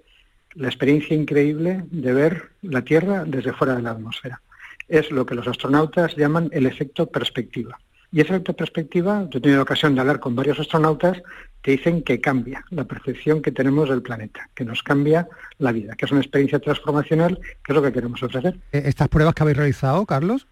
la 0.54 0.68
experiencia 0.68 1.14
increíble 1.14 1.84
de 1.90 2.12
ver 2.14 2.50
la 2.62 2.82
Tierra 2.82 3.24
desde 3.26 3.52
fuera 3.52 3.76
de 3.76 3.82
la 3.82 3.90
atmósfera. 3.90 4.40
Es 4.88 5.10
lo 5.10 5.26
que 5.26 5.34
los 5.34 5.46
astronautas 5.46 6.16
llaman 6.16 6.48
el 6.52 6.66
efecto 6.66 7.06
perspectiva. 7.06 7.78
Y 8.10 8.20
esa 8.20 8.38
perspectiva, 8.40 9.26
yo 9.30 9.38
he 9.38 9.42
tenido 9.42 9.62
ocasión 9.62 9.94
de 9.94 10.00
hablar 10.00 10.20
con 10.20 10.36
varios 10.36 10.58
astronautas 10.60 11.20
que 11.64 11.70
dicen 11.70 12.02
que 12.02 12.20
cambia 12.20 12.62
la 12.68 12.84
percepción 12.84 13.40
que 13.40 13.50
tenemos 13.50 13.88
del 13.88 14.02
planeta, 14.02 14.50
que 14.54 14.66
nos 14.66 14.82
cambia 14.82 15.26
la 15.56 15.72
vida, 15.72 15.94
que 15.96 16.04
es 16.04 16.12
una 16.12 16.20
experiencia 16.20 16.58
transformacional, 16.58 17.40
que 17.64 17.72
es 17.72 17.74
lo 17.74 17.82
que 17.82 17.90
queremos 17.90 18.22
ofrecer. 18.22 18.58
Eh, 18.70 18.82
¿Estas 18.84 19.08
pruebas 19.08 19.34
que 19.34 19.44
habéis 19.44 19.56
realizado, 19.56 20.04
Carlos, 20.04 20.46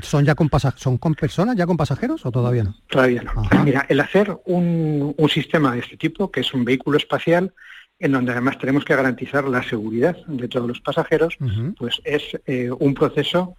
son 0.00 0.24
ya 0.24 0.34
con 0.34 0.48
son 0.76 0.96
con 0.96 1.14
personas, 1.14 1.56
ya 1.56 1.66
con 1.66 1.76
pasajeros 1.76 2.24
o 2.24 2.32
todavía 2.32 2.64
no? 2.64 2.74
Todavía 2.88 3.22
no. 3.22 3.46
Mira, 3.64 3.84
el 3.90 4.00
hacer 4.00 4.34
un, 4.46 5.14
sistema 5.28 5.74
de 5.74 5.80
este 5.80 5.98
tipo, 5.98 6.30
que 6.30 6.40
es 6.40 6.54
un 6.54 6.64
vehículo 6.64 6.96
espacial, 6.96 7.52
en 7.98 8.12
donde 8.12 8.32
además 8.32 8.56
tenemos 8.56 8.82
que 8.86 8.96
garantizar 8.96 9.44
la 9.44 9.62
seguridad 9.62 10.16
de 10.26 10.48
todos 10.48 10.66
los 10.66 10.80
pasajeros, 10.80 11.36
pues 11.76 12.00
es 12.04 12.22
eh, 12.46 12.70
un 12.70 12.94
proceso 12.94 13.56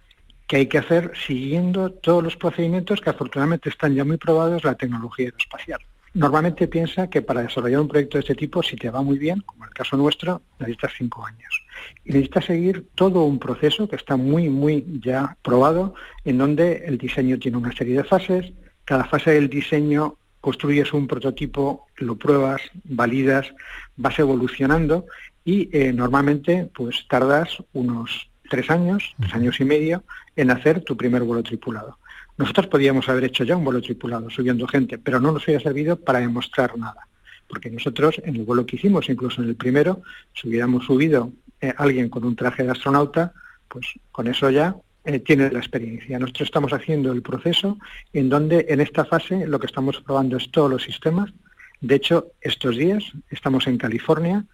que 0.48 0.56
hay 0.56 0.66
que 0.66 0.78
hacer 0.78 1.12
siguiendo 1.14 1.92
todos 1.92 2.24
los 2.24 2.36
procedimientos 2.36 3.00
que 3.00 3.10
afortunadamente 3.10 3.68
están 3.68 3.94
ya 3.94 4.04
muy 4.04 4.16
probados 4.16 4.64
la 4.64 4.74
tecnología 4.74 5.26
aeroespacial. 5.26 5.78
Normalmente 6.14 6.68
piensa 6.68 7.08
que 7.08 7.22
para 7.22 7.42
desarrollar 7.42 7.80
un 7.80 7.88
proyecto 7.88 8.18
de 8.18 8.20
este 8.20 8.34
tipo, 8.34 8.62
si 8.62 8.76
te 8.76 8.90
va 8.90 9.02
muy 9.02 9.18
bien, 9.18 9.40
como 9.42 9.64
el 9.64 9.70
caso 9.70 9.96
nuestro, 9.96 10.42
necesitas 10.58 10.92
cinco 10.96 11.24
años. 11.24 11.62
Y 12.04 12.12
necesitas 12.12 12.46
seguir 12.46 12.86
todo 12.94 13.24
un 13.24 13.38
proceso 13.38 13.88
que 13.88 13.96
está 13.96 14.16
muy, 14.16 14.48
muy 14.48 14.84
ya 15.02 15.36
probado, 15.42 15.94
en 16.24 16.38
donde 16.38 16.84
el 16.86 16.98
diseño 16.98 17.38
tiene 17.38 17.58
una 17.58 17.72
serie 17.72 17.96
de 17.96 18.04
fases. 18.04 18.52
Cada 18.84 19.04
fase 19.04 19.32
del 19.32 19.48
diseño 19.48 20.16
construyes 20.40 20.92
un 20.92 21.06
prototipo, 21.06 21.86
lo 21.96 22.16
pruebas, 22.16 22.62
validas, 22.84 23.52
vas 23.96 24.18
evolucionando 24.18 25.06
y 25.44 25.68
eh, 25.72 25.92
normalmente 25.92 26.70
pues 26.74 27.06
tardas 27.08 27.62
unos 27.72 28.30
tres 28.48 28.70
años, 28.70 29.14
tres 29.18 29.34
años 29.34 29.60
y 29.60 29.64
medio, 29.64 30.04
en 30.36 30.50
hacer 30.50 30.82
tu 30.82 30.96
primer 30.96 31.22
vuelo 31.22 31.42
tripulado. 31.42 31.98
Nosotros 32.38 32.68
podíamos 32.68 33.08
haber 33.08 33.24
hecho 33.24 33.42
ya 33.42 33.56
un 33.56 33.64
vuelo 33.64 33.82
tripulado 33.82 34.30
subiendo 34.30 34.66
gente, 34.68 34.96
pero 34.96 35.18
no 35.20 35.32
nos 35.32 35.44
hubiera 35.44 35.62
servido 35.62 35.96
para 35.96 36.20
demostrar 36.20 36.78
nada. 36.78 37.06
Porque 37.48 37.68
nosotros 37.68 38.20
en 38.24 38.36
el 38.36 38.44
vuelo 38.44 38.64
que 38.64 38.76
hicimos, 38.76 39.08
incluso 39.08 39.42
en 39.42 39.48
el 39.48 39.56
primero, 39.56 40.02
si 40.34 40.48
hubiéramos 40.48 40.84
subido 40.84 41.32
eh, 41.60 41.74
alguien 41.76 42.08
con 42.08 42.24
un 42.24 42.36
traje 42.36 42.62
de 42.62 42.70
astronauta, 42.70 43.32
pues 43.66 43.86
con 44.12 44.28
eso 44.28 44.48
ya 44.50 44.76
eh, 45.04 45.18
tiene 45.18 45.50
la 45.50 45.58
experiencia. 45.58 46.18
Nosotros 46.18 46.46
estamos 46.46 46.72
haciendo 46.72 47.10
el 47.10 47.22
proceso 47.22 47.76
en 48.12 48.28
donde 48.28 48.66
en 48.68 48.80
esta 48.80 49.04
fase 49.04 49.44
lo 49.46 49.58
que 49.58 49.66
estamos 49.66 50.00
probando 50.00 50.36
es 50.36 50.50
todos 50.50 50.70
los 50.70 50.82
sistemas, 50.82 51.32
De 51.80 51.94
hecho, 51.94 52.32
estos 52.40 52.76
días 52.76 53.04
estamos 53.30 53.66
en 53.68 53.78
California, 53.78 54.44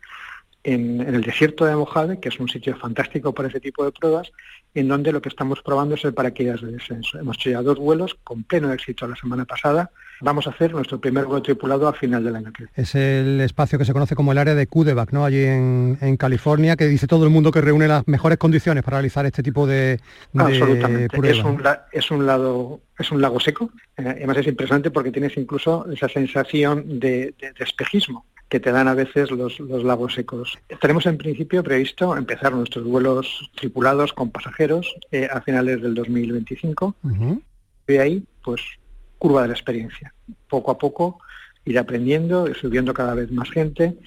en, 0.65 1.01
el 1.03 1.23
desierto 1.23 1.67
de 1.67 1.77
Mojave, 1.77 2.19
que 2.19 2.31
es 2.31 2.41
un 2.41 2.49
sitio 2.49 2.77
fantástico 2.77 3.33
para 3.33 3.49
ese 3.49 3.61
tipo 3.61 3.85
de 3.85 3.93
pruebas, 3.93 4.33
en 4.75 4.89
donde 4.89 5.13
lo 5.13 5.23
que 5.23 5.29
estamos 5.29 5.63
probando 5.63 5.95
es 5.95 6.05
el 6.05 6.15
paracaídas 6.15 6.63
de 6.63 6.73
descenso. 6.73 7.19
Hemos 7.19 7.37
hecho 7.37 7.51
ya 7.51 7.63
dos 7.63 7.79
vuelos 7.79 8.17
con 8.25 8.43
pleno 8.43 8.73
éxito 8.73 9.07
la 9.07 9.15
semana 9.15 9.45
pasada. 9.45 9.91
Vamos 10.21 10.47
a 10.47 10.51
hacer 10.51 10.73
nuestro 10.73 10.99
primer 10.99 11.27
vuelo 11.27 11.43
tripulado 11.43 11.87
a 11.87 11.93
final 11.93 12.25
del 12.25 12.37
año 12.37 12.53
que 12.53 12.65
viene. 12.65 12.73
Es 12.75 12.95
el 12.95 13.41
espacio 13.41 13.79
que 13.79 13.85
se 13.85 13.93
conoce 13.93 14.17
como 14.17 14.33
el 14.33 14.39
área 14.39 14.55
de 14.55 14.67
Kudeback, 14.67 15.13
¿no? 15.13 15.25
Allí 15.25 15.45
en, 15.45 16.17
California, 16.17 16.77
que 16.77 16.87
dice 16.87 17.07
todo 17.07 17.25
el 17.25 17.31
mundo 17.31 17.53
que 17.53 17.61
reúne 17.61 17.87
las 17.87 18.09
mejores 18.09 18.39
condiciones 18.39 18.83
para 18.83 18.97
realizar 18.97 19.27
este 19.27 19.43
tipo 19.43 19.67
de, 19.67 20.01
Absolutamente. 20.35 21.17
Es 21.29 21.45
un, 21.45 21.63
es 21.93 22.11
un 22.11 22.27
lado 22.27 22.81
es 22.99 23.11
un 23.11 23.21
lago 23.21 23.39
seco. 23.41 23.71
Eh, 23.97 24.05
además 24.07 24.39
es 24.39 24.47
impresionante 24.47 24.91
porque 24.91 25.11
tienes 25.11 25.37
incluso 25.37 25.87
esa 25.93 26.09
sensación 26.09 27.01
de 27.01 27.35
espejismo 27.59 28.25
que 28.55 28.61
te 28.61 28.71
dan 28.71 28.87
a 28.87 28.95
veces 28.95 29.33
los, 29.33 29.59
lagos 29.59 30.15
secos. 30.15 30.57
Tenemos 30.81 31.07
en 31.07 31.19
principio 31.19 31.65
previsto 31.65 32.17
empezar 32.17 32.53
nuestros 32.53 32.85
vuelos 32.85 33.51
tripulados 33.57 34.13
con 34.13 34.31
pasajeros 34.31 34.95
eh, 35.11 35.29
a 35.29 35.41
finales 35.41 35.83
del 35.83 35.93
2025. 35.93 36.95
Y 37.89 37.97
ahí, 37.97 38.25
pues, 38.45 38.61
curva 39.19 39.43
de 39.43 39.49
la 39.49 39.55
experiencia. 39.55 40.15
Poco 40.49 40.71
a 40.71 40.79
poco 40.79 41.19
ir 41.65 41.81
aprendiendo, 41.81 42.49
y 42.49 42.55
subiendo 42.55 42.95
cada 42.95 43.17
vez 43.17 43.33
más 43.33 43.51
gente. 43.51 43.99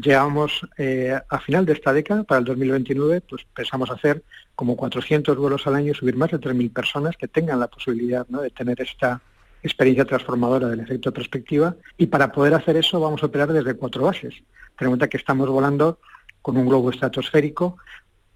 Llegamos 0.00 0.64
eh, 0.78 1.18
a 1.28 1.38
final 1.40 1.66
de 1.66 1.72
esta 1.72 1.92
década, 1.92 2.22
para 2.22 2.38
el 2.38 2.44
2029, 2.44 3.22
pues 3.22 3.44
pensamos 3.56 3.90
hacer 3.90 4.22
como 4.54 4.76
400 4.76 5.36
vuelos 5.36 5.66
al 5.66 5.74
año 5.74 5.90
y 5.90 5.94
subir 5.96 6.14
más 6.14 6.30
de 6.30 6.38
3.000 6.38 6.72
personas 6.72 7.16
que 7.16 7.26
tengan 7.26 7.58
la 7.58 7.66
posibilidad 7.66 8.24
de 8.24 8.50
tener 8.50 8.80
esta 8.80 9.20
experiencia 9.66 10.04
transformadora 10.04 10.68
del 10.68 10.80
efecto 10.80 11.12
perspectiva 11.12 11.76
y 11.96 12.06
para 12.06 12.32
poder 12.32 12.54
hacer 12.54 12.76
eso 12.76 13.00
vamos 13.00 13.22
a 13.22 13.26
operar 13.26 13.52
desde 13.52 13.74
cuatro 13.74 14.04
bases. 14.04 14.34
Ten 14.78 14.86
en 14.86 14.88
cuenta 14.88 15.08
que 15.08 15.16
estamos 15.16 15.48
volando 15.48 15.98
con 16.42 16.56
un 16.56 16.66
globo 16.66 16.90
estratosférico, 16.90 17.76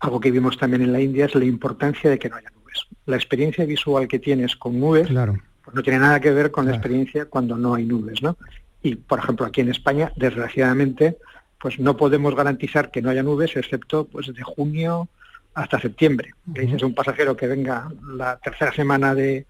algo 0.01 0.21
que 0.21 0.31
vimos 0.31 0.59
también 0.59 0.83
en 0.83 0.93
la 0.93 1.01
India 1.01 1.27
es 1.27 1.35
la 1.35 1.45
importancia 1.45 2.11
de 2.11 2.19
que 2.19 2.29
no 2.29 2.37
haya 2.37 2.51
nubes. 2.51 2.87
La 3.07 3.17
experiencia 3.17 3.65
visual 3.65 4.09
que 4.09 4.19
tienes 4.19 4.57
con 4.57 4.79
nubes 4.81 5.09
pues 5.09 5.75
no 5.75 5.83
tiene 5.83 5.99
nada 5.99 6.21
que 6.21 6.31
ver 6.31 6.51
con 6.51 6.67
la 6.67 6.73
experiencia 6.73 7.27
cuando 7.27 7.57
no 7.57 7.75
hay 7.75 7.85
nubes, 7.85 8.23
¿no? 8.23 8.37
Y 8.83 8.97
por 8.97 9.19
ejemplo 9.19 9.47
aquí 9.47 9.61
en 9.61 9.69
España, 9.69 10.13
desgraciadamente, 10.17 11.19
pues 11.61 11.79
no 11.79 11.97
podemos 11.97 12.35
garantizar 12.35 12.91
que 12.91 13.03
no 13.03 13.11
haya 13.11 13.23
nubes 13.23 13.57
excepto 13.57 14.07
pues 14.07 14.33
de 14.33 14.43
junio 14.43 15.09
hasta 15.55 15.81
septiembre. 15.81 16.33
Que 16.55 16.63
dices 16.63 16.83
un 16.83 16.95
pasajero 16.95 17.37
que 17.37 17.47
venga 17.47 17.91
la 18.17 18.39
tercera 18.39 18.73
semana 18.73 19.15
de, 19.15 19.47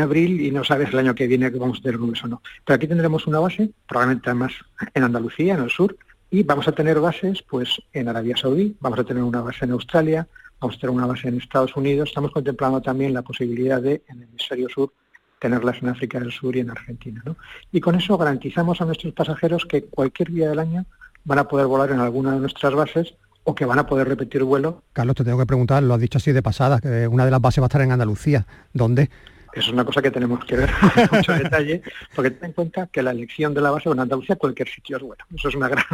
abril 0.00 0.40
y 0.40 0.50
no 0.50 0.64
sabes 0.64 0.90
el 0.90 0.98
año 0.98 1.14
que 1.14 1.26
viene 1.26 1.50
que 1.50 1.58
vamos 1.58 1.78
a 1.78 1.82
tener 1.82 1.98
nubes 1.98 2.22
o 2.24 2.28
no. 2.28 2.42
Pero 2.64 2.76
aquí 2.76 2.86
tendremos 2.86 3.26
una 3.26 3.40
base, 3.40 3.70
probablemente 3.88 4.30
además 4.30 4.52
en 4.94 5.04
Andalucía, 5.04 5.54
en 5.54 5.64
el 5.64 5.70
sur, 5.70 5.96
y 6.30 6.42
vamos 6.44 6.68
a 6.68 6.72
tener 6.72 7.00
bases 7.00 7.42
pues 7.42 7.80
en 7.92 8.08
Arabia 8.08 8.36
Saudí, 8.36 8.76
vamos 8.80 8.98
a 8.98 9.04
tener 9.04 9.22
una 9.22 9.40
base 9.40 9.64
en 9.64 9.72
Australia, 9.72 10.28
vamos 10.60 10.76
a 10.76 10.80
tener 10.80 10.94
una 10.94 11.06
base 11.06 11.28
en 11.28 11.38
Estados 11.38 11.74
Unidos, 11.76 12.10
estamos 12.10 12.30
contemplando 12.30 12.80
también 12.80 13.12
la 13.12 13.22
posibilidad 13.22 13.82
de, 13.82 14.02
en 14.08 14.18
el 14.18 14.28
hemisferio 14.28 14.68
sur, 14.68 14.92
tenerlas 15.40 15.82
en 15.82 15.88
África 15.88 16.20
del 16.20 16.30
Sur 16.30 16.54
y 16.54 16.60
en 16.60 16.70
Argentina. 16.70 17.22
Y 17.72 17.80
con 17.80 17.94
eso 17.96 18.16
garantizamos 18.16 18.80
a 18.80 18.84
nuestros 18.84 19.12
pasajeros 19.14 19.64
que 19.64 19.84
cualquier 19.84 20.30
día 20.30 20.50
del 20.50 20.58
año 20.58 20.84
van 21.24 21.38
a 21.38 21.48
poder 21.48 21.66
volar 21.66 21.90
en 21.90 21.98
alguna 21.98 22.34
de 22.34 22.40
nuestras 22.40 22.74
bases 22.74 23.14
o 23.44 23.54
que 23.54 23.64
van 23.64 23.78
a 23.78 23.86
poder 23.86 24.08
repetir 24.08 24.44
vuelo. 24.44 24.82
Carlos, 24.92 25.16
te 25.16 25.24
tengo 25.24 25.38
que 25.38 25.46
preguntar, 25.46 25.82
lo 25.82 25.94
has 25.94 26.00
dicho 26.00 26.18
así 26.18 26.32
de 26.32 26.42
pasada, 26.42 26.80
que 26.80 27.08
una 27.08 27.24
de 27.24 27.30
las 27.30 27.40
bases 27.40 27.62
va 27.62 27.66
a 27.66 27.68
estar 27.68 27.82
en 27.82 27.92
Andalucía. 27.92 28.46
¿Dónde? 28.72 29.10
Es 29.52 29.68
una 29.68 29.84
cosa 29.84 30.00
que 30.00 30.10
tenemos 30.10 30.44
que 30.44 30.56
ver 30.56 30.70
con 30.70 31.08
mucho 31.18 31.32
detalle, 31.32 31.82
porque 32.14 32.30
ten 32.30 32.50
en 32.50 32.52
cuenta 32.52 32.86
que 32.86 33.02
la 33.02 33.10
elección 33.10 33.52
de 33.52 33.60
la 33.60 33.70
base 33.70 33.88
en 33.88 33.98
Andalucía 33.98 34.36
cualquier 34.36 34.68
sitio 34.68 34.96
es 34.96 35.02
bueno. 35.02 35.24
Eso 35.34 35.48
es 35.48 35.54
una 35.54 35.68
gran, 35.68 35.84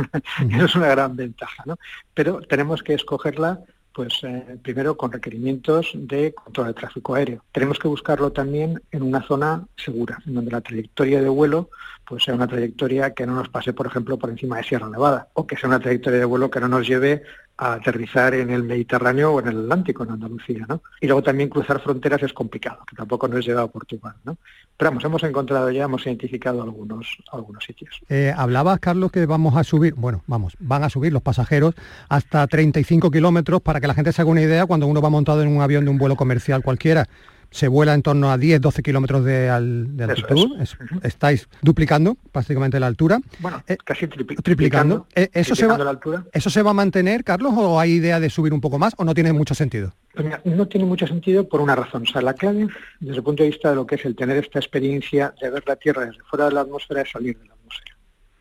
eso 0.51 0.65
es 0.65 0.75
una 0.75 0.89
gran 0.89 1.17
ventaja, 1.17 1.63
¿no? 1.67 1.79
Pero 2.13 2.41
tenemos 2.43 2.83
que 2.83 2.95
escogerla 2.95 3.61
pues 3.97 4.21
eh, 4.25 4.59
primero 4.63 4.95
con 4.99 5.11
requerimientos 5.11 5.93
de 5.95 6.35
control 6.35 6.67
de 6.67 6.75
tráfico 6.75 7.15
aéreo. 7.15 7.43
Tenemos 7.51 7.79
que 7.79 7.89
buscarlo 7.89 8.31
también 8.31 8.83
en 8.91 9.03
una 9.03 9.23
zona 9.23 9.67
segura, 9.75 10.19
en 10.27 10.35
donde 10.35 10.51
la 10.51 10.61
trayectoria 10.61 11.23
de 11.23 11.31
vuelo 11.31 11.71
pues 12.07 12.25
sea 12.25 12.35
una 12.35 12.47
trayectoria 12.47 13.13
que 13.13 13.27
no 13.27 13.35
nos 13.35 13.49
pase, 13.49 13.73
por 13.73 13.87
ejemplo, 13.87 14.19
por 14.19 14.31
encima 14.31 14.59
de 14.59 14.65
Sierra 14.65 14.89
Nevada, 14.89 15.29
o 15.35 15.47
que 15.47 15.57
sea 15.57 15.69
una 15.69 15.81
trayectoria 15.81 16.21
de 16.21 16.25
vuelo 16.25 16.51
que 16.51 16.61
no 16.61 16.69
nos 16.69 16.87
lleve 16.87 17.23
a 17.59 17.75
aterrizar 17.75 18.35
en 18.35 18.51
el 18.51 18.63
Mediterráneo 18.63 19.33
o 19.33 19.41
en 19.41 19.49
el 19.49 19.61
Atlántico, 19.61 20.05
en 20.05 20.11
Andalucía, 20.11 20.67
¿no? 20.69 20.83
Y 21.01 21.07
luego 21.07 21.23
también 21.23 21.49
cruzar 21.49 21.81
fronteras 21.81 22.23
es 22.23 22.33
complicado, 22.33 22.85
que 22.89 22.95
tampoco 22.95 23.29
nos 23.29 23.45
lleva 23.45 23.63
a 23.63 23.67
Portugal, 23.67 24.15
¿no? 24.25 24.37
Pero 24.77 24.91
vamos, 24.91 25.05
hemos 25.05 25.23
encontrado 25.23 25.71
ya, 25.71 25.85
hemos 25.85 26.07
identificado 26.07 26.63
algunos, 26.63 27.17
algunos 27.33 27.65
sitios. 27.65 28.01
Eh, 28.11 28.33
hablabas, 28.37 28.79
Carlos, 28.79 29.11
que 29.11 29.25
vamos 29.25 29.57
a 29.57 29.65
subir, 29.65 29.95
bueno, 29.95 30.23
vamos, 30.27 30.55
van 30.61 30.85
a 30.85 30.91
subir 30.91 31.13
los 31.13 31.23
pasajeros 31.23 31.75
hasta 32.11 32.47
35 32.47 33.11
kilómetros 33.11 33.63
para 33.63 33.81
que 33.81 33.87
la 33.87 33.95
gente 33.95 34.13
se 34.13 34.21
haga 34.21 34.31
una 34.31 34.43
idea 34.43 34.67
cuando 34.67 34.87
uno 34.87 35.01
va 35.01 35.09
montado 35.09 35.43
en 35.43 35.49
un 35.49 35.63
avión 35.63 35.85
de 35.85 35.91
un 35.91 35.99
vuelo 35.99 36.17
comercial 36.17 36.63
cualquiera 36.63 37.09
se 37.51 37.69
vuela 37.69 37.95
en 37.95 38.03
torno 38.03 38.31
a 38.31 38.37
10-12 38.37 38.83
kilómetros 38.83 39.25
de, 39.25 39.49
altitud. 39.49 40.61
Estáis 41.03 41.49
duplicando 41.63 42.17
prácticamente 42.33 42.79
la 42.81 42.87
altura. 42.87 43.21
Bueno, 43.39 43.63
eh, 43.67 43.77
casi 43.83 44.07
triplicando. 44.07 45.07
Eh, 45.15 45.31
¿Eso, 45.33 45.55
se 45.55 45.67
va, 45.67 45.99
¿Eso 46.33 46.51
se 46.51 46.63
va 46.63 46.71
a 46.71 46.75
mantener, 46.75 47.25
Carlos, 47.25 47.53
o 47.57 47.81
hay 47.81 47.93
idea 47.93 48.21
de 48.21 48.31
subir 48.31 48.53
un 48.53 48.61
poco 48.61 48.79
más 48.79 48.95
o 48.97 49.05
no 49.05 49.15
tiene 49.15 49.33
mucho 49.33 49.55
sentido? 49.55 49.93
Pues 50.15 50.27
no 50.45 50.67
tiene 50.67 50.87
mucho 50.87 51.07
sentido 51.07 51.49
por 51.49 51.61
una 51.61 51.75
razón. 51.75 52.03
O 52.03 52.07
sea, 52.07 52.23
la 52.23 52.35
clave, 52.35 52.69
desde 53.01 53.17
el 53.17 53.23
punto 53.23 53.43
de 53.43 53.51
vista 53.51 53.71
de 53.71 53.77
lo 53.77 53.87
que 53.87 53.97
es 53.97 54.05
el 54.05 54.17
tener 54.17 54.37
esta 54.37 54.59
experiencia 54.59 55.35
de 55.41 55.51
ver 55.51 55.63
la 55.67 55.77
Tierra 55.77 56.07
desde 56.07 56.23
fuera 56.25 56.47
de 56.47 56.53
la 56.53 56.61
atmósfera, 56.63 57.03
es 57.03 57.11
salir 57.11 57.39
de 57.39 57.47
la 57.47 57.55
atmósfera. 57.55 57.97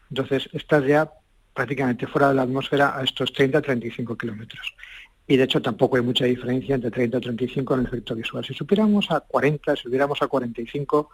Entonces, 0.10 0.50
estás 0.54 0.86
ya 0.86 1.10
prácticamente 1.54 2.06
fuera 2.08 2.30
de 2.30 2.36
la 2.36 2.42
atmósfera 2.42 2.98
a 2.98 3.04
estos 3.04 3.34
30-35 3.34 4.18
kilómetros 4.18 4.74
y 5.28 5.38
de 5.38 5.44
hecho 5.44 5.62
tampoco 5.62 5.96
hay 5.96 6.04
mucha 6.04 6.26
diferencia 6.26 6.76
entre 6.76 6.92
30 6.92 7.18
y 7.18 7.22
35 7.22 7.74
en 7.74 7.80
el 7.80 7.86
efecto 7.88 8.16
visual. 8.16 8.46
Si 8.46 8.54
supiéramos 8.54 9.10
a 9.10 9.22
40, 9.22 9.76
si 9.76 9.84
subiéramos 9.84 10.22
a 10.22 10.28
45, 10.28 11.10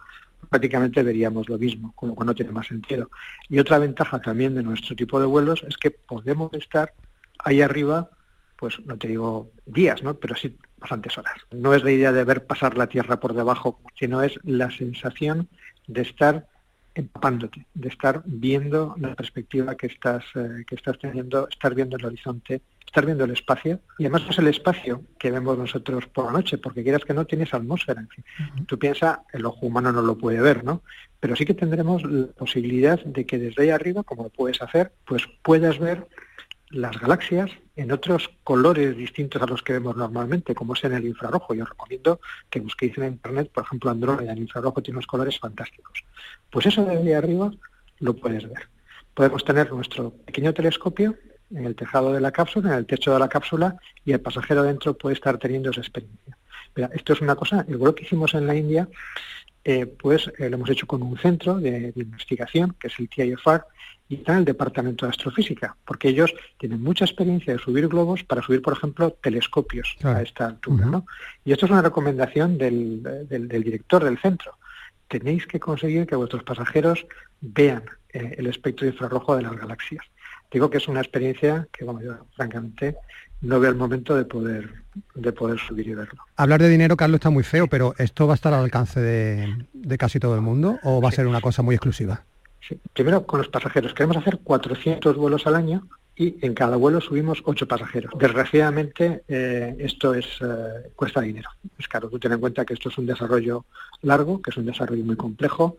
prácticamente 0.50 1.02
veríamos 1.02 1.48
lo 1.48 1.58
mismo, 1.58 1.92
con 1.94 2.10
lo 2.10 2.14
no 2.24 2.34
tiene 2.34 2.52
más 2.52 2.66
sentido. 2.66 3.10
Y 3.48 3.58
otra 3.58 3.78
ventaja 3.78 4.20
también 4.20 4.54
de 4.54 4.62
nuestro 4.62 4.94
tipo 4.94 5.18
de 5.18 5.26
vuelos 5.26 5.64
es 5.66 5.76
que 5.78 5.90
podemos 5.90 6.52
estar 6.52 6.92
ahí 7.38 7.62
arriba, 7.62 8.10
pues 8.56 8.78
no 8.84 8.98
te 8.98 9.08
digo 9.08 9.50
días, 9.64 10.02
¿no? 10.02 10.14
pero 10.14 10.36
sí 10.36 10.56
bastantes 10.78 11.16
horas. 11.16 11.36
No 11.50 11.74
es 11.74 11.82
la 11.82 11.92
idea 11.92 12.12
de 12.12 12.24
ver 12.24 12.46
pasar 12.46 12.76
la 12.76 12.88
Tierra 12.88 13.18
por 13.18 13.34
debajo, 13.34 13.80
sino 13.98 14.22
es 14.22 14.38
la 14.42 14.70
sensación 14.70 15.48
de 15.86 16.02
estar 16.02 16.46
empapándote, 16.94 17.66
de 17.72 17.88
estar 17.88 18.22
viendo 18.26 18.94
la 18.98 19.14
perspectiva 19.14 19.74
que 19.76 19.86
estás, 19.86 20.24
eh, 20.34 20.64
que 20.66 20.74
estás 20.74 20.98
teniendo, 20.98 21.48
estar 21.48 21.74
viendo 21.74 21.96
el 21.96 22.04
horizonte 22.04 22.60
estar 22.92 23.06
viendo 23.06 23.24
el 23.24 23.30
espacio, 23.30 23.80
y 23.98 24.04
además 24.04 24.24
es 24.28 24.38
el 24.38 24.48
espacio 24.48 25.02
que 25.18 25.30
vemos 25.30 25.56
nosotros 25.56 26.04
por 26.08 26.26
la 26.26 26.32
noche, 26.32 26.58
porque 26.58 26.82
quieras 26.82 27.06
que 27.06 27.14
no 27.14 27.24
tienes 27.24 27.54
atmósfera. 27.54 28.06
Tú 28.66 28.78
piensas, 28.78 29.20
el 29.32 29.46
ojo 29.46 29.64
humano 29.64 29.90
no 29.92 30.02
lo 30.02 30.18
puede 30.18 30.42
ver, 30.42 30.62
¿no? 30.62 30.82
Pero 31.18 31.34
sí 31.34 31.46
que 31.46 31.54
tendremos 31.54 32.04
la 32.04 32.26
posibilidad 32.26 33.02
de 33.02 33.24
que 33.24 33.38
desde 33.38 33.62
ahí 33.62 33.70
arriba, 33.70 34.02
como 34.02 34.24
lo 34.24 34.28
puedes 34.28 34.60
hacer, 34.60 34.92
pues 35.06 35.22
puedas 35.40 35.78
ver 35.78 36.06
las 36.68 37.00
galaxias 37.00 37.50
en 37.76 37.92
otros 37.92 38.30
colores 38.44 38.94
distintos 38.94 39.40
a 39.40 39.46
los 39.46 39.62
que 39.62 39.72
vemos 39.72 39.96
normalmente, 39.96 40.54
como 40.54 40.74
es 40.74 40.84
en 40.84 40.92
el 40.92 41.06
infrarrojo. 41.06 41.54
Yo 41.54 41.64
recomiendo 41.64 42.20
que 42.50 42.60
busquéis 42.60 42.98
en 42.98 43.04
internet, 43.04 43.50
por 43.54 43.64
ejemplo, 43.64 43.90
Andrómeda 43.90 44.32
en 44.32 44.38
infrarrojo 44.38 44.82
tiene 44.82 44.98
unos 44.98 45.06
colores 45.06 45.38
fantásticos. 45.38 46.04
Pues 46.50 46.66
eso 46.66 46.84
de 46.84 46.98
ahí 46.98 47.12
arriba 47.14 47.50
lo 48.00 48.14
puedes 48.14 48.46
ver. 48.46 48.68
Podemos 49.14 49.42
tener 49.46 49.72
nuestro 49.72 50.10
pequeño 50.10 50.52
telescopio 50.52 51.16
en 51.54 51.64
el 51.66 51.74
tejado 51.74 52.12
de 52.12 52.20
la 52.20 52.32
cápsula, 52.32 52.72
en 52.72 52.78
el 52.78 52.86
techo 52.86 53.12
de 53.12 53.18
la 53.18 53.28
cápsula, 53.28 53.76
y 54.04 54.12
el 54.12 54.20
pasajero 54.20 54.62
dentro 54.62 54.94
puede 54.94 55.14
estar 55.14 55.38
teniendo 55.38 55.70
esa 55.70 55.80
experiencia. 55.80 56.36
esto 56.94 57.12
es 57.12 57.20
una 57.20 57.34
cosa, 57.34 57.64
el 57.68 57.76
vuelo 57.76 57.94
que 57.94 58.04
hicimos 58.04 58.34
en 58.34 58.46
la 58.46 58.54
India, 58.54 58.88
eh, 59.64 59.86
pues 59.86 60.30
eh, 60.38 60.50
lo 60.50 60.56
hemos 60.56 60.70
hecho 60.70 60.86
con 60.86 61.02
un 61.02 61.16
centro 61.18 61.58
de, 61.60 61.92
investigación, 61.94 62.74
que 62.78 62.88
es 62.88 62.98
el 62.98 63.08
TIFR, 63.08 63.62
y 64.08 64.16
está 64.16 64.32
en 64.32 64.38
el 64.38 64.44
Departamento 64.44 65.06
de 65.06 65.10
Astrofísica, 65.10 65.76
porque 65.86 66.08
ellos 66.08 66.34
tienen 66.58 66.82
mucha 66.82 67.04
experiencia 67.04 67.52
de 67.52 67.58
subir 67.58 67.88
globos 67.88 68.24
para 68.24 68.42
subir, 68.42 68.60
por 68.60 68.74
ejemplo, 68.74 69.12
telescopios 69.22 69.96
a 70.02 70.20
esta 70.20 70.46
altura. 70.46 70.86
¿no? 70.86 71.06
Y 71.44 71.52
esto 71.52 71.66
es 71.66 71.72
una 71.72 71.82
recomendación 71.82 72.58
del, 72.58 73.02
del, 73.02 73.48
director 73.48 74.04
del 74.04 74.18
centro. 74.18 74.58
Tenéis 75.08 75.46
que 75.46 75.60
conseguir 75.60 76.06
que 76.06 76.16
vuestros 76.16 76.42
pasajeros 76.42 77.06
vean 77.40 77.84
eh, 78.12 78.34
el 78.36 78.48
espectro 78.48 78.86
infrarrojo 78.86 79.36
de 79.36 79.42
las 79.42 79.56
galaxias 79.56 80.04
digo 80.52 80.70
que 80.70 80.78
es 80.78 80.88
una 80.88 81.00
experiencia 81.00 81.66
que, 81.72 81.84
bueno, 81.84 82.00
yo 82.02 82.26
francamente 82.36 82.96
no 83.40 83.58
veo 83.58 83.70
el 83.70 83.76
momento 83.76 84.14
de 84.14 84.24
poder, 84.24 84.70
de 85.14 85.32
poder 85.32 85.58
subir 85.58 85.88
y 85.88 85.94
verlo. 85.94 86.22
Hablar 86.36 86.62
de 86.62 86.68
dinero, 86.68 86.96
Carlos, 86.96 87.16
está 87.16 87.30
muy 87.30 87.42
feo, 87.42 87.66
pero 87.66 87.94
¿esto 87.98 88.26
va 88.26 88.34
a 88.34 88.36
estar 88.36 88.54
al 88.54 88.64
alcance 88.64 89.00
de, 89.00 89.98
casi 89.98 90.20
todo 90.20 90.34
el 90.34 90.40
mundo 90.40 90.78
o 90.82 91.00
va 91.00 91.08
a 91.08 91.12
ser 91.12 91.26
una 91.26 91.40
cosa 91.40 91.62
muy 91.62 91.74
exclusiva? 91.74 92.22
Sí. 92.66 92.78
Primero, 92.92 93.26
con 93.26 93.38
los 93.38 93.48
pasajeros. 93.48 93.92
Queremos 93.92 94.16
hacer 94.16 94.38
400 94.38 95.16
vuelos 95.16 95.46
al 95.48 95.56
año 95.56 95.82
y 96.14 96.36
en 96.46 96.54
cada 96.54 96.76
vuelo 96.76 97.00
subimos 97.00 97.42
8 97.44 97.66
pasajeros. 97.66 98.12
Desgraciadamente, 98.16 99.24
eh, 99.26 99.74
esto 99.80 100.14
es 100.14 100.26
eh, 100.40 100.90
cuesta 100.94 101.20
dinero. 101.20 101.50
Es 101.76 101.88
claro, 101.88 102.08
tú 102.08 102.20
ten 102.20 102.32
en 102.32 102.40
cuenta 102.40 102.64
que 102.64 102.74
esto 102.74 102.90
es 102.90 102.98
un 102.98 103.06
desarrollo 103.06 103.64
largo, 104.02 104.40
que 104.40 104.50
es 104.50 104.56
un 104.56 104.66
desarrollo 104.66 105.04
muy 105.04 105.16
complejo 105.16 105.76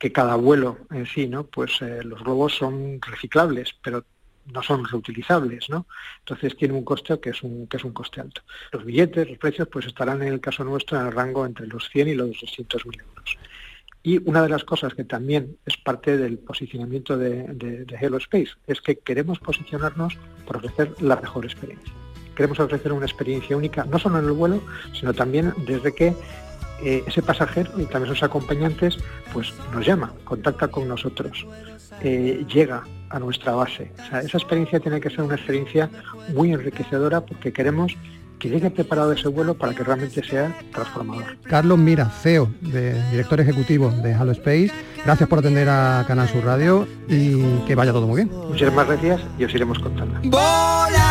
que 0.00 0.10
cada 0.10 0.34
vuelo 0.34 0.78
en 0.90 1.06
sí, 1.06 1.28
¿no? 1.28 1.44
Pues 1.44 1.82
eh, 1.82 2.02
los 2.02 2.24
globos 2.24 2.56
son 2.56 2.98
reciclables, 3.02 3.76
pero 3.82 4.02
no 4.46 4.62
son 4.62 4.86
reutilizables, 4.86 5.68
¿no? 5.68 5.86
Entonces 6.20 6.56
tiene 6.56 6.72
un 6.72 6.84
coste 6.84 7.20
que 7.20 7.30
es 7.30 7.42
un, 7.42 7.66
que 7.66 7.76
es 7.76 7.84
un 7.84 7.92
coste 7.92 8.22
alto. 8.22 8.40
Los 8.72 8.82
billetes, 8.84 9.28
los 9.28 9.36
precios, 9.36 9.68
pues 9.68 9.86
estarán 9.86 10.22
en 10.22 10.28
el 10.28 10.40
caso 10.40 10.64
nuestro 10.64 10.98
en 10.98 11.06
el 11.06 11.12
rango 11.12 11.44
entre 11.44 11.66
los 11.66 11.90
100 11.90 12.08
y 12.08 12.14
los 12.14 12.40
200 12.40 12.86
mil 12.86 12.98
euros. 12.98 13.36
Y 14.02 14.26
una 14.26 14.42
de 14.42 14.48
las 14.48 14.64
cosas 14.64 14.94
que 14.94 15.04
también 15.04 15.58
es 15.66 15.76
parte 15.76 16.16
del 16.16 16.38
posicionamiento 16.38 17.18
de, 17.18 17.42
de, 17.52 17.96
Hello 18.00 18.16
Space 18.16 18.52
es 18.66 18.80
que 18.80 18.96
queremos 18.96 19.38
posicionarnos 19.38 20.16
por 20.46 20.56
ofrecer 20.56 20.94
la 21.02 21.16
mejor 21.16 21.44
experiencia. 21.44 21.92
Queremos 22.34 22.58
ofrecer 22.58 22.90
una 22.94 23.04
experiencia 23.04 23.54
única, 23.54 23.84
no 23.84 23.98
solo 23.98 24.18
en 24.18 24.24
el 24.24 24.32
vuelo, 24.32 24.62
sino 24.94 25.12
también 25.12 25.52
desde 25.66 25.94
que 25.94 26.14
eh, 26.82 27.04
ese 27.06 27.22
pasajero 27.22 27.70
y 27.78 27.84
también 27.86 28.14
sus 28.14 28.22
acompañantes 28.22 28.98
pues 29.32 29.52
nos 29.72 29.86
llama, 29.86 30.12
contacta 30.24 30.68
con 30.68 30.88
nosotros, 30.88 31.46
eh, 32.02 32.44
llega 32.52 32.84
a 33.10 33.18
nuestra 33.18 33.52
base. 33.52 33.92
esa 34.22 34.38
experiencia 34.38 34.80
tiene 34.80 35.00
que 35.00 35.10
ser 35.10 35.22
una 35.22 35.34
experiencia 35.34 35.90
muy 36.32 36.52
enriquecedora 36.52 37.20
porque 37.20 37.52
queremos 37.52 37.96
que 38.40 38.48
llegue 38.48 38.70
preparado 38.70 39.12
ese 39.12 39.28
vuelo 39.28 39.54
para 39.54 39.74
que 39.74 39.84
realmente 39.84 40.24
sea 40.24 40.56
transformador. 40.72 41.36
Carlos 41.42 41.78
Mira, 41.78 42.06
CEO, 42.06 42.50
de, 42.62 43.00
director 43.10 43.38
ejecutivo 43.38 43.90
de 43.90 44.14
Halo 44.14 44.32
Space, 44.32 44.72
gracias 45.04 45.28
por 45.28 45.40
atender 45.40 45.68
a 45.68 46.04
Canal 46.08 46.28
Sur 46.28 46.44
Radio 46.44 46.88
y 47.06 47.58
que 47.66 47.74
vaya 47.74 47.92
todo 47.92 48.06
muy 48.06 48.24
bien. 48.24 48.30
Muchísimas 48.48 48.86
gracias 48.86 49.20
y 49.38 49.44
os 49.44 49.54
iremos 49.54 49.78
contando. 49.78 50.14
contigo 50.14 51.09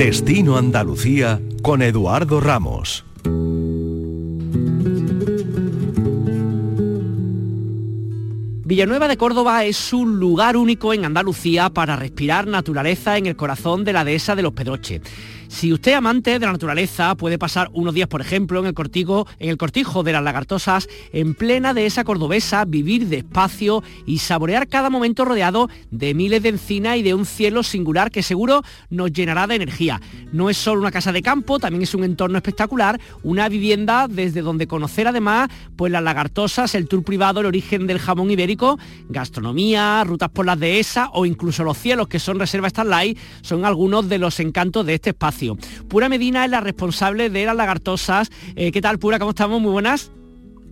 Destino 0.00 0.56
Andalucía 0.56 1.42
con 1.60 1.82
Eduardo 1.82 2.40
Ramos. 2.40 3.04
Villanueva 8.64 9.08
de 9.08 9.18
Córdoba 9.18 9.66
es 9.66 9.92
un 9.92 10.18
lugar 10.18 10.56
único 10.56 10.94
en 10.94 11.04
Andalucía 11.04 11.68
para 11.68 11.96
respirar 11.96 12.46
naturaleza 12.46 13.18
en 13.18 13.26
el 13.26 13.36
corazón 13.36 13.84
de 13.84 13.92
la 13.92 14.04
dehesa 14.04 14.34
de 14.34 14.40
los 14.40 14.54
Pedroches. 14.54 15.02
Si 15.50 15.72
usted 15.72 15.94
amante 15.94 16.38
de 16.38 16.46
la 16.46 16.52
naturaleza 16.52 17.16
puede 17.16 17.36
pasar 17.36 17.70
unos 17.72 17.92
días, 17.92 18.06
por 18.06 18.20
ejemplo, 18.20 18.60
en 18.60 18.66
el 18.66 18.72
cortijo, 18.72 19.26
en 19.40 19.50
el 19.50 19.58
cortijo 19.58 20.04
de 20.04 20.12
las 20.12 20.22
lagartosas, 20.22 20.88
en 21.12 21.34
plena 21.34 21.74
de 21.74 21.86
esa 21.86 22.04
cordobesa, 22.04 22.64
vivir 22.64 23.08
despacio 23.08 23.82
y 24.06 24.18
saborear 24.18 24.68
cada 24.68 24.90
momento 24.90 25.24
rodeado 25.24 25.68
de 25.90 26.14
miles 26.14 26.44
de 26.44 26.50
encinas 26.50 26.98
y 26.98 27.02
de 27.02 27.14
un 27.14 27.26
cielo 27.26 27.64
singular 27.64 28.12
que 28.12 28.22
seguro 28.22 28.62
nos 28.90 29.12
llenará 29.12 29.48
de 29.48 29.56
energía. 29.56 30.00
No 30.32 30.50
es 30.50 30.56
solo 30.56 30.82
una 30.82 30.92
casa 30.92 31.10
de 31.10 31.20
campo, 31.20 31.58
también 31.58 31.82
es 31.82 31.94
un 31.94 32.04
entorno 32.04 32.38
espectacular, 32.38 33.00
una 33.24 33.48
vivienda 33.48 34.06
desde 34.08 34.42
donde 34.42 34.68
conocer 34.68 35.08
además 35.08 35.50
pues 35.74 35.90
las 35.90 36.04
lagartosas, 36.04 36.76
el 36.76 36.86
tour 36.86 37.02
privado, 37.02 37.40
el 37.40 37.46
origen 37.46 37.88
del 37.88 37.98
jamón 37.98 38.30
ibérico, 38.30 38.78
gastronomía, 39.08 40.04
rutas 40.04 40.30
por 40.30 40.46
las 40.46 40.60
dehesas 40.60 41.08
o 41.12 41.26
incluso 41.26 41.64
los 41.64 41.76
cielos 41.76 42.06
que 42.06 42.20
son 42.20 42.38
reserva 42.38 42.70
Starlight 42.70 43.18
son 43.42 43.64
algunos 43.64 44.08
de 44.08 44.18
los 44.18 44.38
encantos 44.38 44.86
de 44.86 44.94
este 44.94 45.10
espacio 45.10 45.39
Pura 45.88 46.08
Medina 46.08 46.44
es 46.44 46.50
la 46.50 46.60
responsable 46.60 47.30
de 47.30 47.46
las 47.46 47.56
lagartosas. 47.56 48.30
Eh, 48.56 48.72
¿Qué 48.72 48.80
tal, 48.80 48.98
Pura? 48.98 49.18
¿Cómo 49.18 49.30
estamos? 49.30 49.60
Muy 49.60 49.72
buenas. 49.72 50.10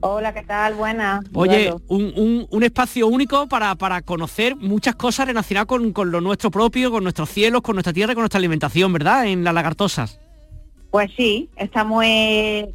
Hola, 0.01 0.33
¿qué 0.33 0.43
tal? 0.45 0.75
Buenas. 0.75 1.25
Oye, 1.35 1.75
un, 1.89 2.63
espacio 2.63 3.09
único 3.09 3.49
para, 3.49 4.03
conocer 4.03 4.55
muchas 4.55 4.95
cosas 4.95 5.27
relacionadas 5.27 5.67
con, 5.67 5.93
con, 5.93 6.13
lo 6.13 6.21
nuestro 6.21 6.51
propio, 6.53 6.93
con 6.93 7.03
nuestros 7.03 7.29
cielos, 7.31 7.63
con 7.63 7.75
nuestra 7.75 7.93
tierra 7.93 8.13
y 8.13 8.15
con 8.15 8.23
nuestra 8.23 8.39
alimentación, 8.39 8.93
¿verdad? 8.93 9.27
En 9.27 9.43
las 9.43 9.55
lagartosas. 9.55 10.21
Pues 10.91 11.11
sí, 11.17 11.51
estamos 11.57 12.05
en... 12.07 12.73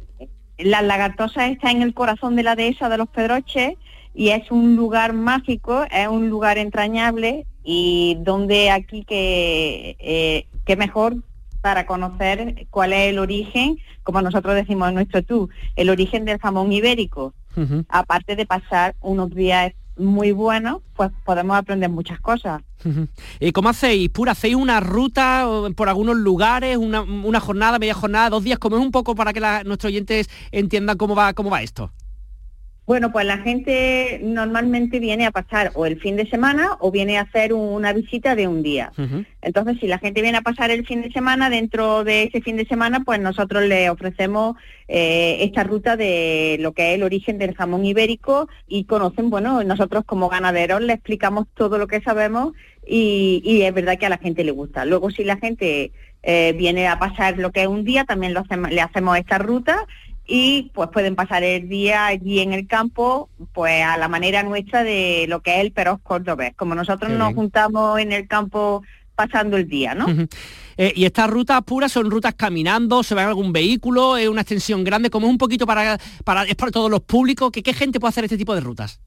Las 0.58 0.84
lagartosas 0.84 1.50
está 1.50 1.70
en 1.70 1.82
el 1.82 1.94
corazón 1.94 2.36
de 2.36 2.42
la 2.42 2.54
dehesa 2.56 2.88
de 2.88 2.98
los 2.98 3.08
Pedroches 3.08 3.76
y 4.14 4.28
es 4.28 4.50
un 4.50 4.76
lugar 4.76 5.12
mágico, 5.12 5.84
es 5.90 6.06
un 6.06 6.28
lugar 6.28 6.58
entrañable 6.58 7.46
y 7.64 8.18
donde 8.20 8.70
aquí 8.70 9.04
que, 9.04 9.96
eh, 9.98 10.46
que 10.64 10.76
mejor 10.76 11.16
para 11.64 11.86
conocer 11.86 12.66
cuál 12.68 12.92
es 12.92 13.08
el 13.08 13.18
origen, 13.18 13.78
como 14.02 14.20
nosotros 14.20 14.54
decimos 14.54 14.90
en 14.90 14.96
nuestro 14.96 15.22
tú, 15.22 15.48
el 15.76 15.88
origen 15.88 16.26
del 16.26 16.38
jamón 16.38 16.70
ibérico. 16.70 17.32
Aparte 17.88 18.36
de 18.36 18.44
pasar 18.44 18.94
unos 19.00 19.30
días 19.30 19.72
muy 19.96 20.32
buenos, 20.32 20.82
pues 20.94 21.10
podemos 21.24 21.56
aprender 21.56 21.88
muchas 21.88 22.20
cosas. 22.20 22.60
¿Y 23.40 23.52
cómo 23.52 23.70
hacéis? 23.70 24.10
¿Pura 24.10 24.32
hacéis 24.32 24.56
una 24.56 24.80
ruta 24.80 25.48
por 25.74 25.88
algunos 25.88 26.16
lugares, 26.16 26.76
una, 26.76 27.40
jornada, 27.40 27.78
media 27.78 27.94
jornada, 27.94 28.28
dos 28.28 28.44
días? 28.44 28.58
como 28.58 28.76
es 28.76 28.82
un 28.82 28.92
poco 28.92 29.14
para 29.14 29.32
que 29.32 29.40
nuestros 29.40 29.86
oyentes 29.86 30.28
entiendan 30.52 30.98
cómo 30.98 31.14
va, 31.14 31.32
cómo 31.32 31.48
va 31.48 31.62
esto? 31.62 31.90
Bueno, 32.86 33.12
pues 33.12 33.24
la 33.24 33.38
gente 33.38 34.20
normalmente 34.22 34.98
viene 34.98 35.24
a 35.24 35.30
pasar 35.30 35.72
o 35.74 35.86
el 35.86 35.98
fin 35.98 36.16
de 36.16 36.28
semana 36.28 36.76
o 36.80 36.90
viene 36.90 37.16
a 37.16 37.22
hacer 37.22 37.54
una 37.54 37.94
visita 37.94 38.34
de 38.34 38.46
un 38.46 38.62
día. 38.62 38.92
Entonces, 39.40 39.78
si 39.80 39.86
la 39.86 39.98
gente 39.98 40.20
viene 40.20 40.36
a 40.36 40.42
pasar 40.42 40.70
el 40.70 40.86
fin 40.86 41.00
de 41.00 41.10
semana, 41.10 41.48
dentro 41.48 42.04
de 42.04 42.24
ese 42.24 42.42
fin 42.42 42.56
de 42.56 42.66
semana, 42.66 43.00
pues 43.00 43.20
nosotros 43.20 43.64
le 43.64 43.88
ofrecemos 43.88 44.56
eh, 44.86 45.38
esta 45.40 45.64
ruta 45.64 45.96
de 45.96 46.58
lo 46.60 46.72
que 46.72 46.90
es 46.90 46.96
el 46.96 47.04
origen 47.04 47.38
del 47.38 47.54
jamón 47.54 47.86
ibérico 47.86 48.48
y 48.68 48.84
conocen, 48.84 49.30
bueno, 49.30 49.64
nosotros 49.64 50.04
como 50.04 50.28
ganaderos 50.28 50.82
le 50.82 50.92
explicamos 50.92 51.46
todo 51.54 51.78
lo 51.78 51.86
que 51.86 52.02
sabemos 52.02 52.52
y, 52.86 53.62
es 53.62 53.72
verdad 53.72 53.96
que 53.96 54.04
a 54.04 54.10
la 54.10 54.18
gente 54.18 54.44
le 54.44 54.50
gusta. 54.50 54.84
Luego, 54.84 55.10
si 55.10 55.24
la 55.24 55.38
gente 55.38 55.92
eh, 56.22 56.54
viene 56.54 56.86
a 56.88 56.98
pasar 56.98 57.38
lo 57.38 57.50
que 57.50 57.62
es 57.62 57.68
un 57.68 57.84
día, 57.84 58.04
también 58.04 58.34
lo 58.34 58.44
le 58.68 58.80
hacemos 58.82 59.16
esta 59.16 59.38
ruta 59.38 59.86
y 60.26 60.70
pues 60.74 60.88
pueden 60.90 61.16
pasar 61.16 61.42
el 61.42 61.68
día 61.68 62.06
allí 62.06 62.40
en 62.40 62.52
el 62.52 62.66
campo, 62.66 63.28
pues 63.52 63.84
a 63.84 63.96
la 63.98 64.08
manera 64.08 64.42
nuestra 64.42 64.82
de 64.82 65.26
lo 65.28 65.40
que 65.40 65.56
es 65.56 65.60
el 65.60 65.72
peros 65.72 66.00
cordobés, 66.02 66.54
como 66.56 66.74
nosotros 66.74 67.12
nos 67.12 67.34
juntamos 67.34 67.98
en 68.00 68.12
el 68.12 68.26
campo 68.26 68.82
pasando 69.14 69.56
el 69.56 69.68
día, 69.68 69.94
¿no? 69.94 70.06
Eh, 70.76 70.92
y 70.96 71.04
estas 71.04 71.30
rutas 71.30 71.62
puras 71.62 71.92
son 71.92 72.10
rutas 72.10 72.34
caminando, 72.34 73.02
se 73.02 73.14
va 73.14 73.22
en 73.22 73.28
algún 73.28 73.52
vehículo, 73.52 74.16
es 74.16 74.28
una 74.28 74.40
extensión 74.40 74.82
grande, 74.82 75.10
como 75.10 75.26
es 75.26 75.30
un 75.30 75.38
poquito 75.38 75.66
para, 75.66 75.98
para, 76.24 76.44
es 76.44 76.56
para 76.56 76.72
todos 76.72 76.90
los 76.90 77.00
públicos, 77.00 77.50
¿qué, 77.52 77.62
¿qué 77.62 77.74
gente 77.74 78.00
puede 78.00 78.08
hacer 78.10 78.24
este 78.24 78.38
tipo 78.38 78.54
de 78.54 78.60
rutas? 78.60 79.00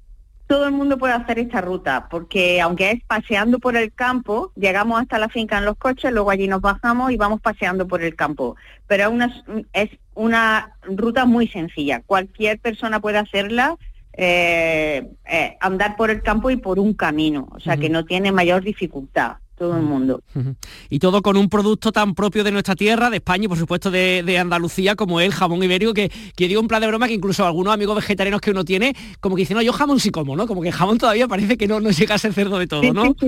Todo 0.47 0.65
el 0.65 0.71
mundo 0.71 0.97
puede 0.97 1.13
hacer 1.13 1.39
esta 1.39 1.61
ruta, 1.61 2.07
porque 2.09 2.61
aunque 2.61 2.91
es 2.91 3.03
paseando 3.03 3.59
por 3.59 3.75
el 3.75 3.93
campo, 3.93 4.51
llegamos 4.55 5.01
hasta 5.01 5.19
la 5.19 5.29
finca 5.29 5.57
en 5.57 5.65
los 5.65 5.77
coches, 5.77 6.11
luego 6.11 6.31
allí 6.31 6.47
nos 6.47 6.61
bajamos 6.61 7.11
y 7.11 7.17
vamos 7.17 7.41
paseando 7.41 7.87
por 7.87 8.01
el 8.01 8.15
campo. 8.15 8.55
Pero 8.87 9.03
es 9.03 9.09
una, 9.09 9.43
es 9.73 9.89
una 10.15 10.71
ruta 10.83 11.25
muy 11.25 11.47
sencilla, 11.47 12.01
cualquier 12.05 12.59
persona 12.59 12.99
puede 13.01 13.17
hacerla, 13.17 13.75
eh, 14.13 15.07
eh, 15.25 15.57
andar 15.59 15.95
por 15.95 16.09
el 16.09 16.23
campo 16.23 16.49
y 16.49 16.55
por 16.55 16.79
un 16.79 16.93
camino, 16.93 17.49
o 17.51 17.59
sea 17.59 17.77
que 17.77 17.89
no 17.89 18.05
tiene 18.05 18.31
mayor 18.31 18.63
dificultad 18.63 19.37
todo 19.57 19.75
el 19.75 19.83
mundo. 19.83 20.21
Y 20.89 20.99
todo 20.99 21.21
con 21.21 21.35
un 21.35 21.49
producto 21.49 21.91
tan 21.91 22.13
propio 22.13 22.43
de 22.43 22.51
nuestra 22.51 22.75
tierra, 22.75 23.09
de 23.09 23.17
España 23.17 23.45
y 23.45 23.47
por 23.47 23.57
supuesto 23.57 23.91
de, 23.91 24.37
Andalucía, 24.37 24.95
como 24.95 25.19
el 25.19 25.31
jamón 25.31 25.63
ibérico, 25.63 25.93
que, 25.93 26.11
que 26.35 26.47
digo 26.47 26.61
un 26.61 26.67
plan 26.67 26.81
de 26.81 26.87
broma 26.87 27.07
que 27.07 27.13
incluso 27.13 27.45
algunos 27.45 27.73
amigos 27.73 27.95
vegetarianos 27.95 28.39
que 28.39 28.51
uno 28.51 28.63
tiene, 28.63 28.95
como 29.19 29.35
que 29.35 29.41
dicen, 29.41 29.57
no, 29.57 29.63
yo 29.63 29.73
jamón 29.73 29.99
sí 29.99 30.11
como, 30.11 30.35
¿no? 30.35 30.45
Como 30.45 30.61
que 30.61 30.67
el 30.67 30.73
jamón 30.73 30.99
todavía 30.99 31.27
parece 31.27 31.57
que 31.57 31.67
no, 31.67 31.79
no 31.79 31.89
llega 31.89 32.15
a 32.15 32.17
ser 32.19 32.33
cerdo 32.33 32.59
de 32.59 32.67
todo, 32.67 32.93
¿no? 32.93 33.15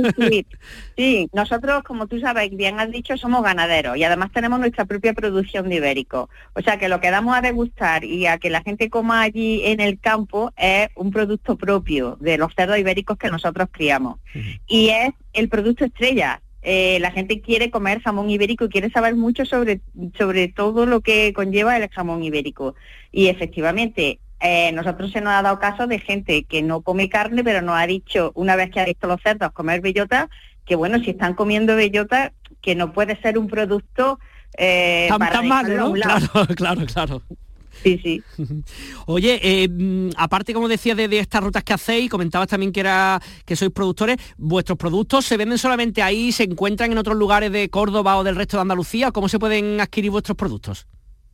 Sí, 0.95 1.29
nosotros, 1.33 1.83
como 1.83 2.07
tú 2.07 2.19
sabes, 2.19 2.55
bien 2.55 2.79
has 2.79 2.91
dicho, 2.91 3.17
somos 3.17 3.41
ganaderos 3.41 3.95
y 3.97 4.03
además 4.03 4.31
tenemos 4.33 4.59
nuestra 4.59 4.85
propia 4.85 5.13
producción 5.13 5.69
de 5.69 5.75
ibérico. 5.75 6.29
O 6.53 6.61
sea 6.61 6.77
que 6.77 6.89
lo 6.89 6.99
que 6.99 7.09
damos 7.09 7.35
a 7.35 7.41
degustar 7.41 8.03
y 8.03 8.27
a 8.27 8.37
que 8.37 8.49
la 8.49 8.61
gente 8.61 8.89
coma 8.89 9.21
allí 9.21 9.61
en 9.65 9.79
el 9.79 9.99
campo 9.99 10.53
es 10.57 10.89
un 10.95 11.11
producto 11.11 11.57
propio 11.57 12.17
de 12.19 12.37
los 12.37 12.53
cerdos 12.53 12.77
ibéricos 12.77 13.17
que 13.17 13.29
nosotros 13.29 13.69
criamos. 13.71 14.19
Y 14.67 14.89
es 14.89 15.13
el 15.33 15.49
producto 15.49 15.85
estrella. 15.85 16.41
Eh, 16.61 16.97
la 16.99 17.11
gente 17.11 17.39
quiere 17.41 17.71
comer 17.71 18.01
jamón 18.01 18.29
ibérico 18.29 18.65
y 18.65 18.69
quiere 18.69 18.89
saber 18.89 19.15
mucho 19.15 19.45
sobre, 19.45 19.81
sobre 20.17 20.49
todo 20.49 20.85
lo 20.85 21.01
que 21.01 21.31
conlleva 21.33 21.77
el 21.77 21.89
jamón 21.89 22.23
ibérico. 22.23 22.75
Y 23.11 23.27
efectivamente, 23.27 24.19
eh, 24.41 24.71
nosotros 24.73 25.11
se 25.11 25.21
nos 25.21 25.33
ha 25.33 25.41
dado 25.41 25.59
caso 25.59 25.87
de 25.87 25.99
gente 25.99 26.43
que 26.43 26.61
no 26.61 26.81
come 26.81 27.09
carne, 27.09 27.43
pero 27.43 27.61
nos 27.61 27.77
ha 27.77 27.87
dicho, 27.87 28.31
una 28.35 28.55
vez 28.55 28.71
que 28.71 28.79
ha 28.79 28.85
visto 28.85 29.07
los 29.07 29.21
cerdos 29.21 29.51
comer 29.51 29.81
bellota, 29.81 30.29
que 30.65 30.75
bueno, 30.75 30.99
si 30.99 31.11
están 31.11 31.33
comiendo 31.33 31.75
bellota, 31.75 32.33
que 32.61 32.75
no 32.75 32.93
puede 32.93 33.19
ser 33.21 33.37
un 33.37 33.47
producto 33.47 34.19
eh, 34.57 35.07
tan, 35.09 35.19
para 35.19 35.31
tan 35.31 35.47
malo, 35.47 35.75
¿no? 35.75 35.93
Claro, 35.93 36.47
claro, 36.55 36.85
claro. 36.85 37.21
Sí, 37.83 37.99
sí. 38.03 38.23
Oye, 39.05 39.39
eh, 39.41 39.67
mm, 39.69 40.09
aparte, 40.17 40.53
como 40.53 40.67
decía, 40.67 40.95
de, 40.95 41.07
de 41.07 41.19
estas 41.19 41.43
rutas 41.43 41.63
que 41.63 41.73
hacéis, 41.73 42.09
comentabas 42.09 42.47
también 42.47 42.71
que 42.71 42.79
era 42.81 43.21
que 43.45 43.55
sois 43.55 43.71
productores, 43.71 44.17
¿vuestros 44.37 44.77
productos 44.77 45.25
se 45.25 45.37
venden 45.37 45.57
solamente 45.57 46.01
ahí, 46.01 46.31
se 46.31 46.43
encuentran 46.43 46.91
en 46.91 46.97
otros 46.97 47.17
lugares 47.17 47.51
de 47.51 47.69
Córdoba 47.69 48.17
o 48.17 48.23
del 48.23 48.35
resto 48.35 48.57
de 48.57 48.61
Andalucía? 48.61 49.09
¿O 49.09 49.13
¿Cómo 49.13 49.29
se 49.29 49.39
pueden 49.39 49.79
adquirir 49.81 50.11
vuestros 50.11 50.37
productos? 50.37 50.87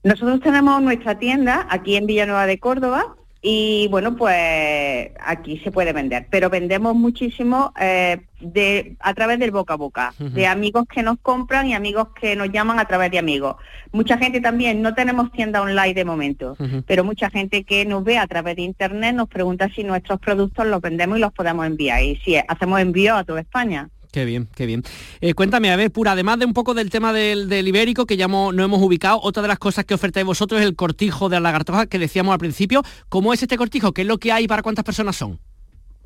Nosotros 0.04 0.40
tenemos 0.42 0.82
nuestra 0.82 1.18
tienda 1.18 1.68
aquí 1.70 1.96
en 1.96 2.06
Villanueva 2.06 2.46
de 2.46 2.60
Córdoba 2.60 3.16
y 3.48 3.88
bueno, 3.90 4.16
pues 4.16 5.12
aquí 5.24 5.60
se 5.60 5.70
puede 5.70 5.94
vender, 5.94 6.26
pero 6.32 6.50
vendemos 6.50 6.96
muchísimo 6.96 7.74
eh, 7.80 8.22
de, 8.40 8.96
a 9.00 9.14
través 9.14 9.38
del 9.38 9.52
boca 9.52 9.76
a 9.76 9.78
boca, 9.78 10.16
de 10.18 10.48
amigos 10.48 10.86
que 10.88 11.04
nos 11.04 11.20
compran 11.20 11.68
y 11.68 11.76
amigos 11.76 12.08
que 12.20 12.36
nos 12.36 12.52
llaman 12.52 12.80
a 12.80 12.86
través 12.86 13.12
de 13.12 13.20
amigos. 13.20 13.58
Mucha 13.92 14.18
gente 14.18 14.42
también, 14.42 14.82
no 14.82 14.96
tenemos 14.96 15.32
tienda 15.32 15.62
online 15.62 15.94
de 15.94 16.06
momento, 16.06 16.58
pero 16.88 17.04
mucha 17.04 17.30
gente 17.30 17.64
que 17.64 17.86
nos 17.86 18.04
ve 18.04 18.18
a 18.18 18.26
través 18.26 18.56
de 18.56 18.64
internet 18.64 19.14
nos 19.14 19.30
pregunta 19.30 19.70
si 19.70 19.84
nuestros 19.84 20.20
productos 20.20 20.66
los 20.66 20.82
vendemos 20.82 21.20
y 21.20 21.22
los 21.22 21.32
podemos 21.32 21.68
enviar. 21.68 22.02
Y 22.02 22.16
sí, 22.26 22.36
hacemos 22.48 22.80
envío 22.80 23.16
a 23.16 23.26
toda 23.26 23.42
España. 23.42 23.90
Qué 24.16 24.24
bien, 24.24 24.48
qué 24.56 24.66
bien. 24.66 24.82
Eh, 25.20 25.34
cuéntame, 25.34 25.70
a 25.72 25.76
ver, 25.76 25.92
Pura, 25.92 26.14
además 26.14 26.40
de 26.40 26.46
un 26.46 26.54
poco 26.54 26.74
del 26.74 26.90
tema 26.90 27.12
del, 27.12 27.68
ibérico, 27.68 28.06
que 28.06 28.16
ya 28.16 28.30
no 28.30 28.50
hemos 28.52 28.82
ubicado, 28.82 29.20
otra 29.22 29.42
de 29.42 29.50
las 29.50 29.60
cosas 29.60 29.84
que 29.84 29.94
ofertáis 29.94 30.26
vosotros 30.26 30.62
es 30.62 30.66
el 30.66 30.78
cortijo 30.78 31.28
de 31.28 31.36
la 31.36 31.42
lagartoja 31.42 31.86
que 31.86 32.00
decíamos 32.00 32.32
al 32.32 32.40
principio. 32.40 32.82
¿Cómo 33.10 33.34
es 33.34 33.42
este 33.42 33.58
cortijo? 33.58 33.92
¿Qué 33.92 34.04
es 34.04 34.08
lo 34.08 34.18
que 34.18 34.32
hay 34.32 34.46
y 34.46 34.48
para 34.48 34.64
cuántas 34.64 34.86
personas 34.86 35.18
son? 35.18 35.38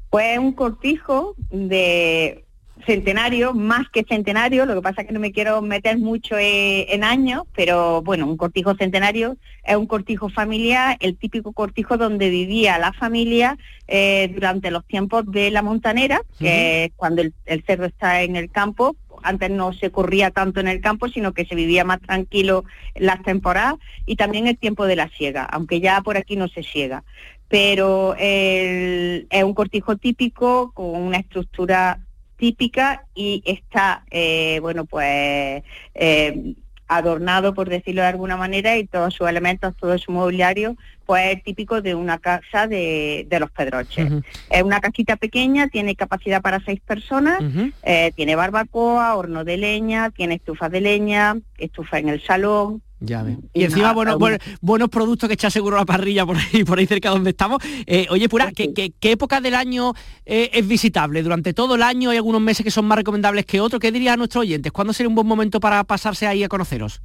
Pues 0.10 0.39
un 0.39 0.53
cortijo 0.53 1.36
de 1.51 2.47
centenario, 2.86 3.54
más 3.54 3.90
que 3.90 4.04
centenario, 4.04 4.66
lo 4.66 4.76
que 4.76 4.82
pasa 4.82 5.02
es 5.02 5.08
que 5.08 5.14
no 5.14 5.20
me 5.20 5.32
quiero 5.32 5.62
meter 5.62 5.98
mucho 5.98 6.38
eh, 6.38 6.94
en 6.94 7.04
años, 7.04 7.44
pero 7.54 8.02
bueno, 8.02 8.26
un 8.26 8.38
cortijo 8.38 8.76
centenario 8.76 9.38
es 9.64 9.76
un 9.76 9.86
cortijo 9.88 10.30
familiar, 10.30 10.98
el 11.00 11.18
típico 11.18 11.52
cortijo 11.52 11.98
donde 11.98 12.30
vivía 12.30 12.78
la 12.80 12.94
familia 12.94 13.58
eh, 13.88 14.32
durante 14.34 14.72
los 14.72 14.86
tiempos 14.86 15.24
de 15.32 15.52
la 15.52 15.62
montanera, 15.62 16.22
que 16.40 16.86
es 16.86 16.92
cuando 16.96 17.22
el, 17.22 17.34
el 17.46 17.64
cerdo 17.64 17.86
está 17.86 18.22
en 18.24 18.36
el 18.36 18.50
campo, 18.50 18.96
antes 19.22 19.50
no 19.50 19.74
se 19.74 19.92
corría 19.92 20.32
tanto 20.32 20.60
en 20.62 20.68
el 20.70 20.80
campo, 20.80 21.10
sino 21.10 21.34
que 21.34 21.46
se 21.46 21.56
vivía 21.56 21.84
más 21.84 22.00
tranquilo 22.02 22.64
las 22.96 23.22
temporadas 23.24 23.76
y 24.06 24.16
también 24.16 24.48
el 24.48 24.58
tiempo 24.58 24.86
de 24.86 24.96
la 24.96 25.10
siega, 25.10 25.44
aunque 25.44 25.82
ya 25.82 26.02
por 26.02 26.16
aquí 26.18 26.36
no 26.38 26.48
se 26.48 26.64
siega. 26.64 27.04
Pero 27.50 28.16
el- 28.18 29.28
es 29.30 29.44
un 29.44 29.54
cortijo 29.54 29.98
típico 29.98 30.72
con 30.74 30.96
una 30.96 31.18
estructura 31.18 32.00
típica 32.40 33.06
y 33.14 33.44
está, 33.46 34.06
eh, 34.10 34.60
bueno, 34.62 34.86
pues 34.86 35.62
eh, 35.94 36.56
adornado, 36.88 37.54
por 37.54 37.70
decirlo 37.70 38.02
de 38.02 38.08
alguna 38.08 38.38
manera, 38.38 38.78
y 38.78 38.88
todos 38.88 39.14
sus 39.14 39.30
elementos, 39.30 39.76
todo 39.76 39.98
su 39.98 40.12
mobiliario, 40.12 40.76
pues 41.10 41.38
es 41.38 41.43
típico 41.43 41.82
de 41.82 41.95
una 41.95 42.20
casa 42.20 42.68
de, 42.68 43.26
de 43.28 43.39
los 43.39 43.49
Pedroches. 43.49 44.12
Es 44.47 44.62
una 44.62 44.80
casita 44.80 45.16
pequeña, 45.16 45.68
tiene 45.68 45.95
capacidad 45.95 46.39
para 46.39 46.60
seis 46.64 46.80
personas, 46.86 47.41
eh, 47.82 48.12
tiene 48.16 48.36
barbacoa, 48.36 49.16
horno 49.16 49.43
de 49.43 49.57
leña, 49.57 50.12
tiene 50.12 50.36
estufa 50.36 50.70
de 50.70 50.82
leña, 50.82 51.36
estufa 51.57 51.97
en 51.97 52.10
el 52.10 52.22
salón. 52.22 52.84
Ya 52.99 53.24
ves. 53.24 53.38
Y 53.55 53.62
Y 53.62 53.64
encima 53.64 53.84
nada, 53.84 53.93
bueno, 53.95 54.14
un- 54.14 54.20
bueno- 54.20 54.38
buenos 54.62 54.89
productos 54.89 55.28
que 55.30 55.34
echa 55.34 55.49
seguro 55.49 55.78
la 55.78 55.86
parrilla 55.86 56.28
por 56.28 56.38
ahí, 56.38 56.64
por 56.64 56.78
ahí 56.78 56.86
cerca 56.86 57.10
donde 57.10 57.32
estamos. 57.32 57.57
Eh, 57.88 58.05
oye, 58.12 58.30
Pura, 58.30 58.51
¿qué, 58.51 58.72
qué, 58.76 58.91
qué 58.99 59.12
época 59.14 59.41
del 59.41 59.55
año 59.55 59.93
eh, 60.28 60.51
es 60.53 60.68
visitable? 60.68 61.24
¿Durante 61.24 61.55
todo 61.55 61.74
el 61.74 61.82
año 61.82 62.12
hay 62.12 62.18
algunos 62.18 62.41
meses 62.41 62.64
que 62.64 62.70
son 62.70 62.86
más 62.86 62.99
recomendables 62.99 63.47
que 63.47 63.62
otros? 63.62 63.80
¿Qué 63.80 63.91
dirías 63.91 64.14
a 64.14 64.18
nuestros 64.18 64.43
oyentes? 64.43 64.72
¿Cuándo 64.72 64.93
sería 64.93 65.07
un 65.10 65.16
buen 65.16 65.26
momento 65.26 65.60
para 65.60 65.84
pasarse 65.86 66.28
ahí 66.28 66.43
a 66.43 66.49
conoceros? 66.49 67.01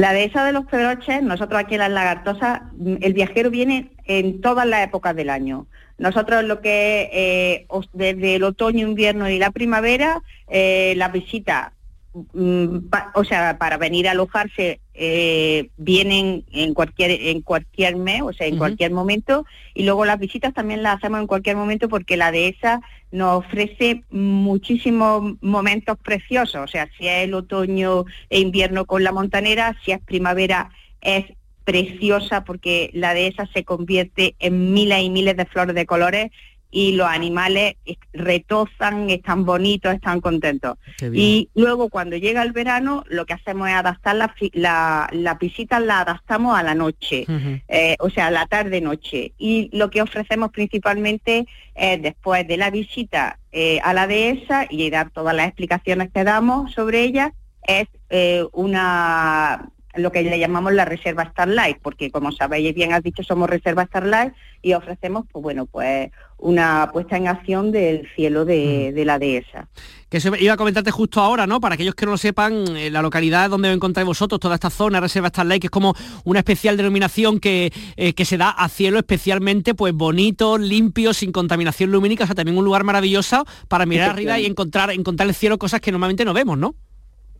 La 0.00 0.12
dehesa 0.14 0.44
de 0.46 0.52
los 0.52 0.64
Pedroches, 0.64 1.22
nosotros 1.22 1.60
aquí 1.60 1.74
en 1.74 1.80
las 1.80 1.90
Lagartosas, 1.90 2.62
mm, 2.72 2.96
el 3.02 3.12
viajero 3.12 3.50
viene 3.50 3.90
en 4.06 4.40
todas 4.40 4.66
las 4.66 4.82
épocas 4.86 5.14
del 5.14 5.28
año. 5.28 5.66
Nosotros 5.98 6.42
lo 6.44 6.60
que 6.62 7.10
eh, 7.12 7.66
desde 7.92 8.36
el 8.36 8.44
otoño, 8.44 8.86
invierno 8.88 9.28
y 9.28 9.38
la 9.38 9.50
primavera, 9.50 10.22
eh, 10.48 10.94
mm, 10.96 11.72
pa- 11.72 11.72
o 12.12 13.24
sea, 13.24 13.56
para 13.58 13.76
venir 13.76 14.08
a 14.08 14.12
alojarse, 14.12 14.80
eh, 14.94 15.70
vienen 15.76 16.44
en 16.52 16.74
cualquier 16.74 17.10
en 17.10 17.40
cualquier 17.42 17.96
mes, 17.96 18.22
o 18.22 18.32
sea, 18.32 18.46
en 18.46 18.58
cualquier 18.58 18.90
momento, 18.90 19.46
y 19.74 19.84
luego 19.84 20.04
las 20.04 20.18
visitas 20.18 20.52
también 20.52 20.82
las 20.82 20.96
hacemos 20.96 21.20
en 21.20 21.26
cualquier 21.26 21.56
momento 21.56 21.88
porque 21.88 22.16
la 22.16 22.32
dehesa 22.32 22.80
nos 23.12 23.44
ofrece 23.44 24.02
muchísimos 24.10 25.34
momentos 25.40 25.98
preciosos, 25.98 26.62
o 26.62 26.68
sea, 26.68 26.88
si 26.98 27.06
es 27.06 27.24
el 27.24 27.34
otoño 27.34 28.04
e 28.28 28.40
invierno 28.40 28.84
con 28.86 29.04
la 29.04 29.12
montanera, 29.12 29.76
si 29.84 29.92
es 29.92 30.00
primavera 30.00 30.70
es 31.00 31.26
preciosa 31.64 32.44
porque 32.44 32.90
la 32.92 33.14
dehesa 33.14 33.46
se 33.54 33.64
convierte 33.64 34.34
en 34.40 34.72
miles 34.74 35.02
y 35.02 35.10
miles 35.10 35.36
de 35.36 35.44
flores 35.46 35.74
de 35.74 35.86
colores 35.86 36.30
y 36.70 36.92
los 36.92 37.08
animales 37.08 37.76
es- 37.84 37.98
retozan, 38.12 39.10
están 39.10 39.44
bonitos, 39.44 39.94
están 39.94 40.20
contentos. 40.20 40.76
Y 41.12 41.48
luego 41.54 41.88
cuando 41.88 42.16
llega 42.16 42.42
el 42.42 42.52
verano, 42.52 43.04
lo 43.08 43.26
que 43.26 43.34
hacemos 43.34 43.68
es 43.68 43.74
adaptar 43.74 44.16
la, 44.16 44.34
la, 44.52 45.08
la 45.12 45.34
visita, 45.34 45.80
la 45.80 46.00
adaptamos 46.00 46.56
a 46.58 46.62
la 46.62 46.74
noche, 46.74 47.24
eh, 47.68 47.96
o 48.00 48.08
sea, 48.10 48.28
a 48.28 48.30
la 48.30 48.46
tarde-noche. 48.46 49.32
Y 49.38 49.68
lo 49.76 49.90
que 49.90 50.02
ofrecemos 50.02 50.50
principalmente 50.50 51.46
es 51.74 52.00
después 52.02 52.46
de 52.46 52.56
la 52.56 52.70
visita 52.70 53.38
eh, 53.52 53.80
a 53.82 53.92
la 53.92 54.06
dehesa 54.06 54.66
y 54.70 54.90
dar 54.90 55.10
todas 55.10 55.34
las 55.34 55.46
explicaciones 55.48 56.10
que 56.12 56.24
damos 56.24 56.72
sobre 56.72 57.02
ella, 57.02 57.32
es 57.66 57.88
eh, 58.10 58.44
una 58.52 59.68
lo 60.02 60.12
que 60.12 60.22
le 60.22 60.38
llamamos 60.38 60.72
la 60.72 60.84
reserva 60.84 61.30
Starlight, 61.30 61.78
porque 61.82 62.10
como 62.10 62.32
sabéis 62.32 62.74
bien 62.74 62.92
has 62.92 63.02
dicho 63.02 63.22
somos 63.22 63.48
reserva 63.48 63.86
Starlight 63.86 64.32
y 64.62 64.74
ofrecemos 64.74 65.26
pues 65.30 65.42
bueno 65.42 65.66
pues 65.66 66.10
una 66.38 66.90
puesta 66.92 67.16
en 67.16 67.28
acción 67.28 67.70
del 67.70 68.08
cielo 68.14 68.44
de, 68.44 68.92
de 68.92 69.04
la 69.04 69.18
dehesa. 69.18 69.68
Que 70.08 70.16
eso 70.16 70.34
iba 70.36 70.54
a 70.54 70.56
comentarte 70.56 70.90
justo 70.90 71.20
ahora, 71.20 71.46
¿no? 71.46 71.60
Para 71.60 71.74
aquellos 71.74 71.94
que 71.94 72.04
no 72.04 72.12
lo 72.12 72.18
sepan, 72.18 72.76
eh, 72.76 72.90
la 72.90 73.02
localidad 73.02 73.48
donde 73.50 73.68
os 73.68 73.76
encontráis 73.76 74.06
vosotros, 74.06 74.40
toda 74.40 74.56
esta 74.56 74.70
zona, 74.70 74.98
Reserva 75.00 75.28
Starlight, 75.28 75.60
que 75.60 75.66
es 75.68 75.70
como 75.70 75.94
una 76.24 76.40
especial 76.40 76.76
denominación 76.76 77.38
que, 77.38 77.72
eh, 77.96 78.12
que 78.14 78.24
se 78.24 78.36
da 78.36 78.50
a 78.50 78.68
cielo 78.68 78.98
especialmente 78.98 79.74
pues 79.74 79.94
bonito, 79.94 80.58
limpio, 80.58 81.14
sin 81.14 81.30
contaminación 81.30 81.92
lumínica, 81.92 82.24
o 82.24 82.26
sea, 82.26 82.34
también 82.34 82.58
un 82.58 82.64
lugar 82.64 82.84
maravilloso 82.84 83.44
para 83.68 83.86
mirar 83.86 84.10
arriba 84.10 84.38
y 84.38 84.46
encontrar, 84.46 84.90
encontrar 84.90 85.28
el 85.28 85.34
cielo 85.34 85.58
cosas 85.58 85.80
que 85.80 85.92
normalmente 85.92 86.24
no 86.24 86.32
vemos, 86.32 86.58
¿no? 86.58 86.74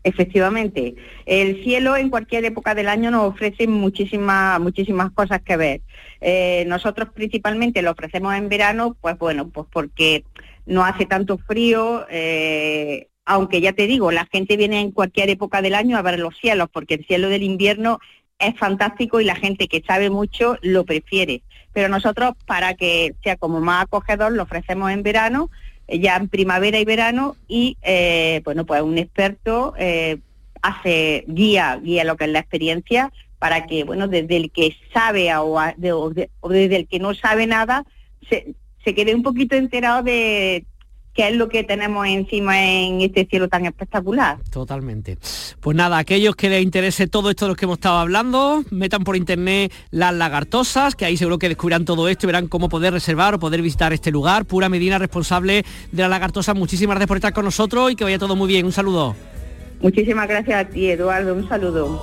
Efectivamente, 0.02 0.94
el 1.26 1.62
cielo 1.62 1.94
en 1.94 2.08
cualquier 2.08 2.44
época 2.46 2.74
del 2.74 2.88
año 2.88 3.10
nos 3.10 3.34
ofrece 3.34 3.66
muchísimas 3.66 4.58
muchísimas 4.58 5.10
cosas 5.10 5.42
que 5.42 5.56
ver. 5.58 5.80
Eh, 6.22 6.64
nosotros 6.66 7.10
principalmente 7.14 7.82
lo 7.82 7.90
ofrecemos 7.90 8.34
en 8.34 8.48
verano, 8.48 8.96
pues 9.00 9.18
bueno, 9.18 9.48
pues 9.50 9.66
porque 9.70 10.24
no 10.64 10.84
hace 10.84 11.04
tanto 11.04 11.36
frío, 11.36 12.06
eh, 12.08 13.08
aunque 13.26 13.60
ya 13.60 13.74
te 13.74 13.86
digo, 13.86 14.10
la 14.10 14.26
gente 14.32 14.56
viene 14.56 14.80
en 14.80 14.90
cualquier 14.90 15.28
época 15.28 15.60
del 15.60 15.74
año 15.74 15.98
a 15.98 16.02
ver 16.02 16.18
los 16.18 16.36
cielos, 16.38 16.68
porque 16.72 16.94
el 16.94 17.04
cielo 17.04 17.28
del 17.28 17.42
invierno 17.42 18.00
es 18.38 18.58
fantástico 18.58 19.20
y 19.20 19.24
la 19.24 19.36
gente 19.36 19.68
que 19.68 19.82
sabe 19.86 20.08
mucho 20.08 20.56
lo 20.62 20.84
prefiere. 20.84 21.42
Pero 21.72 21.88
nosotros, 21.88 22.32
para 22.46 22.74
que 22.74 23.14
sea 23.22 23.36
como 23.36 23.60
más 23.60 23.84
acogedor, 23.84 24.32
lo 24.32 24.42
ofrecemos 24.42 24.90
en 24.90 25.02
verano, 25.02 25.50
ya 25.98 26.16
en 26.16 26.28
primavera 26.28 26.78
y 26.78 26.84
verano, 26.84 27.36
y 27.48 27.76
eh, 27.82 28.42
bueno, 28.44 28.64
pues 28.66 28.82
un 28.82 28.98
experto 28.98 29.74
eh, 29.78 30.18
hace 30.62 31.24
guía, 31.26 31.80
guía 31.82 32.04
lo 32.04 32.16
que 32.16 32.24
es 32.24 32.30
la 32.30 32.40
experiencia, 32.40 33.12
para 33.38 33.66
que, 33.66 33.84
bueno, 33.84 34.06
desde 34.06 34.36
el 34.36 34.50
que 34.50 34.76
sabe 34.92 35.34
o, 35.34 35.54
o 35.54 36.48
desde 36.48 36.76
el 36.76 36.86
que 36.86 36.98
no 36.98 37.14
sabe 37.14 37.46
nada, 37.46 37.84
se, 38.28 38.54
se 38.84 38.94
quede 38.94 39.14
un 39.14 39.22
poquito 39.22 39.56
enterado 39.56 40.02
de 40.02 40.66
qué 41.20 41.28
es 41.28 41.36
lo 41.36 41.50
que 41.50 41.64
tenemos 41.64 42.06
encima 42.06 42.64
en 42.64 43.02
este 43.02 43.26
cielo 43.26 43.46
tan 43.46 43.66
espectacular. 43.66 44.38
Totalmente. 44.50 45.18
Pues 45.60 45.76
nada, 45.76 45.98
aquellos 45.98 46.34
que 46.34 46.48
les 46.48 46.62
interese 46.62 47.08
todo 47.08 47.28
esto 47.28 47.44
de 47.44 47.48
los 47.50 47.58
que 47.58 47.66
hemos 47.66 47.76
estado 47.76 47.98
hablando, 47.98 48.64
metan 48.70 49.04
por 49.04 49.16
internet 49.16 49.70
las 49.90 50.14
lagartosas, 50.14 50.94
que 50.94 51.04
ahí 51.04 51.18
seguro 51.18 51.38
que 51.38 51.50
descubrirán 51.50 51.84
todo 51.84 52.08
esto 52.08 52.24
y 52.24 52.28
verán 52.28 52.48
cómo 52.48 52.70
poder 52.70 52.94
reservar 52.94 53.34
o 53.34 53.38
poder 53.38 53.60
visitar 53.60 53.92
este 53.92 54.10
lugar. 54.10 54.46
Pura 54.46 54.70
Medina, 54.70 54.96
responsable 54.96 55.62
de 55.92 56.02
las 56.02 56.08
lagartosas, 56.08 56.56
muchísimas 56.56 56.94
gracias 56.94 57.08
por 57.08 57.18
estar 57.18 57.34
con 57.34 57.44
nosotros 57.44 57.92
y 57.92 57.96
que 57.96 58.04
vaya 58.04 58.18
todo 58.18 58.34
muy 58.34 58.48
bien. 58.48 58.64
Un 58.64 58.72
saludo. 58.72 59.14
Muchísimas 59.82 60.26
gracias 60.26 60.58
a 60.58 60.68
ti, 60.70 60.88
Eduardo. 60.88 61.34
Un 61.34 61.46
saludo. 61.46 62.02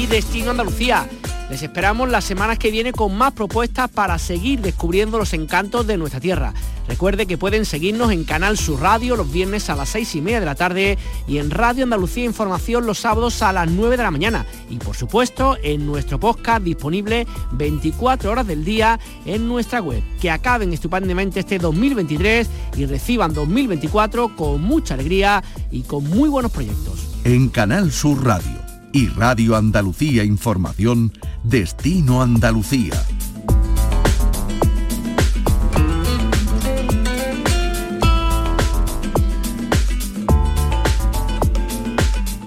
Y 0.00 0.06
Destino 0.06 0.52
Andalucía. 0.52 1.06
Les 1.50 1.62
esperamos 1.62 2.08
las 2.08 2.24
semanas 2.24 2.58
que 2.58 2.70
viene 2.70 2.90
con 2.90 3.14
más 3.14 3.32
propuestas 3.32 3.90
para 3.90 4.18
seguir 4.18 4.62
descubriendo 4.62 5.18
los 5.18 5.34
encantos 5.34 5.86
de 5.86 5.98
nuestra 5.98 6.20
tierra. 6.20 6.54
Recuerde 6.88 7.26
que 7.26 7.36
pueden 7.36 7.66
seguirnos 7.66 8.10
en 8.10 8.24
Canal 8.24 8.56
Sur 8.56 8.80
Radio 8.80 9.14
los 9.14 9.30
viernes 9.30 9.68
a 9.68 9.76
las 9.76 9.90
seis 9.90 10.14
y 10.14 10.22
media 10.22 10.40
de 10.40 10.46
la 10.46 10.54
tarde 10.54 10.96
y 11.28 11.36
en 11.36 11.50
Radio 11.50 11.84
Andalucía 11.84 12.24
Información 12.24 12.86
los 12.86 13.00
sábados 13.00 13.42
a 13.42 13.52
las 13.52 13.70
9 13.70 13.98
de 13.98 14.02
la 14.02 14.10
mañana. 14.10 14.46
Y 14.70 14.78
por 14.78 14.96
supuesto 14.96 15.58
en 15.62 15.84
nuestro 15.84 16.18
podcast 16.18 16.62
disponible 16.62 17.26
24 17.52 18.30
horas 18.30 18.46
del 18.46 18.64
día 18.64 18.98
en 19.26 19.48
nuestra 19.48 19.82
web. 19.82 20.02
Que 20.18 20.30
acaben 20.30 20.72
estupendamente 20.72 21.40
este 21.40 21.58
2023 21.58 22.48
y 22.78 22.86
reciban 22.86 23.34
2024 23.34 24.34
con 24.34 24.62
mucha 24.62 24.94
alegría 24.94 25.44
y 25.70 25.82
con 25.82 26.04
muy 26.04 26.30
buenos 26.30 26.52
proyectos. 26.52 27.06
En 27.24 27.50
Canal 27.50 27.92
Sur 27.92 28.24
Radio 28.24 28.59
y 28.92 29.08
Radio 29.08 29.56
Andalucía 29.56 30.24
Información, 30.24 31.12
Destino 31.44 32.22
Andalucía. 32.22 32.94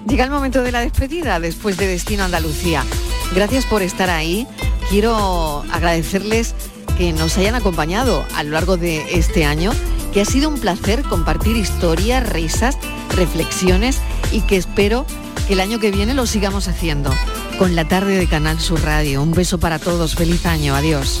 Llega 0.06 0.24
el 0.24 0.30
momento 0.30 0.62
de 0.62 0.70
la 0.70 0.80
despedida 0.80 1.40
después 1.40 1.76
de 1.76 1.86
Destino 1.86 2.24
Andalucía. 2.24 2.84
Gracias 3.34 3.64
por 3.66 3.82
estar 3.82 4.10
ahí. 4.10 4.46
Quiero 4.90 5.64
agradecerles 5.72 6.54
que 6.98 7.12
nos 7.12 7.36
hayan 7.38 7.54
acompañado 7.54 8.24
a 8.36 8.44
lo 8.44 8.50
largo 8.50 8.76
de 8.76 9.18
este 9.18 9.44
año, 9.44 9.72
que 10.12 10.20
ha 10.20 10.24
sido 10.24 10.48
un 10.48 10.60
placer 10.60 11.02
compartir 11.02 11.56
historias, 11.56 12.28
risas, 12.28 12.78
reflexiones 13.16 14.00
y 14.30 14.42
que 14.42 14.56
espero 14.56 15.04
que 15.46 15.52
el 15.54 15.60
año 15.60 15.78
que 15.78 15.90
viene 15.90 16.14
lo 16.14 16.26
sigamos 16.26 16.68
haciendo 16.68 17.10
con 17.58 17.74
la 17.74 17.86
tarde 17.86 18.16
de 18.16 18.26
Canal 18.26 18.60
Sur 18.60 18.82
Radio. 18.82 19.22
Un 19.22 19.32
beso 19.32 19.58
para 19.58 19.78
todos, 19.78 20.14
feliz 20.14 20.46
año, 20.46 20.74
adiós. 20.74 21.20